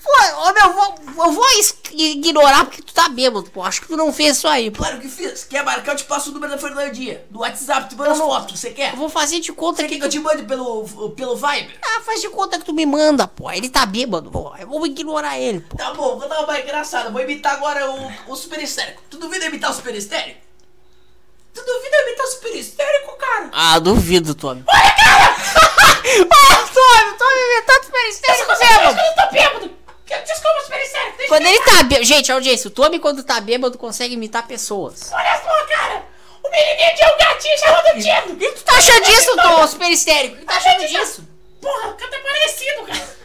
[0.02, 0.10] Pô,
[0.48, 1.44] ô, meu, eu vou, eu vou
[1.92, 3.62] ignorar porque tu tá bêbado, pô.
[3.62, 4.78] Acho que tu não fez isso aí, pô.
[4.78, 5.44] Claro que fiz.
[5.44, 5.92] Quer marcar?
[5.92, 7.24] Eu te passo o número da Fernandinha.
[7.30, 8.60] No WhatsApp, te mando as fotos.
[8.60, 8.92] Você quer?
[8.92, 9.94] Eu vou fazer de conta Você que...
[9.94, 11.78] quer que eu te mande pelo, pelo Viber?
[11.82, 13.50] Ah, faz de conta que tu me manda, pô.
[13.50, 14.54] Ele tá bêbado, pô.
[14.58, 15.76] Eu vou ignorar ele, pô.
[15.76, 17.10] Tá bom, vou dar uma mais engraçada.
[17.10, 19.02] Vou imitar agora o, o Super Histérico.
[19.10, 20.43] Tu duvida imitar o Super Histérico?
[21.54, 23.48] Tu duvida imitar super histérico, cara?
[23.52, 24.64] Ah, duvido, Tommy.
[24.66, 25.36] Olha, cara!
[26.04, 29.00] Olha, Tommy, Tommy inventando super histérico Quando bêbado.
[29.00, 29.74] eu tô bêbado.
[30.26, 31.16] Desculpa, super histérico.
[31.16, 32.04] Deixa Quando ele tá bêbado.
[32.04, 35.10] Gente, audiência, o Tommy, quando tá bêbado, consegue imitar pessoas.
[35.12, 36.02] Olha só, cara.
[36.42, 38.34] O menininho tinha um gatinho chamado Tino.
[38.34, 40.34] O que tu tá achando disso, Tom, super histérico?
[40.34, 41.28] O que tu tá achando disso?
[41.60, 43.16] Porra, que até parecido, cara.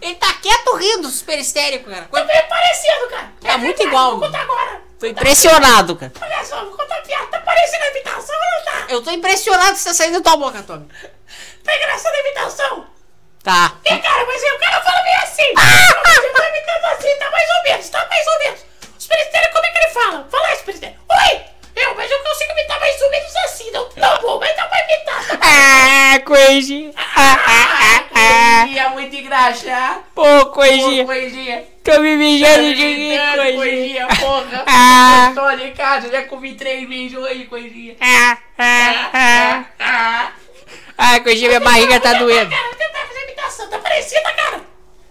[0.00, 2.08] Ele tá quieto rindo, super histérico, cara.
[2.10, 3.32] Tá bem parecido, cara.
[3.40, 4.12] Tá muito igual.
[4.12, 4.82] Vou contar agora.
[4.98, 6.12] Tô impressionado, cara.
[6.20, 7.26] Olha só, vou contar a piada.
[7.26, 8.86] Tá parecendo a imitação ou não tá?
[8.88, 10.88] Eu tô impressionado que você tá saindo da tua boca, Tommy.
[11.64, 12.86] Tá engraçada a imitação?
[13.42, 13.74] Tá.
[13.84, 15.54] E cara, mas aí o cara fala meio assim.
[15.54, 18.60] Você tá imitando assim, tá mais ou menos, tá mais ou menos.
[18.60, 20.28] O Superestério, como é que ele fala?
[20.30, 20.98] Fala aí, Superestério.
[21.08, 21.40] Oi!
[21.76, 23.70] Eu, mas eu consigo imitar mais ou menos assim.
[23.70, 25.26] Não, não vou, mas dá pra imitar.
[25.28, 26.92] Tá Ah, coisinha.
[26.96, 29.68] Ah, ah, ah, Coisinha muito engraçado.
[29.70, 29.98] ah.
[30.14, 31.04] Pô, coisinha.
[31.04, 31.64] Pô, coisinha.
[31.82, 33.56] Tô me mijando de rir, Imitando, coisinha.
[33.56, 34.64] coisinha, porra.
[34.68, 35.26] Ah.
[35.30, 37.96] Eu tô ali em casa, já comi três vezes hoje, coisinha.
[38.00, 39.64] Ah, ah, ah.
[39.78, 40.32] Ah,
[40.98, 42.50] Ah, coisinha, minha barriga tá doendo.
[42.50, 43.68] Cara, tentar fazer imitação.
[43.70, 44.60] Tá parecida, cara.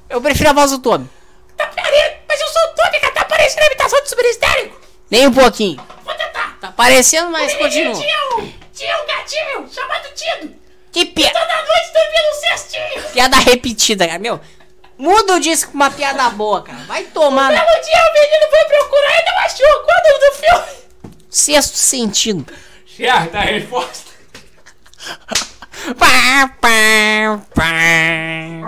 [0.09, 1.09] Eu prefiro a voz do Tommy.
[1.57, 2.15] Tá parecendo.
[2.27, 3.13] Mas eu sou o Tony, cara.
[3.13, 4.79] Tá parecendo a imitação do Superestérico.
[5.09, 5.81] Nem um pouquinho.
[6.05, 6.48] Vou tentar.
[6.61, 7.93] Tá parecendo, mas O continua.
[7.95, 10.53] Tinha um, tinha um gatinho chamado Tido.
[10.91, 11.39] Que piada.
[11.39, 13.03] Toda noite dormia no cestinho.
[13.13, 14.19] Piada repetida, cara.
[14.19, 14.39] Meu,
[14.97, 16.79] muda o disco pra uma piada boa, cara.
[16.87, 19.83] Vai tomar no Belo dia o menino foi procurar e não achou.
[19.83, 20.79] Qual é o nome do filme?
[21.29, 22.51] sexto sentido.
[22.97, 24.09] certa resposta.
[25.97, 27.71] Pá, pá, pá,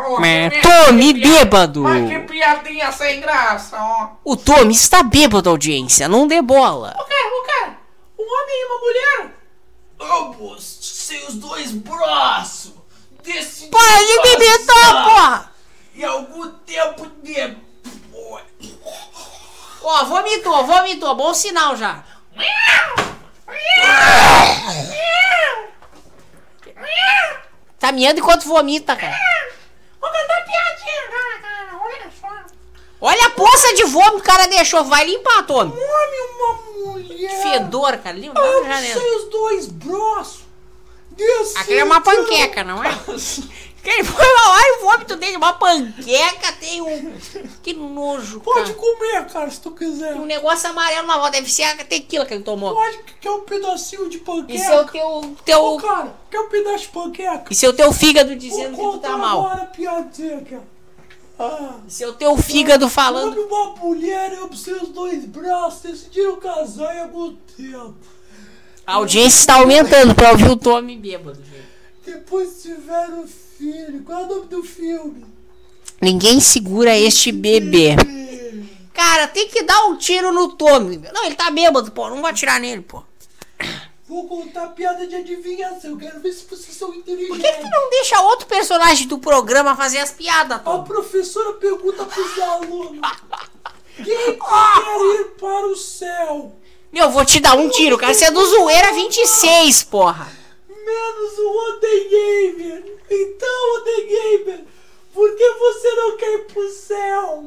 [0.08, 0.50] Oh, pá.
[0.50, 1.82] que Tommy piada- bêbado.
[1.84, 4.10] Mas que piadinha sem graça, ó.
[4.24, 6.08] O Tommy está bêbado, audiência.
[6.08, 6.96] Não dê bola.
[6.98, 7.61] Ô, cara, ô, cara.
[8.32, 9.34] Um homem e uma mulher.
[10.00, 12.74] Ambos sem os dois braços.
[13.22, 15.52] Desse Para de me imitar, porra.
[15.94, 18.46] E algum tempo depois.
[19.84, 21.14] Ó, vomitou, vomitou.
[21.14, 22.06] Bom sinal já.
[27.78, 29.18] Tá miando enquanto vomita, cara.
[30.00, 31.80] Vou cantar piadinha, cara, cara.
[31.84, 32.28] Olha só.
[33.02, 34.86] Olha a poça de vômito que o cara deixou.
[34.86, 35.72] Vai limpar, Tommy.
[35.72, 37.42] Um homem e uma mulher.
[37.42, 38.18] Fedor, cara.
[38.18, 39.02] Limpa na janela.
[39.02, 40.42] Sem os dois braços.
[41.58, 42.90] Aquele é uma panqueca, não é?
[43.84, 47.14] Quem foi olha o vômito dele, uma panqueca, tem um.
[47.64, 48.74] Que nojo, Pode cara.
[48.76, 50.14] comer, cara, se tu quiser.
[50.14, 52.76] Tem um negócio amarelo na volta, deve ser a tequila que ele tomou.
[52.76, 54.54] Pode, quer um pedacinho de panqueca?
[54.54, 55.36] Isso é o teu.
[55.44, 57.46] teu Ô, cara, quer um pedaço de panqueca?
[57.50, 59.48] isso é o teu fígado dizendo que Vou tu tá mal.
[59.48, 60.71] agora a piadinha, cara.
[61.44, 61.80] Ah.
[62.00, 63.42] É o teu fígado Quando falando.
[63.42, 67.96] uma mulher e seus dois braços decidiram casar em algum tempo.
[68.86, 71.68] A audiência está aumentando pra ouvir o Tommy bêbado, gente.
[72.06, 74.04] Depois tiveram filho.
[74.04, 75.26] Qual é o nome do filme?
[76.02, 77.96] Ninguém segura este bebê.
[78.94, 81.02] Cara, tem que dar um tiro no Tommy.
[81.14, 82.10] Não, ele tá bêbado, pô.
[82.10, 83.04] Não vou atirar nele, pô.
[84.12, 85.98] Vou contar piada de adivinhação.
[85.98, 87.30] Quero ver se vocês são inteligentes.
[87.30, 90.86] Por que, que tu não deixa outro personagem do programa fazer as piadas, A Tommy?
[90.86, 93.00] professora pergunta pros alunos:
[93.96, 96.52] Quem quer ir para o céu?
[96.92, 98.14] Meu, vou te dar um tiro, cara.
[98.14, 100.28] Você é do Zoeira 26, porra.
[100.68, 103.00] Menos o Oden Gamer.
[103.10, 104.66] Então, Oden Gamer,
[105.14, 107.46] por que você não quer ir pro céu?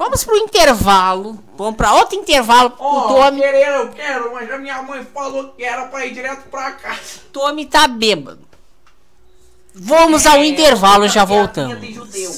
[0.00, 1.38] Vamos pro intervalo.
[1.58, 2.72] Vamos pra outro intervalo.
[2.78, 6.14] o Ó, Tommy, querer eu quero, mas a minha mãe falou que era pra ir
[6.14, 7.20] direto pra casa.
[7.30, 8.40] Tommy tá bêbado.
[9.74, 11.78] Vamos ao intervalo, já voltamos.
[11.82, 12.32] de judeu.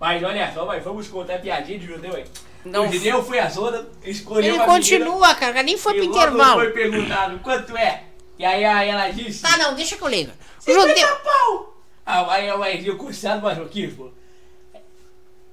[0.00, 2.24] Mas olha só, mas vamos contar a piadinha de judeu aí.
[2.64, 2.88] Não.
[2.88, 5.62] O judeu foi a zona, escolheu Ele continua, cara.
[5.62, 6.62] Nem foi pro intervalo.
[6.62, 8.02] foi perguntado quanto é.
[8.36, 9.42] E aí, aí ela disse...
[9.42, 10.32] Tá, não, deixa que eu leio.
[10.58, 11.16] O 50 judeu.
[11.18, 11.76] pau!
[12.04, 14.17] Ah, aí ela disse, o cursado masoquismo.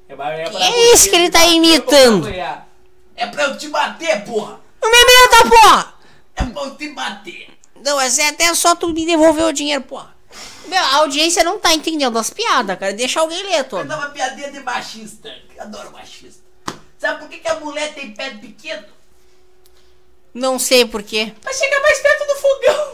[0.08, 2.28] É, é pra É isso que ele me tá ou imitando.
[2.28, 4.60] É pra eu te bater, porra!
[4.82, 5.94] O meu menino tá, porra!
[6.36, 7.50] É pra eu te bater!
[7.84, 10.14] Não, mas é até só tu me devolver o dinheiro, porra.
[10.68, 12.94] Meu, a audiência não tá entendendo as piadas, cara.
[12.94, 13.84] Deixa alguém ler, Eu Tommy.
[13.86, 15.32] dava piadinha de machista.
[15.56, 16.44] Eu adoro machista.
[16.98, 18.86] Sabe por que, que a mulher tem pé pequeno?
[20.34, 21.34] Não sei porquê.
[21.42, 22.94] Pra chegar mais perto do fogão.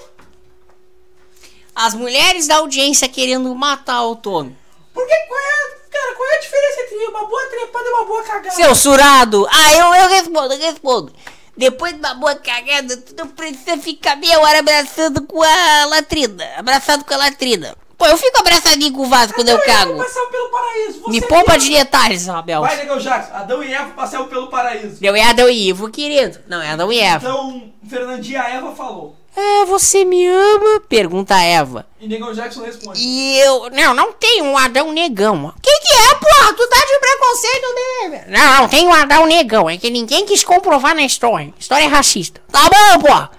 [1.73, 4.55] As mulheres da audiência querendo matar o Tommy.
[4.93, 8.23] Porque qual é, cara, qual é a diferença entre uma boa trepada e uma boa
[8.23, 8.55] cagada?
[8.55, 9.47] Seu surado!
[9.51, 11.13] Ah, eu, eu respondo, eu respondo.
[11.55, 16.43] Depois de uma boa cagada, tu não precisa ficar meia hora abraçando com a latrina.
[16.57, 17.75] Abraçado com a latrina.
[17.97, 19.95] Pô, eu fico abraçadinho com o vaso quando eu cago.
[19.95, 21.09] Passaram pelo paraíso.
[21.09, 22.61] Me poupa de detalhes, Abel.
[22.61, 23.35] Vai, Negão Jackson.
[23.35, 24.99] Adão e Eva passaram pelo paraíso.
[24.99, 26.39] Deu é Adão e Ivo, querido.
[26.47, 27.29] Não, é Adão e Eva.
[27.29, 29.15] Então, Fernandinha Eva falou.
[29.35, 30.81] É, você me ama?
[30.89, 31.85] Pergunta a Eva.
[31.99, 32.99] E Negão Jackson responde.
[33.01, 33.69] E eu.
[33.69, 35.45] Não, não tem um Adão negão.
[35.45, 36.53] O que, que é, porra?
[36.53, 38.21] Tu tá de preconceito dele.
[38.27, 39.69] Não, não tem um Adão negão.
[39.69, 41.53] É que ninguém quis comprovar na história.
[41.57, 42.41] História é racista.
[42.51, 43.31] Tá bom, porra.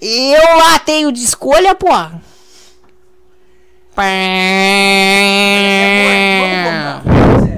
[0.00, 2.20] Eu lá tenho de escolha, porra.
[3.96, 4.00] É
[6.40, 7.53] muito grande.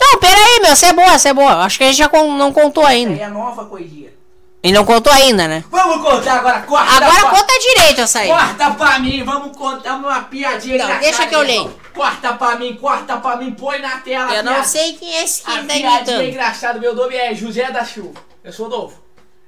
[0.00, 0.74] Não, pera aí, meu.
[0.76, 1.64] Você é boa, você é boa.
[1.64, 3.20] Acho que a gente já con- não contou Aí ainda.
[3.20, 4.10] é a nova coisinha.
[4.62, 5.62] E não contou ainda, né?
[5.70, 7.30] Vamos contar agora, corta Agora pra...
[7.30, 8.28] conta direito essa aí.
[8.28, 11.72] Corta pra mim, vamos contar uma piadinha Não, deixa que eu leio.
[11.94, 14.34] Corta pra mim, corta pra mim, põe na tela.
[14.34, 16.22] Eu não sei quem é esse que tá piadinha imitando.
[16.22, 18.20] engraçada, meu nome é José da Chuva.
[18.42, 19.00] Eu sou novo.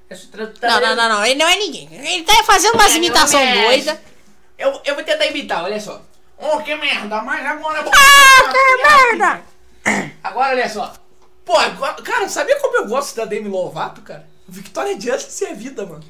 [0.08, 0.28] Eu sou
[0.62, 1.26] Não, não, não, não.
[1.26, 1.88] Ele não é ninguém.
[1.92, 3.98] Ele tá fazendo umas imitações nome é- doidas.
[4.56, 6.00] Eu, eu vou tentar imitar, olha só.
[6.38, 7.84] Oh, que merda, mas agora.
[7.92, 9.42] Ah, que merda!
[10.22, 10.92] Agora olha só.
[11.44, 14.28] Pô, agora, cara, sabia como eu gosto da Demi Lovato, cara?
[14.46, 16.04] Victoria Justice é vida, mano.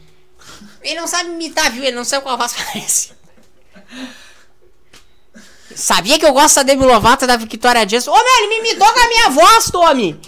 [0.82, 1.84] Ele não sabe imitar, viu?
[1.84, 3.12] Ele não sabe qual voz parece.
[5.74, 8.10] Sabia que eu gosto da Demi Lovato da Victoria Justice?
[8.10, 10.20] Ô, meu, ele me imitou com a minha voz, Tommy!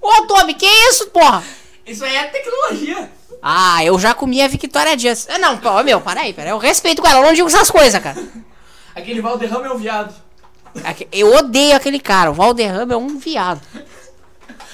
[0.00, 1.42] Ô, Tommy, que isso, porra?
[1.86, 3.10] Isso aí é tecnologia.
[3.40, 5.28] Ah, eu já comi a Victoria Justice.
[5.30, 6.50] Ah, não, pô, meu, para aí, para aí.
[6.50, 8.22] Eu respeito com ela, eu não digo essas coisas, cara.
[8.94, 10.14] Aquele Valderrama é um viado.
[11.10, 12.30] Eu odeio aquele cara.
[12.30, 13.60] O Valderrama é um viado.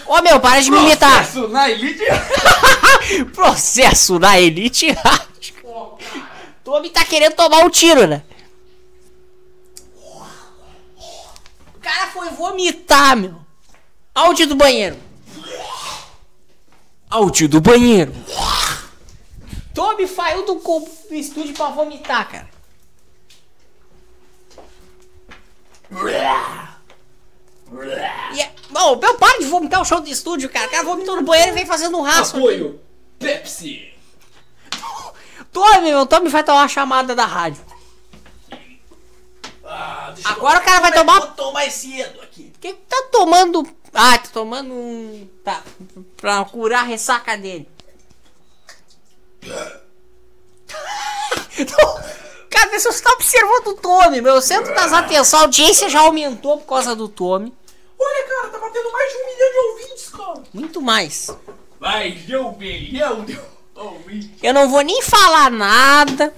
[0.06, 1.24] Ô, meu, para de me imitar.
[1.24, 2.04] Processo na elite.
[3.34, 4.96] Processo da Elite
[6.64, 8.22] Tommy tá querendo tomar um tiro, né?
[11.74, 13.36] O cara foi vomitar, meu.
[14.14, 14.98] Áudio do banheiro.
[17.08, 18.12] Áudio do banheiro.
[19.74, 22.50] Tommy saiu do, do estúdio pra vomitar, cara.
[25.90, 26.68] É...
[28.70, 30.66] Bom, meu, para de vomitar o chão do estúdio, cara.
[30.66, 32.38] O cara vomitou no banheiro e vem fazendo um rastro.
[32.38, 32.46] aqui.
[32.56, 32.80] Apoio.
[33.18, 33.92] Pepsi.
[35.52, 37.62] Tommy, meu, Tommy vai tomar uma chamada da rádio.
[39.64, 41.20] Ah, Agora o cara vai Vou tomar.
[41.34, 42.52] tomar mais cedo aqui.
[42.54, 43.66] O que que tá tomando?
[43.92, 45.28] Ah, tá tomando um.
[45.44, 45.62] Tá.
[46.16, 47.68] Pra curar a ressaca dele.
[52.50, 54.40] Cara, você tá observando o Tommy, meu.
[54.40, 57.52] Centro das atenções, a audiência já aumentou por causa do Tommy.
[58.00, 60.42] Olha, cara, tá batendo mais de um milhão de ouvintes, cara.
[60.54, 61.30] Muito mais.
[61.80, 63.38] Mais de um milhão de
[63.74, 64.30] ouvintes.
[64.42, 66.32] Eu não vou nem falar nada.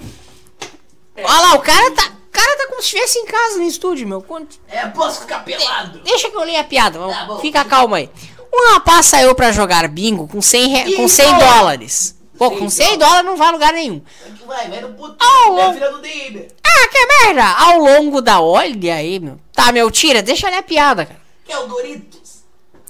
[1.17, 2.11] Olha lá, o cara tá.
[2.29, 4.25] O cara tá como se estivesse em casa no estúdio, meu.
[4.69, 5.99] É, posso ficar pelado.
[6.01, 6.99] Deixa que eu leia a piada.
[6.99, 7.41] Tá bom.
[7.41, 8.09] Fica calmo aí.
[8.53, 12.17] Um rapaz saiu pra jogar bingo com 100, re- com 100 dólares.
[12.41, 14.01] Pô, com 100 dólares não vai a lugar nenhum.
[14.47, 15.15] Vai, vai no puto.
[15.21, 15.69] Oh, é oh.
[15.69, 16.49] a filha do Deber.
[16.65, 17.45] Ah, que merda!
[17.45, 18.41] Ao longo da.
[18.41, 19.39] Olha aí, meu.
[19.53, 21.21] Tá, meu, tira, deixa ali a piada, cara.
[21.45, 22.45] Que é o Doritos.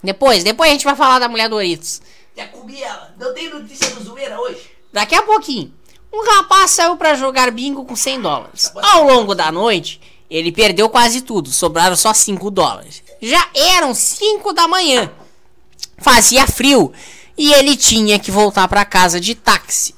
[0.04, 2.00] Depois, depois a gente vai falar da mulher Doritos.
[2.36, 3.12] Já comi ela.
[3.18, 4.70] Não tem notícia do zoeira hoje.
[4.92, 5.74] Daqui a pouquinho.
[6.12, 8.72] Um rapaz saiu pra jogar bingo com 100 dólares.
[8.76, 10.00] Ao longo da noite,
[10.30, 13.02] ele perdeu quase tudo, sobraram só 5 dólares.
[13.20, 15.10] Já eram 5 da manhã.
[15.98, 16.92] Fazia frio
[17.36, 19.94] e ele tinha que voltar pra casa de táxi.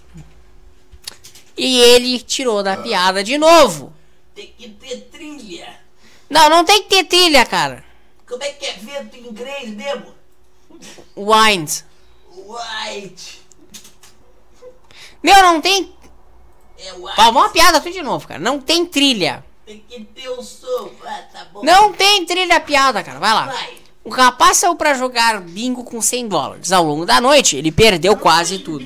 [1.57, 3.93] E ele tirou da piada de novo.
[4.35, 5.81] Tem que ter trilha.
[6.29, 7.85] Não, não tem que ter trilha, cara.
[8.27, 10.15] Como é que é vento em inglês mesmo?
[11.17, 11.85] Wind.
[12.35, 13.43] White.
[15.23, 15.95] Meu, não tem.
[16.79, 17.21] É white.
[17.21, 18.41] Uma piada tudo de novo, cara.
[18.41, 19.45] Não tem trilha.
[19.67, 20.91] Tem que ter o som.
[21.05, 21.63] Ah, tá bom.
[21.63, 23.19] Não tem trilha piada, cara.
[23.19, 23.47] Vai lá.
[23.47, 23.82] Vai.
[24.05, 26.73] O rapaz saiu pra jogar bingo com 100 dólares.
[26.73, 28.85] Ao longo da noite, ele perdeu quase tudo.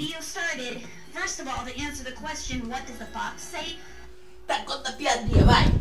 [4.47, 5.73] Tá, conta a piadinha, vai.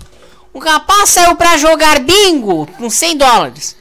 [0.54, 3.76] O rapaz saiu pra jogar bingo com 100 dólares.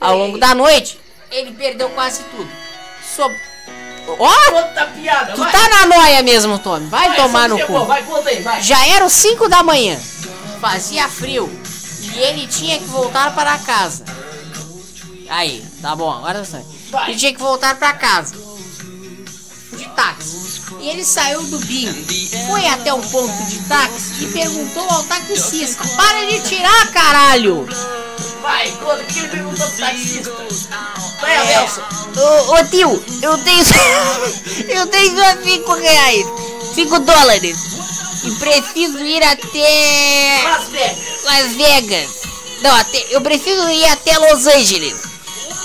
[0.00, 0.98] Ao longo da noite,
[1.30, 2.48] ele perdeu quase tudo.
[3.16, 3.34] Sob...
[4.18, 4.32] Ó,
[4.86, 5.52] piada, tu vai.
[5.52, 6.86] tá na noia mesmo, Tommy.
[6.86, 7.66] Vai, Vai, tomar no cu.
[7.66, 8.60] pô, Vai, conta aí, vai.
[8.62, 10.00] Já eram 5 da manhã.
[10.60, 11.48] Fazia frio.
[12.14, 14.04] E ele tinha que voltar para casa.
[15.30, 16.64] Aí, tá bom, agora sai.
[16.90, 17.10] Vai.
[17.10, 18.34] Ele tinha que voltar para casa.
[19.72, 20.60] De táxi.
[20.80, 22.04] E ele saiu do bingo.
[22.48, 27.64] Foi até um ponto de táxi e perguntou ao taxista: Para de tirar, caralho!
[28.42, 29.04] Vai, conta.
[29.04, 30.32] Quem perguntou pro taxista?
[31.20, 31.38] Vai, É.
[31.38, 31.82] Adelson.
[32.16, 33.62] Ô, ô tio, eu tenho.
[34.68, 36.26] eu tenho só 5 reais.
[36.74, 37.58] 5 dólares.
[38.24, 40.42] E preciso ir até.
[40.44, 41.24] Las Vegas.
[41.24, 42.10] Las Vegas.
[42.62, 45.09] Não, até, eu preciso ir até Los Angeles.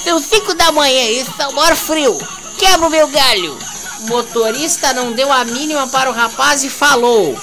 [0.05, 2.15] São 5 da manhã e está o maior frio.
[2.59, 3.57] Quebra o meu galho.
[4.01, 7.35] O motorista não deu a mínima para o rapaz e falou: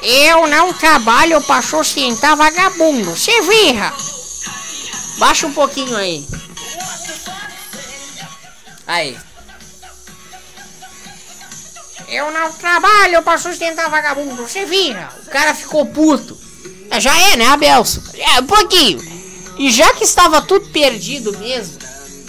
[0.00, 3.92] Eu não trabalho para sustentar vagabundo, se virra!
[5.18, 6.24] Baixa um pouquinho aí.
[8.86, 9.18] Aí.
[12.08, 15.10] eu não trabalho pra sustentar vagabundo, você vira.
[15.26, 16.38] O cara ficou puto.
[16.92, 18.00] É, já é, né, Abelso?
[18.14, 19.17] É, um pouquinho.
[19.58, 21.78] E já que estava tudo perdido mesmo,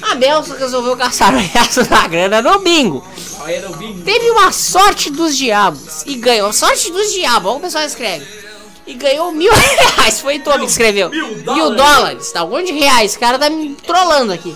[0.01, 3.05] Abelso resolveu gastar o resto da grana no bingo.
[4.03, 6.51] Teve uma sorte dos diabos e ganhou.
[6.53, 8.25] Sorte dos diabos, olha o pessoal escreve.
[8.87, 10.19] E ganhou mil reais.
[10.19, 11.09] Foi Tommy que escreveu.
[11.09, 11.75] Mil dólares.
[11.77, 12.31] dólares.
[12.31, 13.15] Tá um monte de reais.
[13.15, 14.55] O cara tá me trollando aqui.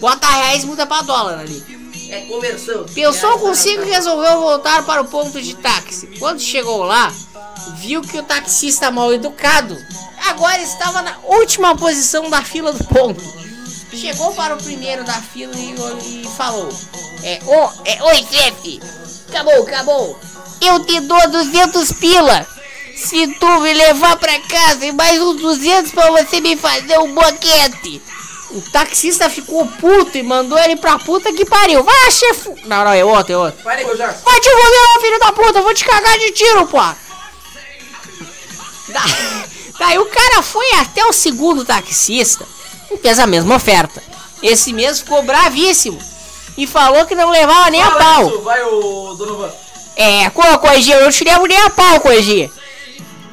[0.00, 1.60] Bota reais muda pra dólar ali.
[2.10, 2.84] É conversão.
[2.92, 6.08] Pensou consigo e resolveu voltar para o ponto de táxi.
[6.18, 7.12] Quando chegou lá,
[7.76, 9.76] viu que o taxista mal educado
[10.28, 13.22] agora estava na última posição da fila do ponto.
[13.92, 16.68] Chegou para o primeiro da fila e, e falou:
[17.22, 18.80] É, ô, é, oi, chefe.
[19.28, 20.20] Acabou, acabou.
[20.60, 22.46] Eu te dou 200 pila.
[22.96, 27.14] Se tu me levar pra casa e mais uns 200 pra você me fazer um
[27.14, 28.02] boquete.
[28.52, 31.84] O taxista ficou puto e mandou ele pra puta que pariu.
[31.84, 32.50] Vai, chefe.
[32.66, 33.62] Não, não, é outro, é outro.
[33.62, 34.24] Vai, Nego Jackson.
[34.24, 36.78] Vai te foder, ô filho da puta, eu vou te cagar de tiro, pô.
[38.88, 39.04] Da-
[39.78, 42.44] Daí o cara foi até o segundo taxista
[42.90, 44.02] e fez a mesma oferta.
[44.42, 45.98] Esse mesmo ficou bravíssimo
[46.56, 48.28] e falou que não levava nem a Fala pau.
[48.28, 49.50] isso, Vai, o Donovan.
[49.96, 52.50] É, co Coegi, eu não te levo nem a pau, Coegi.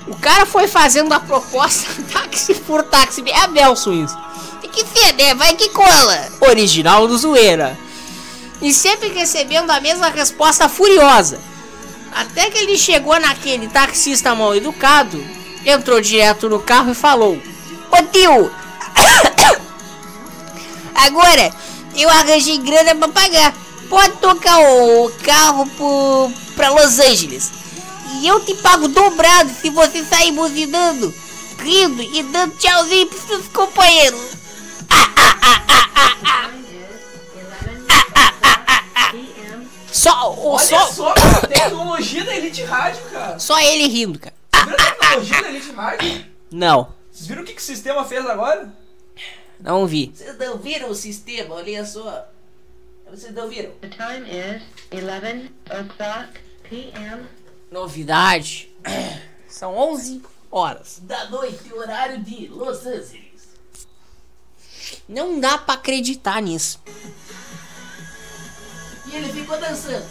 [0.08, 3.24] O cara foi fazendo a proposta táxi por táxi.
[3.28, 4.18] É a Belson isso.
[4.78, 5.34] Que ser, né?
[5.34, 6.30] Vai que cola.
[6.40, 7.76] Original do Zoeira.
[8.62, 11.40] E sempre recebendo a mesma resposta furiosa.
[12.14, 15.20] Até que ele chegou naquele taxista mal educado,
[15.66, 17.42] entrou direto no carro e falou:
[17.92, 18.52] Ô tio,
[20.94, 21.52] agora
[21.96, 23.56] eu arranjei grana pra pagar.
[23.90, 27.52] Pode tocar o carro pro, pra Los Angeles.
[28.20, 31.12] E eu te pago dobrado se você sair buzinando,
[31.58, 34.37] rindo e dando tchauzinho pros seus companheiros.
[39.92, 43.40] Só, o, Olha só, só, cara, tecnologia da Elite Rádio, cara.
[43.40, 44.36] só ele rindo, cara.
[44.54, 46.26] Viram a tecnologia da Elite Rádio?
[46.52, 48.72] Não, Vocês viram o que, que o sistema fez agora?
[49.60, 50.12] não vi.
[50.16, 52.28] Vocês não viram o sistema, olha só.
[53.10, 53.72] Vocês não viram?
[53.82, 54.62] The time is
[54.92, 56.40] 11 o'clock
[56.70, 57.24] p.m.
[57.72, 58.70] Novidade.
[59.50, 61.00] São 11 horas.
[61.04, 63.27] Da noite, horário de Los Angeles.
[65.08, 66.80] Não dá pra acreditar nisso.
[69.06, 70.06] E ele ficou dançando.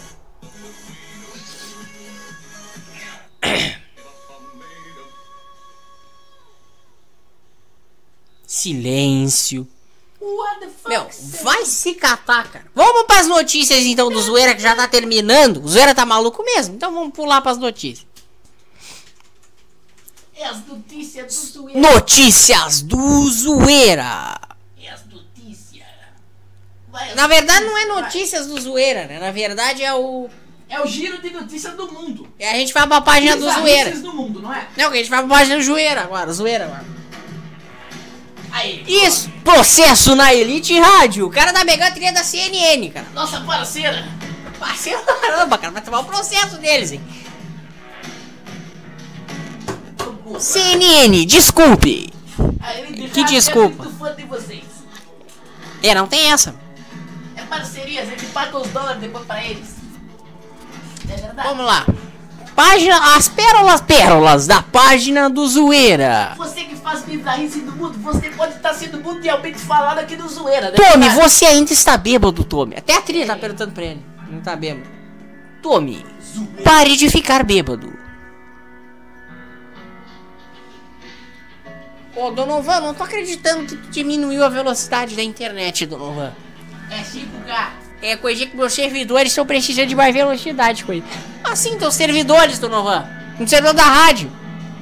[8.45, 9.67] Silêncio.
[10.87, 11.07] Meu,
[11.43, 12.65] vai se catar, cara.
[12.73, 15.63] Vamos pras notícias então do Zoeira que já tá terminando.
[15.63, 18.07] O Zoeira tá maluco mesmo, então vamos pular pras notícias.
[20.33, 21.79] É as notícias do Zoeira.
[21.79, 24.39] Notícias do Zoeira.
[26.97, 27.15] Notícias.
[27.15, 29.19] Vai, Na verdade não é notícias do Zoeira, né?
[29.19, 30.29] Na verdade é o.
[30.69, 32.27] É o giro de notícias do mundo.
[32.37, 33.61] É, a gente vai pra página do Zoeira.
[33.61, 34.67] Bizarrices do mundo, não é?
[34.75, 36.85] Não, a gente vai pra página do Zoeira agora, Zoeira agora.
[38.51, 38.83] Aí.
[38.87, 41.27] Isso, processo na Elite Rádio.
[41.27, 43.05] O cara da Mega Trilha da CNN, cara.
[43.13, 44.07] Nossa parceira.
[44.59, 47.01] Parceiro, caramba, cara, vai tomar o processo deles, hein?
[50.39, 52.11] CNN, desculpe.
[53.13, 53.83] Que desculpa.
[53.83, 54.63] É muito fã de vocês.
[55.81, 56.55] É, não tem essa.
[57.47, 59.75] É parceria, a gente paga os dólares depois pra eles.
[61.09, 61.47] É verdade.
[61.47, 61.85] Vamos lá.
[62.53, 66.33] Página, as pérolas pérolas da página do Zoeira.
[66.37, 70.71] Você que faz bizarrice do mundo, você pode estar sendo mundialmente falado aqui no Zoeira,
[70.71, 70.77] né?
[70.77, 71.15] Verdade?
[71.15, 72.75] você ainda está bêbado, Tommy.
[72.75, 74.05] Até a trilha tá perguntando pra ele.
[74.29, 74.89] Não tá bêbado.
[75.61, 76.05] Tommy,
[76.63, 77.93] pare de ficar bêbado.
[82.15, 86.33] Ô, Donovan, não tô acreditando que diminuiu a velocidade da internet, Donovan.
[86.89, 87.67] É 5K.
[88.01, 91.03] É coisa que meus servidores estão precisando de mais velocidade, coisa.
[91.43, 93.05] Assim, teus servidores, Donovan.
[93.39, 94.31] No servidor da rádio.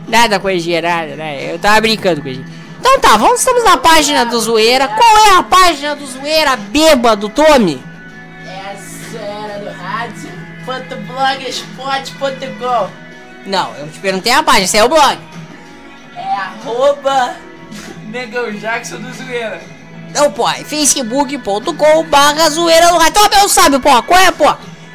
[0.08, 1.52] Nada, coisinha, nada, né?
[1.52, 2.46] Eu tava brincando, coisinha.
[2.80, 4.88] Então tá, vamos, estamos na página do Zoeira.
[4.88, 7.82] Qual é a página do Zoeira bêbado, Tommy?
[8.46, 10.36] É a Zoeira do rádio.
[11.86, 12.90] .blogspot.com
[13.46, 15.18] Não, eu te perguntei a página, esse é o blog.
[16.16, 17.36] É arroba
[18.08, 19.62] Negão Jackson do Zoeira.
[20.16, 23.06] Não, pô, é facebook.com barra zoeira no.
[23.06, 24.50] Então, eu sabe, pô, qual é, pô?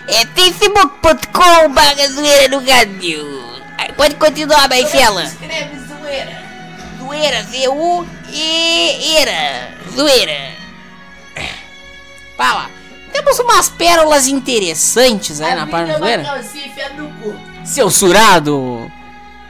[0.09, 2.63] É facebook.com barra zoeira no.
[3.77, 5.25] Aí Pode continuar, Marcela.
[5.25, 6.43] Escreve Zoeira.
[6.99, 8.09] Zoeira, Z-U-E-Ira.
[9.95, 10.55] Zoeira.
[12.35, 12.71] Fala.
[13.13, 16.25] Temos umas pérolas interessantes aí na página do Zoeira.
[16.25, 17.39] calcinha enfiada no cu.
[17.67, 18.91] Seu surado.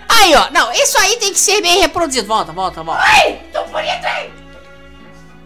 [0.09, 0.51] Aí, ó.
[0.51, 2.27] Não, isso aí tem que ser bem reproduzido.
[2.27, 3.05] Volta, volta, volta.
[3.05, 4.40] Ai, tô bonito aí.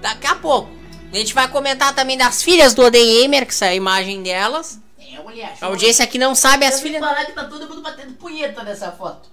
[0.05, 0.68] Daqui a pouco.
[1.10, 4.78] A gente vai comentar também das filhas do Odeyemer, que essa é a imagem delas.
[4.98, 5.56] É, mulher.
[5.59, 7.01] A audiência aqui não sabe as filhas.
[7.01, 9.31] falar que tá todo mundo batendo punheta nessa foto.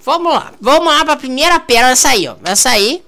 [0.00, 2.36] Vamos lá, vamos lá pra primeira pérola, essa aí, ó.
[2.42, 3.04] Essa aí.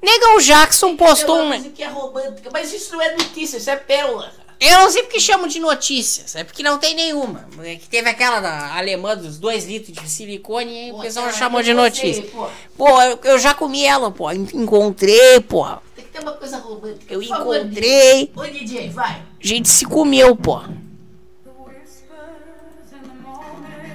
[0.00, 1.70] Negão Jackson postou um.
[1.72, 4.32] que é romântica, mas isso não é notícia, isso é pérola.
[4.64, 7.48] Eu não sei porque chamam de notícias, é porque não tem nenhuma.
[7.64, 11.26] É que teve aquela da alemã dos 2 litros de silicone e aí o pessoal
[11.26, 12.22] cara, chamou de notícia.
[12.22, 12.46] sei, pô.
[12.76, 14.30] Pô, eu, eu já comi ela, pô.
[14.30, 15.66] en- Encontrei, pô.
[15.96, 17.12] Tem que ter uma coisa romântica.
[17.12, 18.26] Eu Por favor, encontrei.
[18.26, 18.32] DJ.
[18.36, 19.22] Ô, DJ, vai.
[19.40, 20.60] Gente se comeu, pô.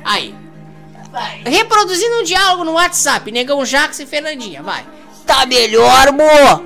[0.04, 0.36] Aí.
[1.12, 1.42] Vai.
[1.46, 4.86] Reproduzindo um diálogo no WhatsApp, Negão Jackson e Fernandinha, vai.
[5.26, 6.64] Tá melhor, amor?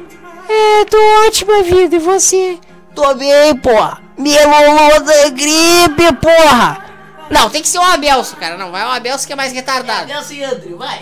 [0.49, 0.97] É, tô
[1.27, 2.59] ótima vida, e você?
[2.95, 3.99] Tô bem, porra.
[4.17, 6.85] Melolô da gripe, porra.
[7.29, 8.57] Não, tem que ser o Abelso, cara.
[8.57, 10.07] Não, vai o Abelso que é mais retardado.
[10.07, 10.99] Nelson e Andrew, vai.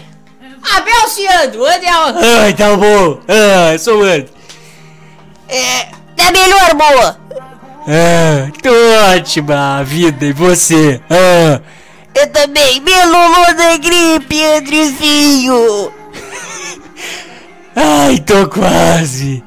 [0.76, 1.91] Abelso e Andro, Andro é
[2.38, 2.41] o...
[2.44, 3.20] Ai, tá bom.
[3.28, 4.30] Ah, sou o Andrew.
[5.48, 5.86] É,
[6.16, 7.18] tá melhor, amor?
[7.88, 8.70] Ah, tô
[9.16, 11.02] ótima vida, e você?
[11.10, 11.60] Ah,
[12.14, 15.91] Eu também, melolô da gripe, Andrezinho.
[17.76, 19.44] ai, tô quase.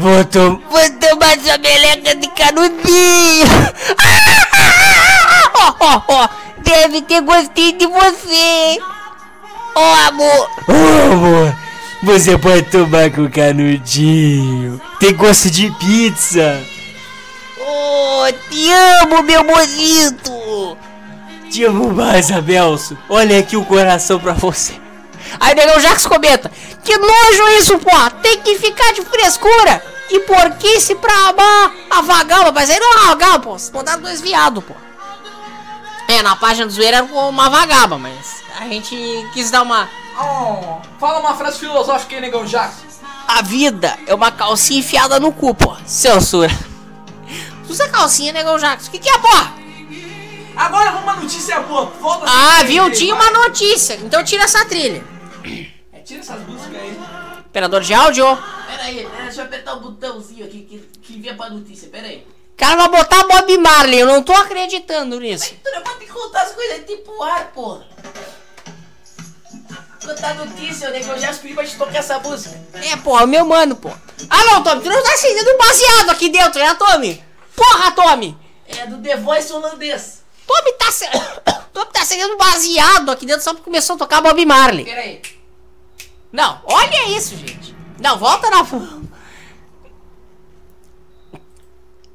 [0.00, 0.60] Vou tomar.
[0.70, 3.46] Vou tomar sua meleca de canudinho.
[6.64, 8.78] Deve ter gostinho de você.
[9.74, 10.50] Ó, amor.
[10.68, 11.54] Oh, amor,
[12.02, 14.80] você pode tomar com canudinho.
[14.98, 16.58] Tem gosto de pizza.
[17.60, 20.78] Oh, te amo, meu bonito.
[21.50, 22.96] Te amo mais, Abelso.
[23.06, 24.80] Olha aqui o coração pra você.
[25.38, 26.50] Aí Negão Jackson comenta.
[26.82, 27.90] Que nojo isso, pô.
[28.22, 29.82] Tem que ficar de frescura.
[30.10, 32.50] E porquice pra amar a vagaba.
[32.52, 33.52] Mas aí não é vagaba, pô.
[33.52, 34.74] Vocês mandaram dois viados, pô.
[36.08, 38.96] É, na página do zoeira era uma vagaba, mas a gente
[39.32, 39.88] quis dar uma...
[40.20, 42.90] Oh, fala uma frase filosófica aí, negão Jackson.
[43.28, 45.76] A vida é uma calcinha enfiada no cu, pô.
[45.86, 46.50] Censura.
[47.68, 48.88] Usa calcinha, Negão Jackson.
[48.88, 49.54] O que, que é, porra?
[50.56, 51.86] Agora vamos uma notícia boa.
[52.00, 52.90] Volta Ah, viu?
[52.90, 53.94] Tinha uma notícia.
[54.02, 55.04] Então tira essa trilha.
[56.10, 56.98] É, tira essas músicas aí.
[57.46, 58.24] Operador de áudio.
[58.66, 62.26] Pera aí, deixa eu apertar o botãozinho aqui que, que envia pra notícia, pera aí.
[62.56, 64.00] Cara, vai botar Bob Marley.
[64.00, 65.54] Eu não tô acreditando nisso.
[65.62, 67.86] Tu não pode contar as coisas tipo ar, porra.
[70.04, 72.60] Contar notícia, o negão já pediu pra te tocar essa música.
[72.74, 73.90] É, porra, o meu mano, pô.
[74.28, 74.82] Ah, não, Tommy.
[74.82, 77.24] Tu não tá acendendo um baseado aqui dentro, né, Tommy?
[77.54, 78.36] Porra, Tommy.
[78.66, 80.22] É do The Voice holandês.
[80.46, 81.62] Tommy tá.
[81.72, 84.84] Tommy tá acendendo baseado aqui dentro só porque começou a tocar Bob Marley.
[84.84, 85.39] Pera aí.
[86.32, 87.74] Não, olha isso, gente.
[88.00, 88.64] Não, volta na.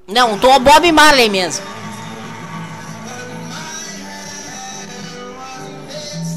[0.08, 1.66] Não, tô Bob Marley mesmo.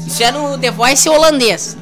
[0.05, 1.77] Isso é no The Voice holandês.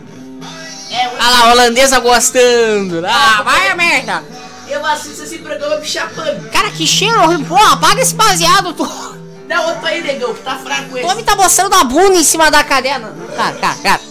[0.92, 3.06] É, Ah lá, holandesa gostando.
[3.06, 4.24] Ah, vai a merda.
[4.68, 6.50] Eu assisto esse programa pichapando.
[6.50, 7.46] Cara, que cheiro horrível.
[7.46, 8.74] Porra, apaga esse baseado.
[8.74, 9.18] Tu...
[9.48, 11.08] Dá outro aí, negão, que tá fraco esse.
[11.08, 13.00] Tommy tá mostrando a bunda em cima da cadeira.
[13.36, 14.02] Cara, cara, cara.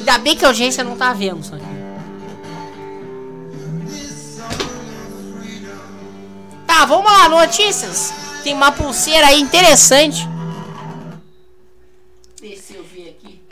[0.00, 1.64] Ainda bem que a audiência não tá vendo isso aqui.
[6.66, 8.10] Tá, vamos lá, notícias.
[8.42, 10.26] Tem uma pulseira aí interessante.
[12.40, 13.42] Deixa eu ver aqui.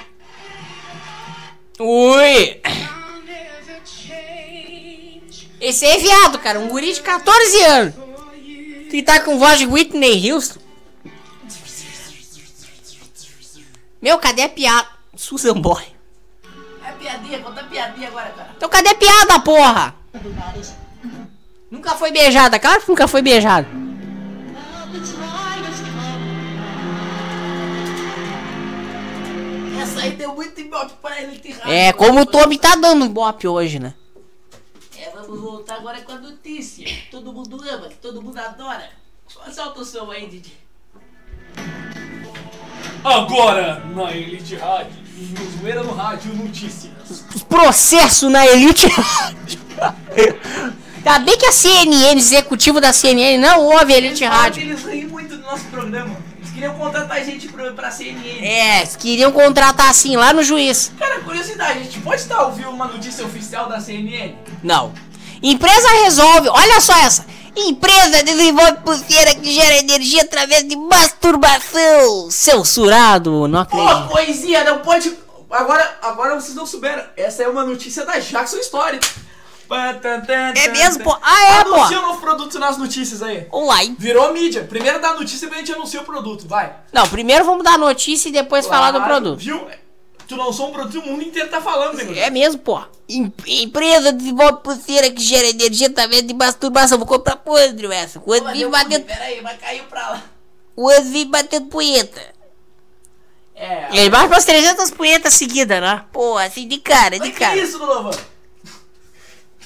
[1.79, 2.61] Ui!
[5.61, 6.59] Esse aí é viado, cara.
[6.61, 7.95] Um guri de 14 anos.
[8.89, 10.61] Que tá com voz de Whitney Houston.
[14.01, 14.89] Meu, cadê a piada?
[15.15, 15.98] Susan Boy.
[16.89, 18.51] É piadinha, conta piadinha agora, cara.
[18.56, 19.94] Então cadê piada, porra?
[21.70, 23.69] Nunca foi beijada, claro que nunca foi beijada.
[29.82, 31.70] Essa aí deu muito ibope pra ele te ralar.
[31.70, 33.93] É, como o Tommy tá dando um bop hoje, né?
[34.98, 36.86] É, vamos voltar agora com a notícia.
[36.86, 38.89] Que todo mundo ama, que todo mundo adora.
[39.52, 40.56] Solta o som aí, Didi.
[43.05, 45.07] Agora, na Elite Rádio,
[45.61, 47.24] Zoeira no Rádio Notícias.
[47.49, 49.61] Processo na Elite Rádio.
[50.97, 54.62] Ainda bem que a CNN, executivo da CNN, não ouve a Elite Eles Rádio.
[54.62, 56.16] Eles riem muito do nosso programa.
[56.39, 58.45] Eles queriam contratar gente pra, pra CNN.
[58.45, 60.93] É, eles queriam contratar assim lá no juiz.
[60.99, 64.35] Cara, curiosidade, a gente pode estar ouvindo uma notícia oficial da CNN?
[64.62, 64.93] Não.
[65.43, 67.24] Empresa resolve, olha só essa.
[67.60, 72.30] Empresa desenvolve pulseira que gera energia através de masturbação.
[72.30, 74.09] Censurado, não Pô, acredito.
[74.09, 75.16] poesia, não pode.
[75.51, 77.05] Agora, agora vocês não souberam.
[77.16, 79.01] Essa é uma notícia da Jackson Story.
[80.55, 81.14] É mesmo, pô?
[81.22, 81.74] Ah, é, pô.
[81.74, 83.47] Anuncia o novo produto nas notícias aí.
[83.82, 83.97] Hein?
[83.98, 84.64] Virou mídia.
[84.64, 86.72] Primeiro dá a notícia pra gente anunciar o produto, vai.
[86.93, 89.39] Não, primeiro vamos dar a notícia e depois falar do Claro, produto.
[89.40, 89.66] Viu?
[90.28, 92.12] Tu lançou um produto e o mundo inteiro tá falando, nego.
[92.14, 92.78] É mesmo, pô.
[93.09, 96.98] Em- Empresa desenvolve pulseira que gera energia através de masturbação.
[96.98, 98.18] Vou comprar podre essa.
[98.24, 100.22] O outro vive batendo, Peraí, vai cair pra lá.
[100.76, 102.20] o outro vive batendo punheta.
[103.55, 103.88] É.
[103.90, 106.05] Ele vai pras 300 punhetas seguidas, né?
[106.12, 107.56] Pô, assim de cara, de Que cara.
[107.56, 108.10] isso, Donovan?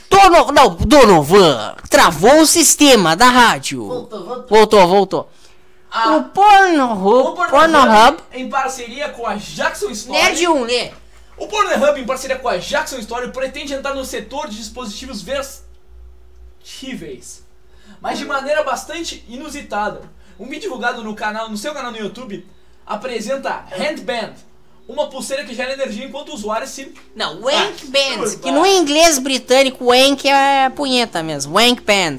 [0.08, 3.86] Dono, não, Donovan, travou o sistema da rádio.
[3.86, 4.46] Voltou, voltou.
[4.48, 5.30] Voltou, voltou.
[5.94, 10.18] Ah, o Pornhub, o Pornhub, em parceria com a Jackson Story.
[10.18, 10.90] Nerd 1, né?
[11.36, 15.22] O Pornhub, em parceria com a Jackson Story, pretende entrar no setor de dispositivos
[16.62, 17.44] vestíveis,
[18.00, 20.10] mas de maneira bastante inusitada.
[20.40, 22.46] Um vídeo divulgado no canal, no seu canal no YouTube,
[22.86, 24.32] apresenta Handband,
[24.88, 29.18] uma pulseira que gera energia enquanto o usuário se Não, Wank Band, que no inglês
[29.18, 32.16] britânico, Wank é punheta mesmo, Wank Band.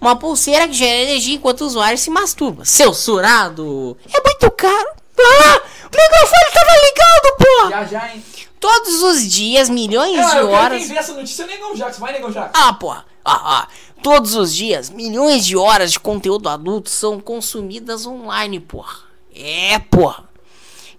[0.00, 2.64] Uma pulseira que gera energia enquanto o usuário se masturba.
[2.64, 3.96] Seu surado!
[4.12, 4.88] É muito caro.
[5.20, 7.70] Ah, o microfone tava ligado, pô!
[7.70, 8.24] já já, hein?
[8.60, 10.78] Todos os dias, milhões Ah, de horas.
[10.78, 12.00] quem vê essa notícia é o Negão Jackson.
[12.00, 12.52] Vai, Negão Jackson.
[12.54, 13.04] Ah, porra.
[13.24, 13.68] Ah, ah.
[14.02, 18.98] Todos os dias, milhões de horas de conteúdo adulto são consumidas online, porra.
[19.34, 20.24] É, porra.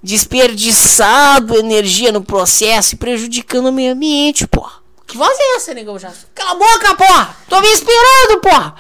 [0.02, 4.80] Desperdiçado energia no processo e prejudicando o meio ambiente, porra.
[5.06, 6.12] Que voz é essa, negão já?
[6.36, 7.36] Cala a boca, porra!
[7.50, 8.76] Tô me inspirando, porra!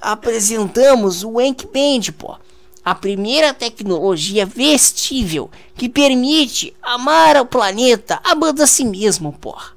[0.00, 2.40] Apresentamos o Band, porra.
[2.82, 9.72] A primeira tecnologia vestível que permite amar o planeta amando a si mesmo, porra.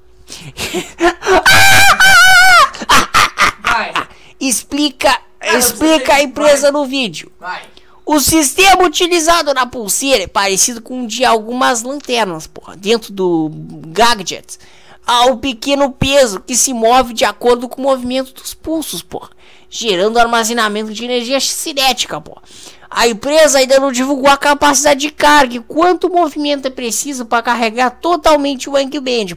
[3.62, 3.94] Vai,
[4.40, 7.32] Explica, não explica a empresa no vídeo.
[7.40, 7.62] vai.
[8.06, 13.50] O sistema utilizado na pulseira é parecido com o de algumas lanternas, porra, dentro do
[13.88, 14.60] gadget.
[15.08, 19.30] Há um pequeno peso que se move de acordo com o movimento dos pulsos, porra,
[19.76, 22.44] gerando armazenamento de energia cinética, porra.
[22.92, 27.42] A empresa ainda não divulgou a capacidade de carga e quanto movimento é preciso para
[27.42, 29.36] carregar totalmente o Angband.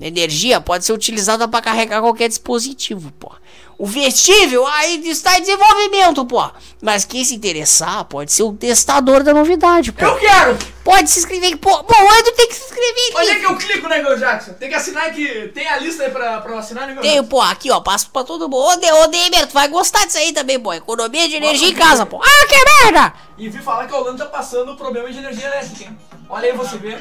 [0.00, 3.38] A energia pode ser utilizada para carregar qualquer dispositivo, porra.
[3.80, 6.50] O vestível ainda está em desenvolvimento, pô.
[6.82, 10.04] Mas quem se interessar pode ser o testador da novidade, pô.
[10.04, 10.58] Eu quero!
[10.84, 11.70] Pode se inscrever, pô.
[11.84, 13.40] Bom, o Edu tem que se inscrever Onde é aqui.
[13.40, 14.52] que eu clico, Negão Jackson?
[14.52, 15.50] Tem que assinar aqui.
[15.54, 18.50] Tem a lista aí pra, pra assinar, Negão Tenho, pô, aqui, ó, passo pra todo
[18.50, 18.66] mundo.
[18.66, 20.74] Ô, De, ô Demer, tu vai gostar disso aí também, pô.
[20.74, 22.20] Economia de energia em casa, pô.
[22.22, 23.14] Ah, que merda!
[23.38, 25.98] E vi falar que a Holanda tá passando problema de energia elétrica, hein?
[26.28, 26.98] Olha aí você vê.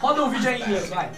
[0.00, 1.12] Roda um vídeo aí em inglês, vai.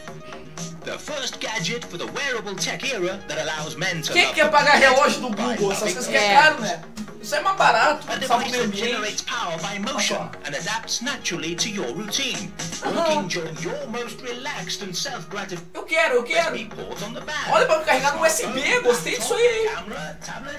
[0.86, 4.78] The first gadget for the wearable tech era that allows men to Quem quer pagar
[4.78, 5.72] relógio do Google?
[5.72, 6.80] Essas coisas que é the caro, né?
[7.20, 11.68] Isso é mais barato, A device that generates power by motion and adapts naturally to
[11.68, 12.52] your routine,
[12.84, 15.66] working during your most relaxed and self-gratified.
[15.74, 16.56] Eu quero, eu quero.
[17.50, 19.68] Olha pra carregar no USB, gostei disso aí.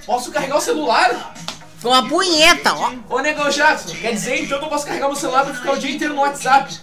[0.06, 1.34] Posso carregar o celular?
[1.82, 2.92] Com uma punheta, ó.
[3.10, 5.78] Ô, Negão Jackson, quer dizer então que eu posso carregar meu celular pra ficar o
[5.78, 6.80] dia inteiro no WhatsApp?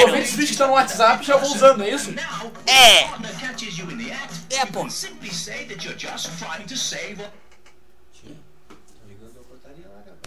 [0.00, 2.12] Aproveita esse vídeo que tá no WhatsApp e já vou usando, é isso?
[2.66, 3.04] É.
[4.50, 4.86] É, pô.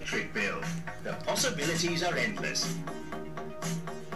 [0.06, 0.62] Trick bill.
[1.04, 2.66] The possibilities are endless.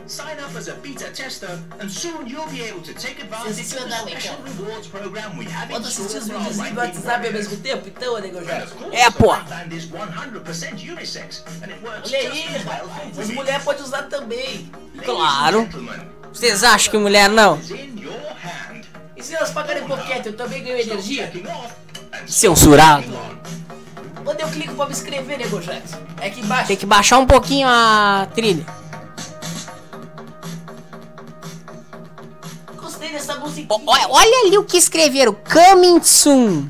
[0.07, 3.76] Sign up as a beta tester, and soon you'll be able to take advantage Você
[3.77, 7.34] of the special rewards program we have in Pode store for our ranking WhatsApp ao
[7.34, 7.88] mesmo tempo?
[7.88, 9.36] Então, of course, É, pô.
[9.36, 14.03] the Band is 100% unisex, and it works Olha just aí, as mulheres podem usar
[14.03, 14.72] também.
[15.03, 15.68] Claro.
[16.32, 17.60] Vocês acham que mulher não?
[19.18, 21.32] E se elas pagarem boquete, eu também ganho energia?
[22.27, 23.07] Censurado.
[24.23, 25.98] Onde eu clico pra me inscrever, Negão Jackson?
[26.22, 26.68] É aqui embaixo.
[26.68, 28.65] Tem que baixar um pouquinho a trilha.
[33.39, 33.81] Musiquinha.
[33.85, 35.33] Olha, olha ali o que escreveram.
[35.33, 36.69] Coming soon.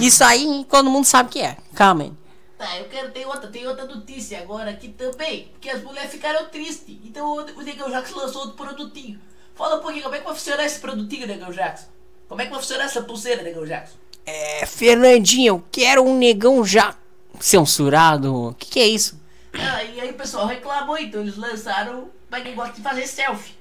[0.00, 1.56] Isso aí todo mundo sabe o que é.
[1.76, 2.16] Coming.
[2.58, 5.48] Tá, eu quero ter outra, tem outra notícia agora aqui também.
[5.52, 6.96] Porque as mulheres ficaram tristes.
[7.04, 9.20] Então o Negão Jackson lançou outro produtinho.
[9.54, 11.86] Fala um pouquinho como é que vai funcionar esse produtinho, Negão Jackson.
[12.28, 13.96] Como é que vai funcionar essa pulseira, Negão Jackson?
[14.26, 16.96] É, Fernandinho, eu quero um negão já.
[17.38, 18.48] Censurado?
[18.48, 19.20] O que, que é isso?
[19.52, 23.54] Ah, e aí o pessoal reclamou, então eles lançaram pra quem gosta de fazer selfie.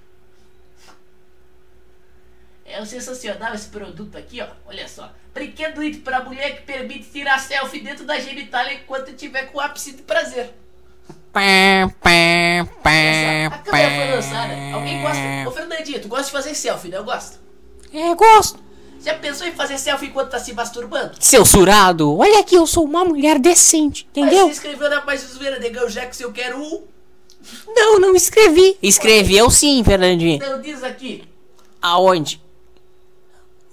[2.73, 4.47] É sensacional esse produto aqui, ó.
[4.65, 5.11] Olha só.
[5.31, 10.01] Brinquedo pra mulher que permite tirar selfie dentro da genitália enquanto estiver com ápice de
[10.01, 10.51] prazer.
[11.31, 11.41] Pá,
[12.01, 14.53] pá, pá, A câmera foi lançada.
[14.73, 15.19] Alguém gosta?
[15.47, 16.97] Ô Fernandinho, tu gosta de fazer selfie, né?
[16.97, 17.39] Eu gosto.
[17.93, 18.59] É, gosto.
[19.03, 21.13] Já pensou em fazer selfie enquanto tá se masturbando?
[21.19, 22.17] Censurado?
[22.17, 24.45] Olha aqui, eu sou uma mulher decente, Mas entendeu?
[24.47, 26.83] se inscreveu na mais zoeira, Negão Jackson, eu quero um.
[27.67, 28.77] Não, não escrevi.
[28.81, 30.37] Escreveu sim, Fernandinho.
[30.37, 31.23] Então diz aqui.
[31.79, 32.43] Aonde?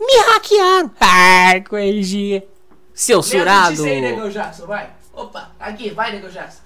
[0.00, 0.90] Me hackearam.
[0.98, 2.40] Ah, coisinha.
[2.40, 2.48] Lê a
[2.94, 3.84] Censurado.
[3.84, 4.90] aí, Negão Jackson, vai.
[5.12, 6.60] Opa, aqui, vai, Negão Jackson.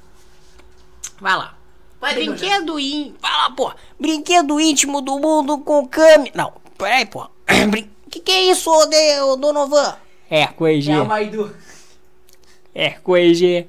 [1.20, 1.56] Vai lá.
[2.00, 2.14] Vai.
[2.14, 3.16] Brinquedo íntimo.
[3.20, 3.72] Vai lá, pô.
[3.98, 6.32] Brinquedo íntimo do mundo com câmera.
[6.34, 7.28] Não, peraí, pô.
[7.70, 7.90] Brin...
[8.10, 9.96] Que que é isso, ô, de, ô Donovan?
[10.30, 10.90] É, EG.
[10.92, 11.56] É o Baidu.
[12.72, 13.68] É, com EG.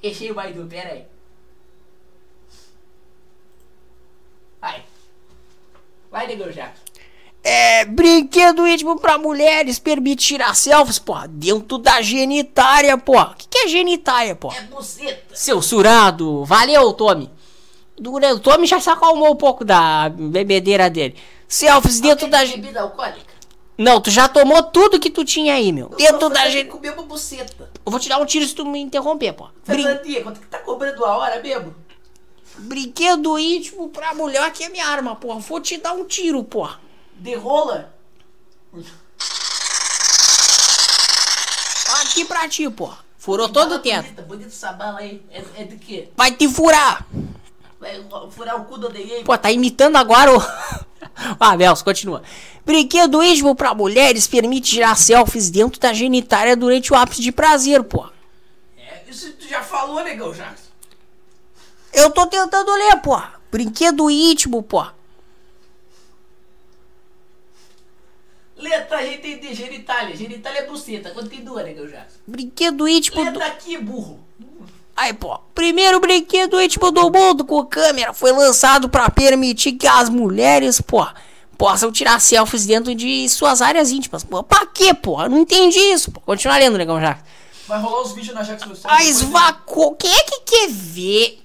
[0.00, 1.04] Fechei o Baidu, pera aí.
[4.60, 4.84] Vai.
[6.10, 6.89] Vai, Negão Jackson.
[7.42, 13.18] É, brinquedo íntimo pra mulheres permite tirar selfies, pô, dentro da genitária, pô.
[13.18, 14.52] O que, que é genitária, pô?
[14.52, 15.34] É buceta.
[15.34, 16.44] Seu surado.
[16.44, 17.30] Valeu, Tommy.
[17.98, 21.16] O Tommy já se acalmou um pouco da bebedeira dele.
[21.48, 22.44] Selfies dentro da...
[22.44, 23.30] Bebida alcoólica.
[23.76, 25.88] Não, tu já tomou tudo que tu tinha aí, meu.
[25.96, 26.68] Dentro da gente.
[26.70, 26.92] genitária.
[26.92, 27.70] Uma buceta.
[27.86, 29.48] Eu vou te dar um tiro se tu me interromper, pô.
[29.66, 31.74] Brin- Fernandinha, quanto que tá cobrando a hora, bebo?
[32.58, 35.38] Brinquedo íntimo pra mulher, aqui é minha arma, pô.
[35.38, 36.68] Vou te dar um tiro, pô.
[37.20, 37.94] De rola?
[42.00, 42.90] Aqui pra ti, pô.
[43.18, 44.04] Furou todo o teto.
[44.04, 45.22] Bonita, bonito essa bala aí.
[45.30, 46.08] É, é de quê?
[46.16, 47.06] Vai te furar.
[47.78, 49.24] Vai furar o cu do ADM?
[49.24, 50.40] Pô, tá imitando agora o.
[51.38, 52.22] ah, Nelson, continua.
[52.64, 57.82] Brinquedo íntimo pra mulheres permite tirar selfies dentro da genitária durante o ápice de prazer,
[57.82, 58.08] pô.
[58.78, 60.70] É, isso tu já falou, Negão Jackson.
[61.92, 63.20] Eu tô tentando ler, pô.
[63.52, 64.86] Brinquedo íntimo, pô.
[68.60, 70.14] Letra G tem de genitália.
[70.14, 71.10] Genitália é buceta.
[71.10, 72.18] Continua, Negão Jackson.
[72.26, 73.30] Brinquedo íntimo do.
[73.30, 74.20] Letra aqui, burro.
[74.94, 75.38] Aí, pô.
[75.54, 81.06] Primeiro brinquedo íntimo do mundo com câmera foi lançado pra permitir que as mulheres, pô,
[81.56, 84.24] possam tirar selfies dentro de suas áreas íntimas.
[84.24, 85.22] Pô, pra quê, pô?
[85.22, 86.20] Eu não entendi isso, pô.
[86.20, 87.18] Continua lendo, negão já.
[87.66, 88.94] Vai rolar os vídeos na Jackson Stone.
[88.94, 89.26] A depois, né?
[89.26, 89.94] esvacou.
[89.94, 91.42] Quem é que quer ver?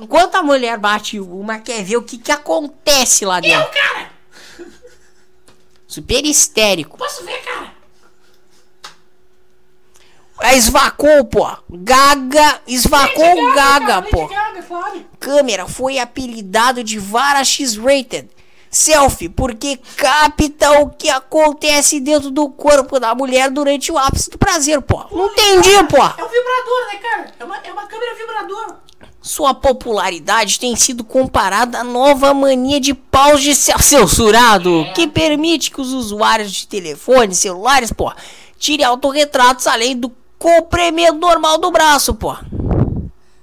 [0.00, 3.60] Enquanto a mulher bate uma, quer ver o que que acontece lá dentro.
[3.60, 4.13] Eu, cara!
[5.94, 6.98] Super histérico.
[6.98, 7.72] Posso ver, cara?
[10.40, 11.46] A esvacou, pô.
[11.70, 12.62] Gaga.
[12.66, 14.26] Esvacou Lady o Gaga, pô.
[14.26, 15.06] Gaga, claro.
[15.20, 18.28] câmera foi apelidado de vara X-rated.
[18.68, 24.36] Selfie, porque capta o que acontece dentro do corpo da mulher durante o ápice do
[24.36, 25.06] prazer, pô.
[25.12, 25.98] Não entendi, pô.
[25.98, 27.34] É um vibrador, né, cara?
[27.38, 28.78] É uma, é uma câmera vibrador.
[29.24, 35.80] Sua popularidade tem sido comparada à nova mania de paus de censurado, que permite que
[35.80, 38.12] os usuários de telefones, celulares, pô,
[38.58, 42.36] tirem autorretratos além do comprimento normal do braço, pô.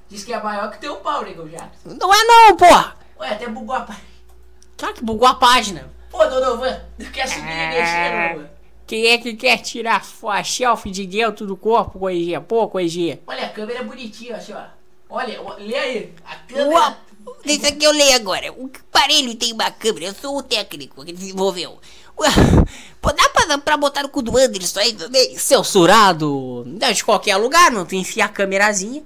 [0.07, 1.95] Diz que é maior que teu pau, Negão Jackson.
[1.99, 2.65] Não é não, pô.
[3.19, 4.05] Ué, até bugou a página.
[4.77, 5.89] Claro que bugou a página.
[6.11, 7.73] Pô, Donovan, tu quer subir É.
[7.75, 8.49] energia, Donovan?
[8.85, 12.39] Quem é que quer tirar a selfie de dentro do corpo, Coisinha?
[12.39, 13.19] Pô, Coisinha.
[13.25, 14.79] Olha, a câmera é bonitinha, assim, ó.
[15.11, 16.13] Olha, lê aí.
[16.25, 16.97] A câmera...
[17.45, 18.51] Isso aqui eu leio agora.
[18.53, 20.07] O aparelho tem uma câmera.
[20.07, 21.77] Eu sou o técnico que desenvolveu.
[23.01, 25.37] Pô, dá pra, pra botar no cu do Anderson aí também?
[25.37, 26.63] Censurado.
[26.65, 27.85] Não, de qualquer lugar, não.
[27.85, 29.03] Tu enfia a câmerazinha.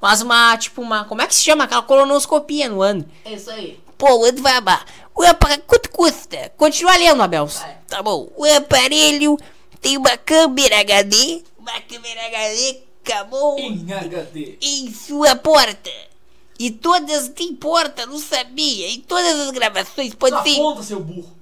[0.00, 1.04] Faz uma, tipo, uma.
[1.04, 1.64] Como é que se chama?
[1.64, 3.08] Aquela colonoscopia no ano.
[3.24, 3.80] É isso aí.
[3.96, 4.84] Pô, o Anderson vai amar.
[5.14, 6.52] O aparelho, quanto custa?
[6.56, 7.48] Continua lendo, Abel.
[7.88, 8.30] Tá bom.
[8.36, 9.36] O aparelho
[9.80, 11.42] tem uma câmera HD.
[11.58, 12.80] Uma câmera HD,
[13.12, 13.58] acabou.
[13.58, 14.58] Em HD.
[14.60, 15.90] em sua porta.
[16.58, 18.88] E todas têm porta, não sabia.
[18.88, 20.60] E todas as gravações podem ser.
[20.60, 21.36] ponta, seu burro.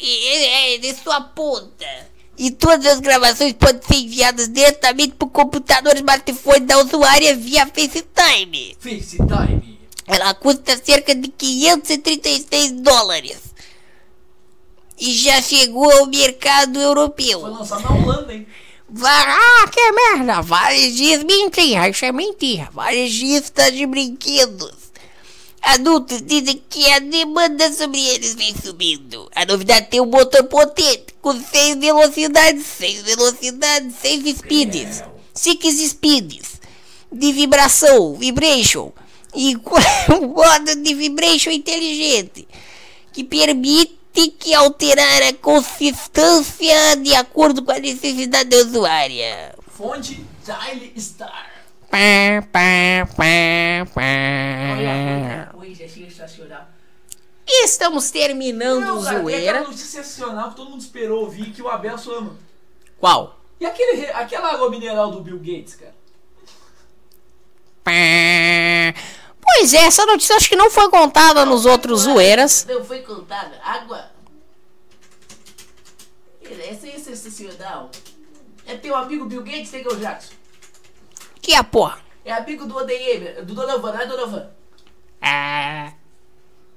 [0.00, 2.10] É, é, de sua ponta.
[2.38, 8.76] E todas as gravações podem ser enviadas diretamente pro computador smartphone da usuária via FaceTime.
[8.78, 9.80] FaceTime.
[10.06, 13.38] Ela custa cerca de 536 dólares.
[14.98, 17.40] E já chegou ao mercado europeu.
[17.40, 18.46] Foi lançado na Holanda, hein?
[19.02, 20.42] Ah, que merda!
[20.42, 22.68] Varejistas mentira, isso é mentira.
[22.72, 24.90] Varejistas de brinquedos.
[25.62, 29.30] Adultos dizem que a demanda sobre eles vem subindo.
[29.34, 35.04] A novidade tem um motor potente, com 6 velocidades, 6 velocidades, 6 speeds,
[35.34, 36.60] 6 speeds
[37.12, 38.92] de vibração, vibration,
[39.34, 39.56] e
[40.14, 42.48] um modo de vibration inteligente,
[43.12, 49.54] que permite que alterar a consistência de acordo com a necessidade da usuária.
[49.68, 51.50] Fonte Daily Star.
[51.90, 51.98] Pá,
[52.52, 54.02] pá, pá, pá.
[54.76, 56.68] Olha, coisa sensacional.
[57.46, 59.50] Estamos terminando Não, o cara, tem zoeira.
[59.50, 62.36] aquela notícia sensacional que todo mundo esperou ouvir que o Abel ama.
[62.98, 63.40] Qual?
[63.58, 65.94] E aquele, aquela água mineral do Bill Gates, cara?
[67.82, 67.90] Pá.
[69.60, 72.64] Pois é, essa notícia acho que não foi contada nos outros zoeiras.
[72.66, 73.60] Não foi contada.
[73.62, 74.06] Água.
[76.42, 77.90] Essa é sensacional.
[78.66, 80.32] É teu amigo Bill Gates, Negão Jackson.
[81.42, 81.98] Que é, porra?
[82.24, 84.48] É amigo do ODM, do Donovan, não é Donovan?
[85.20, 85.92] Ah,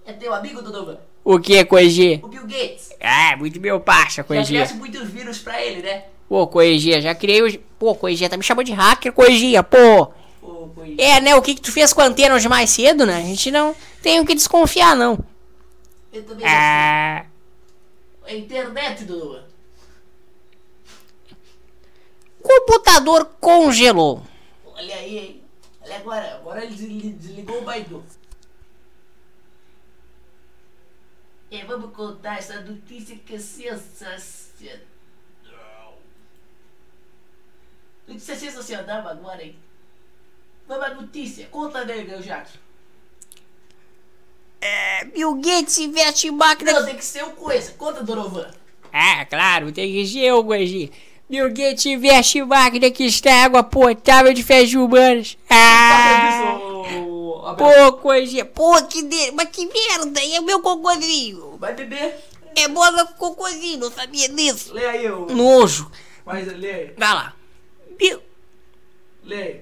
[0.05, 0.97] É teu amigo Donovan.
[1.23, 2.19] o que, Coigi?
[2.22, 2.89] O Bill Gates.
[2.99, 4.47] Ah, muito meu parça, Já Coigi.
[4.55, 6.03] criasse muitos vírus pra ele, né?
[6.27, 7.57] Pô, Coigi, já criei os...
[7.80, 10.11] Pô, Coigi, tá me chamando de hacker, Coigi, pô.
[10.43, 10.69] Pô.
[10.97, 13.17] É, né, o que que tu fez com a antena hoje mais cedo, né?
[13.17, 13.75] A gente não...
[14.01, 15.17] tenho que desconfiar, não.
[16.11, 17.25] Eu também Ah,
[18.25, 19.41] É a internet do.
[22.41, 24.21] computador congelou.
[24.65, 25.41] Olha aí, hein?
[25.81, 26.35] Olha agora.
[26.35, 28.03] Agora ele desli- desligou o Baidu.
[31.49, 34.81] E vamos contar essa notícia que é sensacional.
[38.07, 39.55] Notícia sensacional agora, hein?
[40.68, 41.48] Vamos à notícia.
[41.52, 42.57] Conta, nega, Jackson.
[44.61, 46.72] É, Bill Gates investe em máquina.
[46.72, 47.73] Não, tem que ser uma coisa.
[47.73, 48.49] Conta, Dorovan.
[48.94, 50.90] Ah, claro, tem que ser o coisinha.
[51.30, 55.38] Bill Gates investe em máquina que extrai água potável de fezes humanas.
[55.49, 56.60] Ah,
[57.57, 58.45] pô, coisinha.
[58.45, 59.31] Pô, que de...
[59.31, 61.57] mas que merda, é o meu cocôzinho.
[61.57, 62.15] Vai beber.
[62.56, 64.73] É bola com cocôzinho, não sabia disso.
[64.73, 65.26] Lê aí, ô.
[65.26, 65.91] Nojo.
[66.26, 66.94] Mas lê aí.
[66.95, 67.34] Vai lá.
[67.98, 68.22] Bill,
[69.23, 69.61] Lê aí.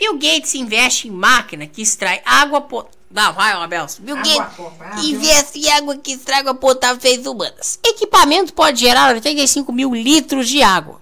[0.00, 2.98] Bill Gates investe em máquina que extrai água potável.
[3.10, 3.86] Não, vai, Abel.
[3.98, 5.04] Bill Água Gates potável.
[5.04, 7.78] investe em água que estraga potável fez humanas.
[7.84, 10.98] Equipamento pode gerar 85 mil litros de água.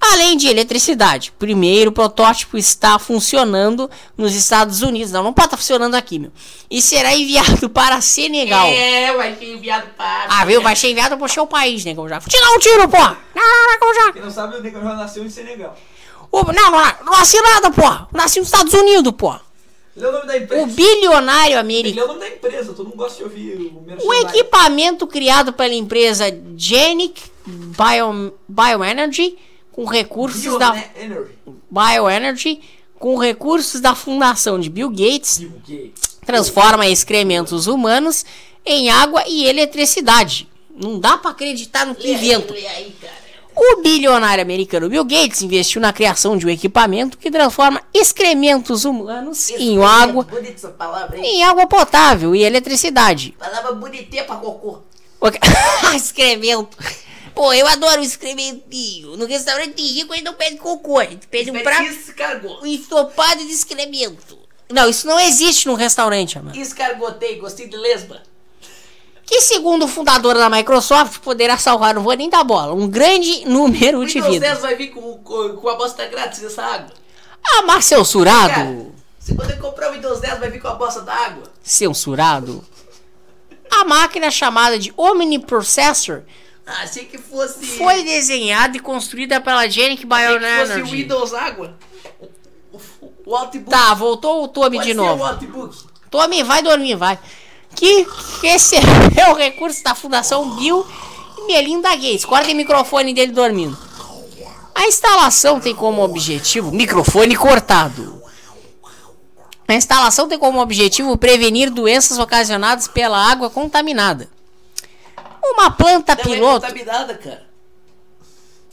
[0.00, 1.30] Além de eletricidade.
[1.38, 5.12] Primeiro protótipo está funcionando nos Estados Unidos.
[5.12, 6.32] Não, não pode estar funcionando aqui, meu.
[6.70, 8.66] E será enviado para Senegal.
[8.68, 10.26] É, vai ser enviado para.
[10.30, 10.62] Ah, viu?
[10.62, 11.94] Vai ser enviado para o seu país, né?
[11.94, 12.20] Como já.
[12.20, 12.98] Tirar um tiro, pô!
[12.98, 14.12] Não, não, não, já.
[14.12, 15.76] Quem não sabe, o Negão já nasceu em Senegal.
[16.36, 17.82] Ô, Não, não, não, nasci nada, pô!
[18.12, 19.34] Nasci nos Estados Unidos, pô!
[19.96, 20.62] Lê o nome da empresa.
[20.62, 22.04] O bilionário americano.
[22.04, 26.26] o nome da empresa, todo mundo gosta de ouvir o O equipamento criado pela empresa
[26.54, 29.38] Genic Bio, Bioenergy
[29.72, 31.30] com recursos da Energy.
[31.70, 32.60] Bioenergy
[32.98, 36.18] com recursos da fundação de Bill Gates Bill Gates.
[36.26, 38.26] transforma excrementos humanos
[38.66, 40.46] em água e eletricidade.
[40.74, 42.52] Não dá pra acreditar no que invento.
[42.52, 43.25] Lê aí, cara.
[43.56, 49.48] O bilionário americano Bill Gates investiu na criação de um equipamento que transforma excrementos humanos
[49.48, 50.26] em água,
[50.76, 53.34] palavra, em água potável e eletricidade.
[53.38, 54.80] Palavra bonitinha pra cocô.
[55.96, 56.76] Excremento.
[57.34, 59.16] Pô, eu adoro excrementinho.
[59.16, 61.88] No restaurante rico a gente não pede cocô, a gente pede um prato
[62.62, 64.38] um estopado de excremento.
[64.70, 66.56] Não, isso não existe no restaurante, mano.
[66.56, 68.22] Escargotei, gostei de lesba.
[69.26, 73.44] Que segundo o fundador da Microsoft poderá salvar, não vou nem dar bola, um grande
[73.44, 74.48] número O de Windows vidas.
[74.50, 76.92] 10 vai vir com, com, com a bosta grátis essa água.
[77.44, 78.48] Ah, mas censurado.
[78.54, 78.86] Cara,
[79.18, 81.42] se eu comprar o Windows 10 vai vir com a bosta da água.
[81.62, 82.64] Censurado.
[83.68, 86.22] A máquina chamada de Omniprocessor
[86.64, 87.66] Ah, achei que fosse.
[87.78, 90.96] foi desenhada e construída pela Genic achei que fosse o Bioenergy.
[91.02, 91.76] Windows água.
[92.20, 93.70] O, o, o Outbook.
[93.70, 95.22] Tá, voltou o Tommy Pode de novo.
[95.22, 95.76] o Outbook.
[96.10, 97.18] Tommy, vai dormir, vai.
[97.76, 98.06] Que
[98.42, 100.84] recebeu recurso da Fundação Bill
[101.38, 102.24] e Melinda Gates.
[102.24, 103.76] Corta o microfone dele dormindo.
[104.74, 106.70] A instalação tem como objetivo.
[106.72, 108.22] Microfone cortado.
[109.68, 114.28] A instalação tem como objetivo prevenir doenças ocasionadas pela água contaminada.
[115.42, 116.66] Uma planta Não é piloto.
[116.66, 117.46] contaminada, cara.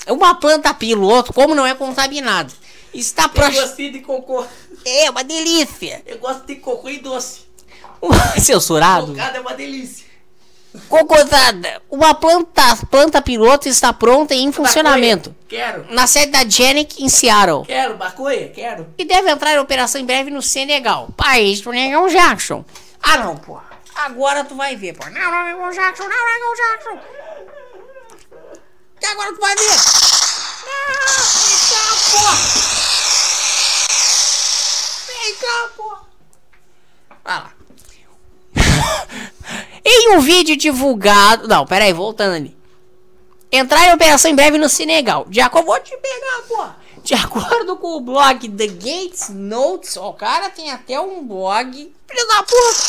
[0.08, 2.52] Uma planta piloto, como não é contaminada,
[2.94, 3.52] está Eu pro...
[3.52, 4.46] gostei de cocô.
[4.86, 6.02] É uma delícia.
[6.06, 7.42] Eu gosto de cocô e doce.
[8.40, 9.08] censurado.
[9.08, 10.04] Cocada é uma delícia.
[10.90, 11.82] Cocosada.
[11.90, 15.30] Uma planta, planta piloto está pronta e em funcionamento.
[15.30, 15.86] Maconha, Quero.
[15.94, 17.64] Na sede da Genic em Seattle.
[17.66, 18.88] Quero, maconha, quero.
[18.98, 21.10] E deve entrar em operação em breve no Senegal.
[21.16, 22.66] País do Negão Jackson.
[23.02, 23.60] Ah não, pô.
[23.96, 25.06] Agora tu vai ver, pô.
[25.12, 27.00] Não, não, Negão Jackson, não, Negão Jackson.
[29.00, 29.78] E agora tu vai ver.
[30.66, 32.24] Não, vem cá, pô.
[35.08, 35.98] Vem cá, pô.
[37.24, 37.53] Vai lá.
[39.84, 41.48] em um vídeo divulgado.
[41.48, 42.58] Não, peraí, voltando ali.
[43.52, 45.26] Entrar em operação em breve no Senegal.
[45.30, 45.68] De acordo.
[45.68, 46.66] Vou te pegar, pô.
[47.04, 51.72] De acordo com o blog The Gates Notes, ó, o cara tem até um blog.
[52.08, 52.84] Filho da puta!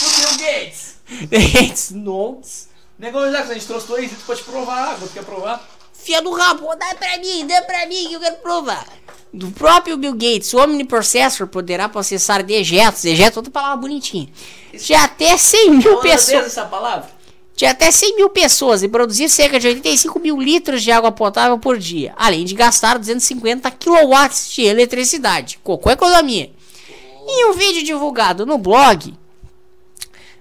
[0.00, 0.96] Do Bill Gates.
[1.30, 2.68] The Gates Notes.
[2.98, 4.98] Negócio Jackson, a gente trouxe dois pra te provar.
[4.98, 5.66] Tu quer provar?
[6.02, 8.86] Fia do rabo, dá pra mim, dá pra mim que eu quero provar.
[9.32, 13.02] Do próprio Bill Gates, o Omniprocessor poderá processar dejetos.
[13.02, 14.28] Dejeto é outra palavra bonitinha.
[14.72, 16.46] De até 100 mil pessoas.
[16.46, 17.18] essa palavra?
[17.58, 21.58] de até 100 mil pessoas e produzir cerca de 85 mil litros de água potável
[21.58, 25.58] por dia, além de gastar 250 quilowatts de eletricidade.
[25.64, 26.52] Cocô é economia.
[27.26, 29.12] Em um vídeo divulgado no blog,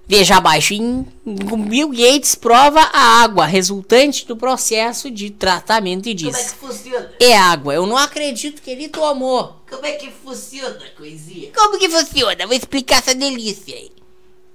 [0.07, 6.29] veja abaixo, em Bill Gates prova a água resultante do processo de tratamento e Como
[6.29, 7.11] é diz: que funciona?
[7.19, 9.57] É água, eu não acredito que ele tomou.
[9.69, 11.51] Como é que funciona a coisinha?
[11.53, 12.47] Como que funciona?
[12.47, 13.91] Vou explicar essa delícia aí.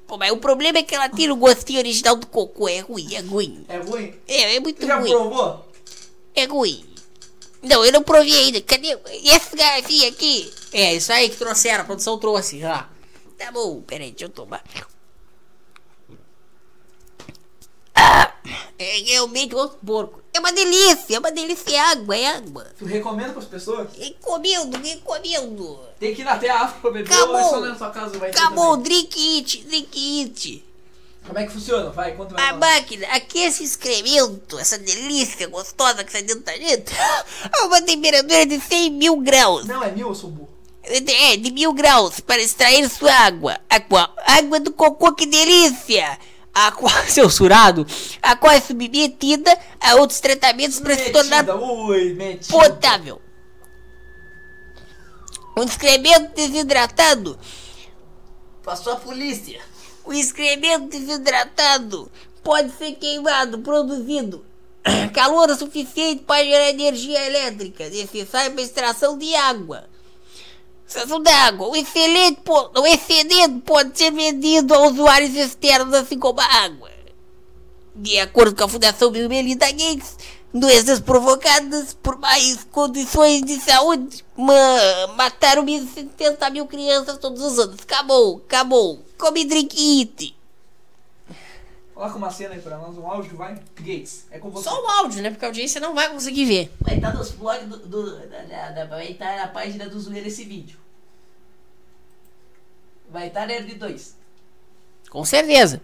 [0.07, 2.69] Pô, mas o problema é que ela tira o gostinho original do cocô.
[2.69, 3.65] É ruim, é ruim.
[3.69, 4.15] É ruim?
[4.27, 5.11] É, é muito já ruim.
[5.11, 5.69] provou?
[6.35, 6.85] É ruim.
[7.63, 8.61] Não, eu não provei ainda.
[8.61, 8.99] Cadê?
[9.23, 10.53] E essa garrafinha aqui?
[10.73, 12.89] É, isso aí que trouxeram, a produção trouxe já.
[13.39, 14.63] Tá bom, peraí, deixa eu tomar.
[18.03, 18.33] Ah,
[18.79, 20.21] é realmente outro porco.
[20.35, 22.67] É uma delícia, é uma delícia, é água, é água.
[22.79, 23.89] Tu recomenda pras pessoas?
[23.97, 25.79] Recomendo, recomendo.
[26.01, 28.31] Tem que ir até a África pra beber ou é só na sua casa vai
[28.31, 30.65] ter Acabou, drink it, drink it.
[31.27, 31.91] Como é que funciona?
[31.91, 32.49] Vai, conta mais.
[32.49, 36.93] A máquina, aqui esse excremento, essa delícia gostosa que sai dentro da gente,
[37.53, 39.65] a uma temperatura de 100 mil graus.
[39.67, 40.49] Não, é mil, eu sou burro.
[40.83, 43.61] É, de mil graus, para extrair sua água.
[43.71, 46.19] A qual, água do cocô, que delícia!
[46.55, 47.87] A qual, seu surado,
[48.21, 53.21] a qual é submetida a outros tratamentos para se tornar Ui, potável.
[55.57, 57.39] Um excremento desidratado.
[58.63, 59.61] Passou a polícia.
[60.05, 62.11] O excremento desidratado
[62.43, 64.45] pode ser queimado, produzindo
[65.15, 69.92] calor suficiente para gerar energia elétrica necessária para extração de água.
[70.93, 71.69] Extração da água.
[71.69, 76.91] O, excelente, po- o excedente pode ser vendido a usuários externos, assim como a água.
[77.95, 80.17] De acordo com a Fundação Bill Melinda Gates,
[80.53, 87.77] doenças provocadas por mais condições de saúde ma mataram 1.070 mil crianças todos os anos.
[87.83, 89.01] Acabou, acabou.
[89.19, 90.35] Come drink it.
[92.03, 93.55] Coloca uma cena aí pra nós, um áudio, vai.
[93.77, 94.69] Gates, é com você.
[94.69, 95.31] Só o áudio, né?
[95.31, 96.73] Porque a audiência não vai conseguir ver.
[96.81, 100.27] Vai estar nos blogs do, do- da, da- da- vai estar na página do Zoeira
[100.27, 100.77] esse vídeo.
[103.09, 104.17] Vai estar Nerd 2.
[105.11, 105.81] Com certeza.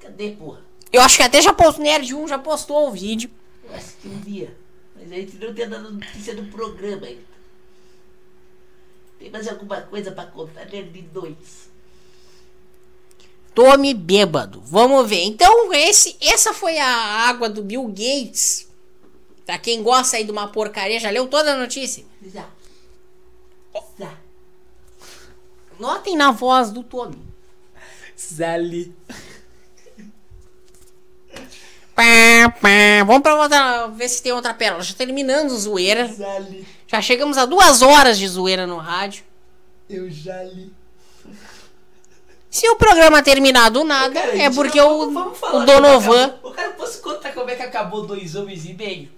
[0.00, 0.60] Cadê, porra?
[0.92, 3.30] Eu acho que até já postou Nerd 1, já postou o vídeo.
[3.62, 4.56] Eu acho que um dia.
[4.96, 7.22] Mas a gente não tem dado notícia do programa ainda.
[9.20, 11.73] Tem mais alguma coisa pra contar, Nerd 2?
[13.54, 14.60] Tome bêbado.
[14.64, 15.24] Vamos ver.
[15.24, 18.68] Então, esse, essa foi a água do Bill Gates.
[19.46, 22.04] Pra quem gosta aí de uma porcaria, já leu toda a notícia?
[22.32, 22.46] Já.
[23.98, 24.12] Já.
[25.78, 27.18] Notem na voz do Tommy.
[28.18, 28.94] Zali.
[31.94, 33.04] Pá, pá.
[33.06, 34.82] Vamos pra outra, ver se tem outra pérola.
[34.82, 36.08] Já terminando o zoeira.
[36.08, 36.66] Zali.
[36.86, 39.24] Já chegamos a duas horas de zoeira no rádio.
[39.88, 40.72] Eu já li.
[42.54, 46.34] Se o programa terminar do nada, Cara, é porque vamos- o, o Donovan.
[46.40, 49.08] O cara, posso contar como é que acabou dois homens e meio?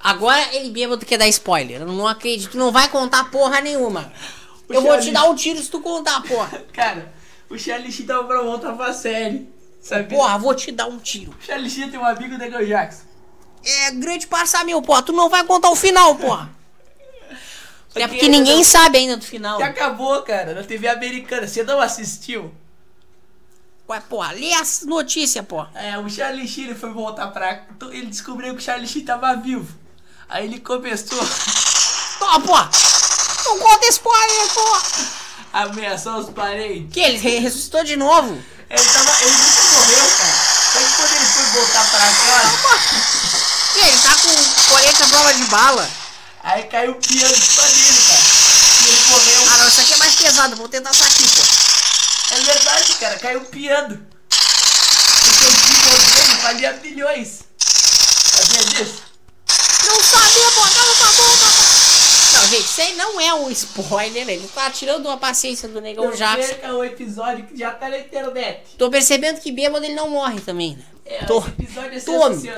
[0.00, 1.80] Agora ele bêbado quer dar spoiler.
[1.80, 2.56] Eu não acredito.
[2.56, 4.12] Não vai contar porra nenhuma.
[4.68, 6.62] O Eu vou te Charlie- dar um tiro se tu contar, porra.
[6.72, 7.12] Cara,
[7.50, 9.48] o Charlie Sheen tava pra voltar pra série.
[9.80, 10.14] Sabe?
[10.14, 11.32] Porra, vou te dar um tiro.
[11.40, 13.02] O Charlie Sheen tem um amigo da Gal Jackson.
[13.64, 15.02] É grande passar meu, porra.
[15.02, 16.48] Tu não vai contar o final, porra.
[17.94, 19.58] É porque Que- ninguém sabe ainda do final.
[19.58, 21.46] Que acabou, cara, na TV americana.
[21.46, 22.52] Você não assistiu?
[23.88, 25.70] Ué, porra, lê as notícias, porra.
[25.74, 27.62] É, o Charlie Sheen ele foi voltar pra.
[27.90, 29.74] Ele descobriu que o Charlie Sheen tava vivo.
[30.28, 31.18] Aí ele começou
[32.18, 32.70] Toma, porra.
[33.44, 34.82] Não conta spoiler, porra.
[35.52, 36.92] a ameaçar os parentes.
[36.94, 38.32] Que ele re- ressuscitou de novo.
[38.70, 39.10] Ele tava.
[39.22, 40.52] Ele nunca morreu, cara.
[40.72, 43.12] Só que quando ele foi voltar pra casa.
[43.74, 45.90] Que ele tá com colete à prova de bala.
[46.44, 48.22] Aí caiu o piano só nele, cara.
[48.82, 49.42] E ele morreu.
[49.52, 50.56] Ah, não, isso aqui é mais pesado.
[50.56, 52.34] Vou tentar essa aqui, pô.
[52.34, 54.06] É verdade, cara, caiu o piano.
[54.28, 57.40] Porque o piano dele valia milhões.
[57.58, 59.02] Sabia disso?
[59.86, 60.60] Não sabia, pô.
[60.62, 64.28] Cala essa boca, Não, gente, isso aí não é um spoiler.
[64.28, 66.48] Ele tá tirando uma paciência do Negão Não Jackson.
[66.48, 68.62] perca o episódio que já tá na internet.
[68.76, 70.84] Tô percebendo que bêbado ele não morre também, né?
[71.04, 72.50] É, Tô- esse episódio é Tome.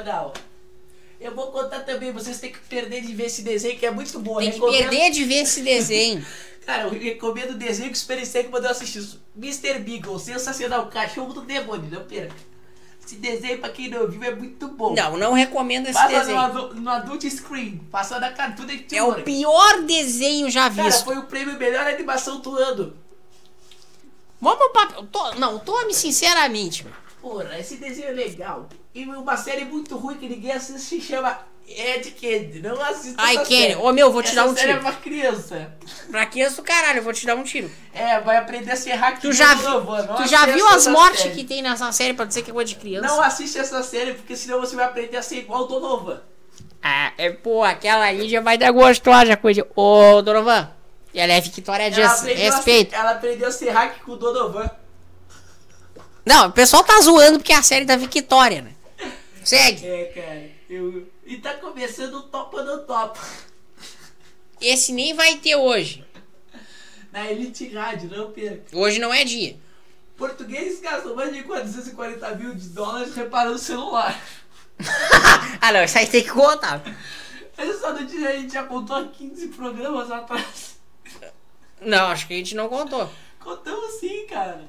[1.25, 4.19] Eu vou contar também, vocês têm que perder de ver esse desenho que é muito
[4.19, 4.37] bom.
[4.39, 6.25] Tem que Recomendo- perder de ver esse desenho.
[6.67, 9.03] Cara, eu recomendo o desenho que o Super Instinct mandou assistir.
[9.37, 9.79] Mr.
[9.79, 12.35] Beagle, sensacional, cachorro do demônio, não perca.
[13.05, 14.95] Esse desenho, pra quem não viu, é muito bom.
[14.95, 16.39] Não, não recomendo esse Passa no, desenho.
[16.39, 18.97] adu- no Adult Screen, passa na Cartoon Network.
[18.97, 21.05] É o pior desenho já Cara, visto.
[21.05, 22.95] foi o prêmio melhor animação do ano.
[24.41, 25.35] Vamos pra...
[25.39, 26.97] Não, tome sinceramente, mano.
[27.21, 28.69] Porra, esse desenho é legal.
[28.95, 32.61] E uma série muito ruim que ninguém assiste se chama Ed Candy.
[32.63, 34.79] Não assista Ai, essa Kenny, ô, meu, vou te Essa dar um série tiro.
[34.79, 35.73] é pra criança.
[36.11, 37.69] Pra criança do caralho, eu vou te dar um tiro.
[37.93, 39.65] É, vai aprender a ser hack Tu já, vi-
[40.17, 42.69] tu já viu as mortes que que tem nessa série pra dizer que é coisa
[42.69, 43.07] de criança?
[43.09, 46.21] Não assiste essa série, porque senão você vai aprender a ser igual o Donovan.
[46.81, 49.67] Ah, é, pô, aquela ali já vai dar gostosa coisa.
[49.75, 50.71] Ô, Donovan,
[51.13, 52.95] ela é Victoria Dias, aprendeu, a respeito.
[52.95, 54.71] ela aprendeu a ser hack com o Donovan.
[56.25, 58.74] Não, o pessoal tá zoando porque é a série da Victoria, né?
[59.45, 59.87] Segue.
[59.87, 60.51] É, cara.
[60.69, 61.07] Eu...
[61.25, 63.21] E tá começando o Topa no Topa.
[64.61, 66.05] Esse nem vai ter hoje.
[67.13, 68.77] Na Elite Rádio, não perca.
[68.77, 69.57] Hoje não é dia.
[70.17, 74.19] Portugueses gastam mais de 440 mil de dólares reparando o celular.
[75.61, 76.83] Ah, não, isso aí tem que contar.
[77.57, 80.77] Essa notícia a gente já contou há 15 programas atrás.
[81.81, 83.09] Não, acho que a gente não contou.
[83.39, 84.65] Contamos sim, cara.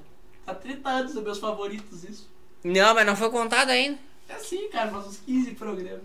[0.48, 2.30] Há 30 anos dos meus favoritos isso.
[2.64, 4.00] Não, mas não foi contado ainda.
[4.28, 6.02] É sim, cara, faz uns 15 programas.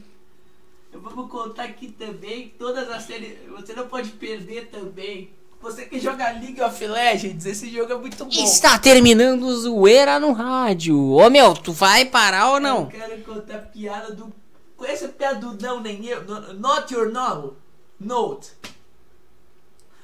[0.93, 3.39] Eu vou contar aqui também todas as séries.
[3.51, 5.31] Você não pode perder também.
[5.63, 8.31] Você que joga League of Legends, esse jogo é muito bom.
[8.31, 10.99] Está terminando zoeira no rádio.
[10.99, 12.87] Ô meu, tu vai parar ou Eu não?
[12.87, 14.33] quero contar piada do.
[14.77, 16.25] Conhece a piada do não nem eu?
[16.25, 17.57] No- Not your no.
[18.01, 18.49] Note.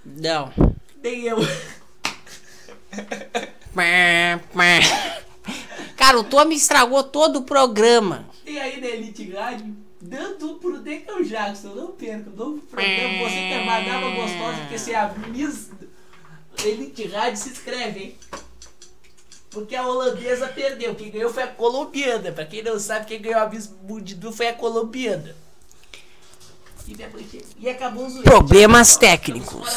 [0.05, 0.53] Não.
[1.03, 1.39] Nem eu.
[5.97, 8.29] Cara, o Tommy estragou todo o programa.
[8.45, 13.53] Tem aí na Elite Rádio, dando pro Decão Jackson, não perca, novo programa, você que
[13.53, 15.71] é madama gostosa, porque você é a Miss
[16.65, 18.15] Elite Rádio, se inscreve, hein?
[19.51, 23.41] Porque a holandesa perdeu, quem ganhou foi a colombiana, pra quem não sabe, quem ganhou
[23.41, 25.35] a Miss Mundidu foi a colombiana.
[26.87, 26.97] E,
[27.59, 28.31] e acabou o zoeiro.
[28.31, 29.69] Problemas técnicos.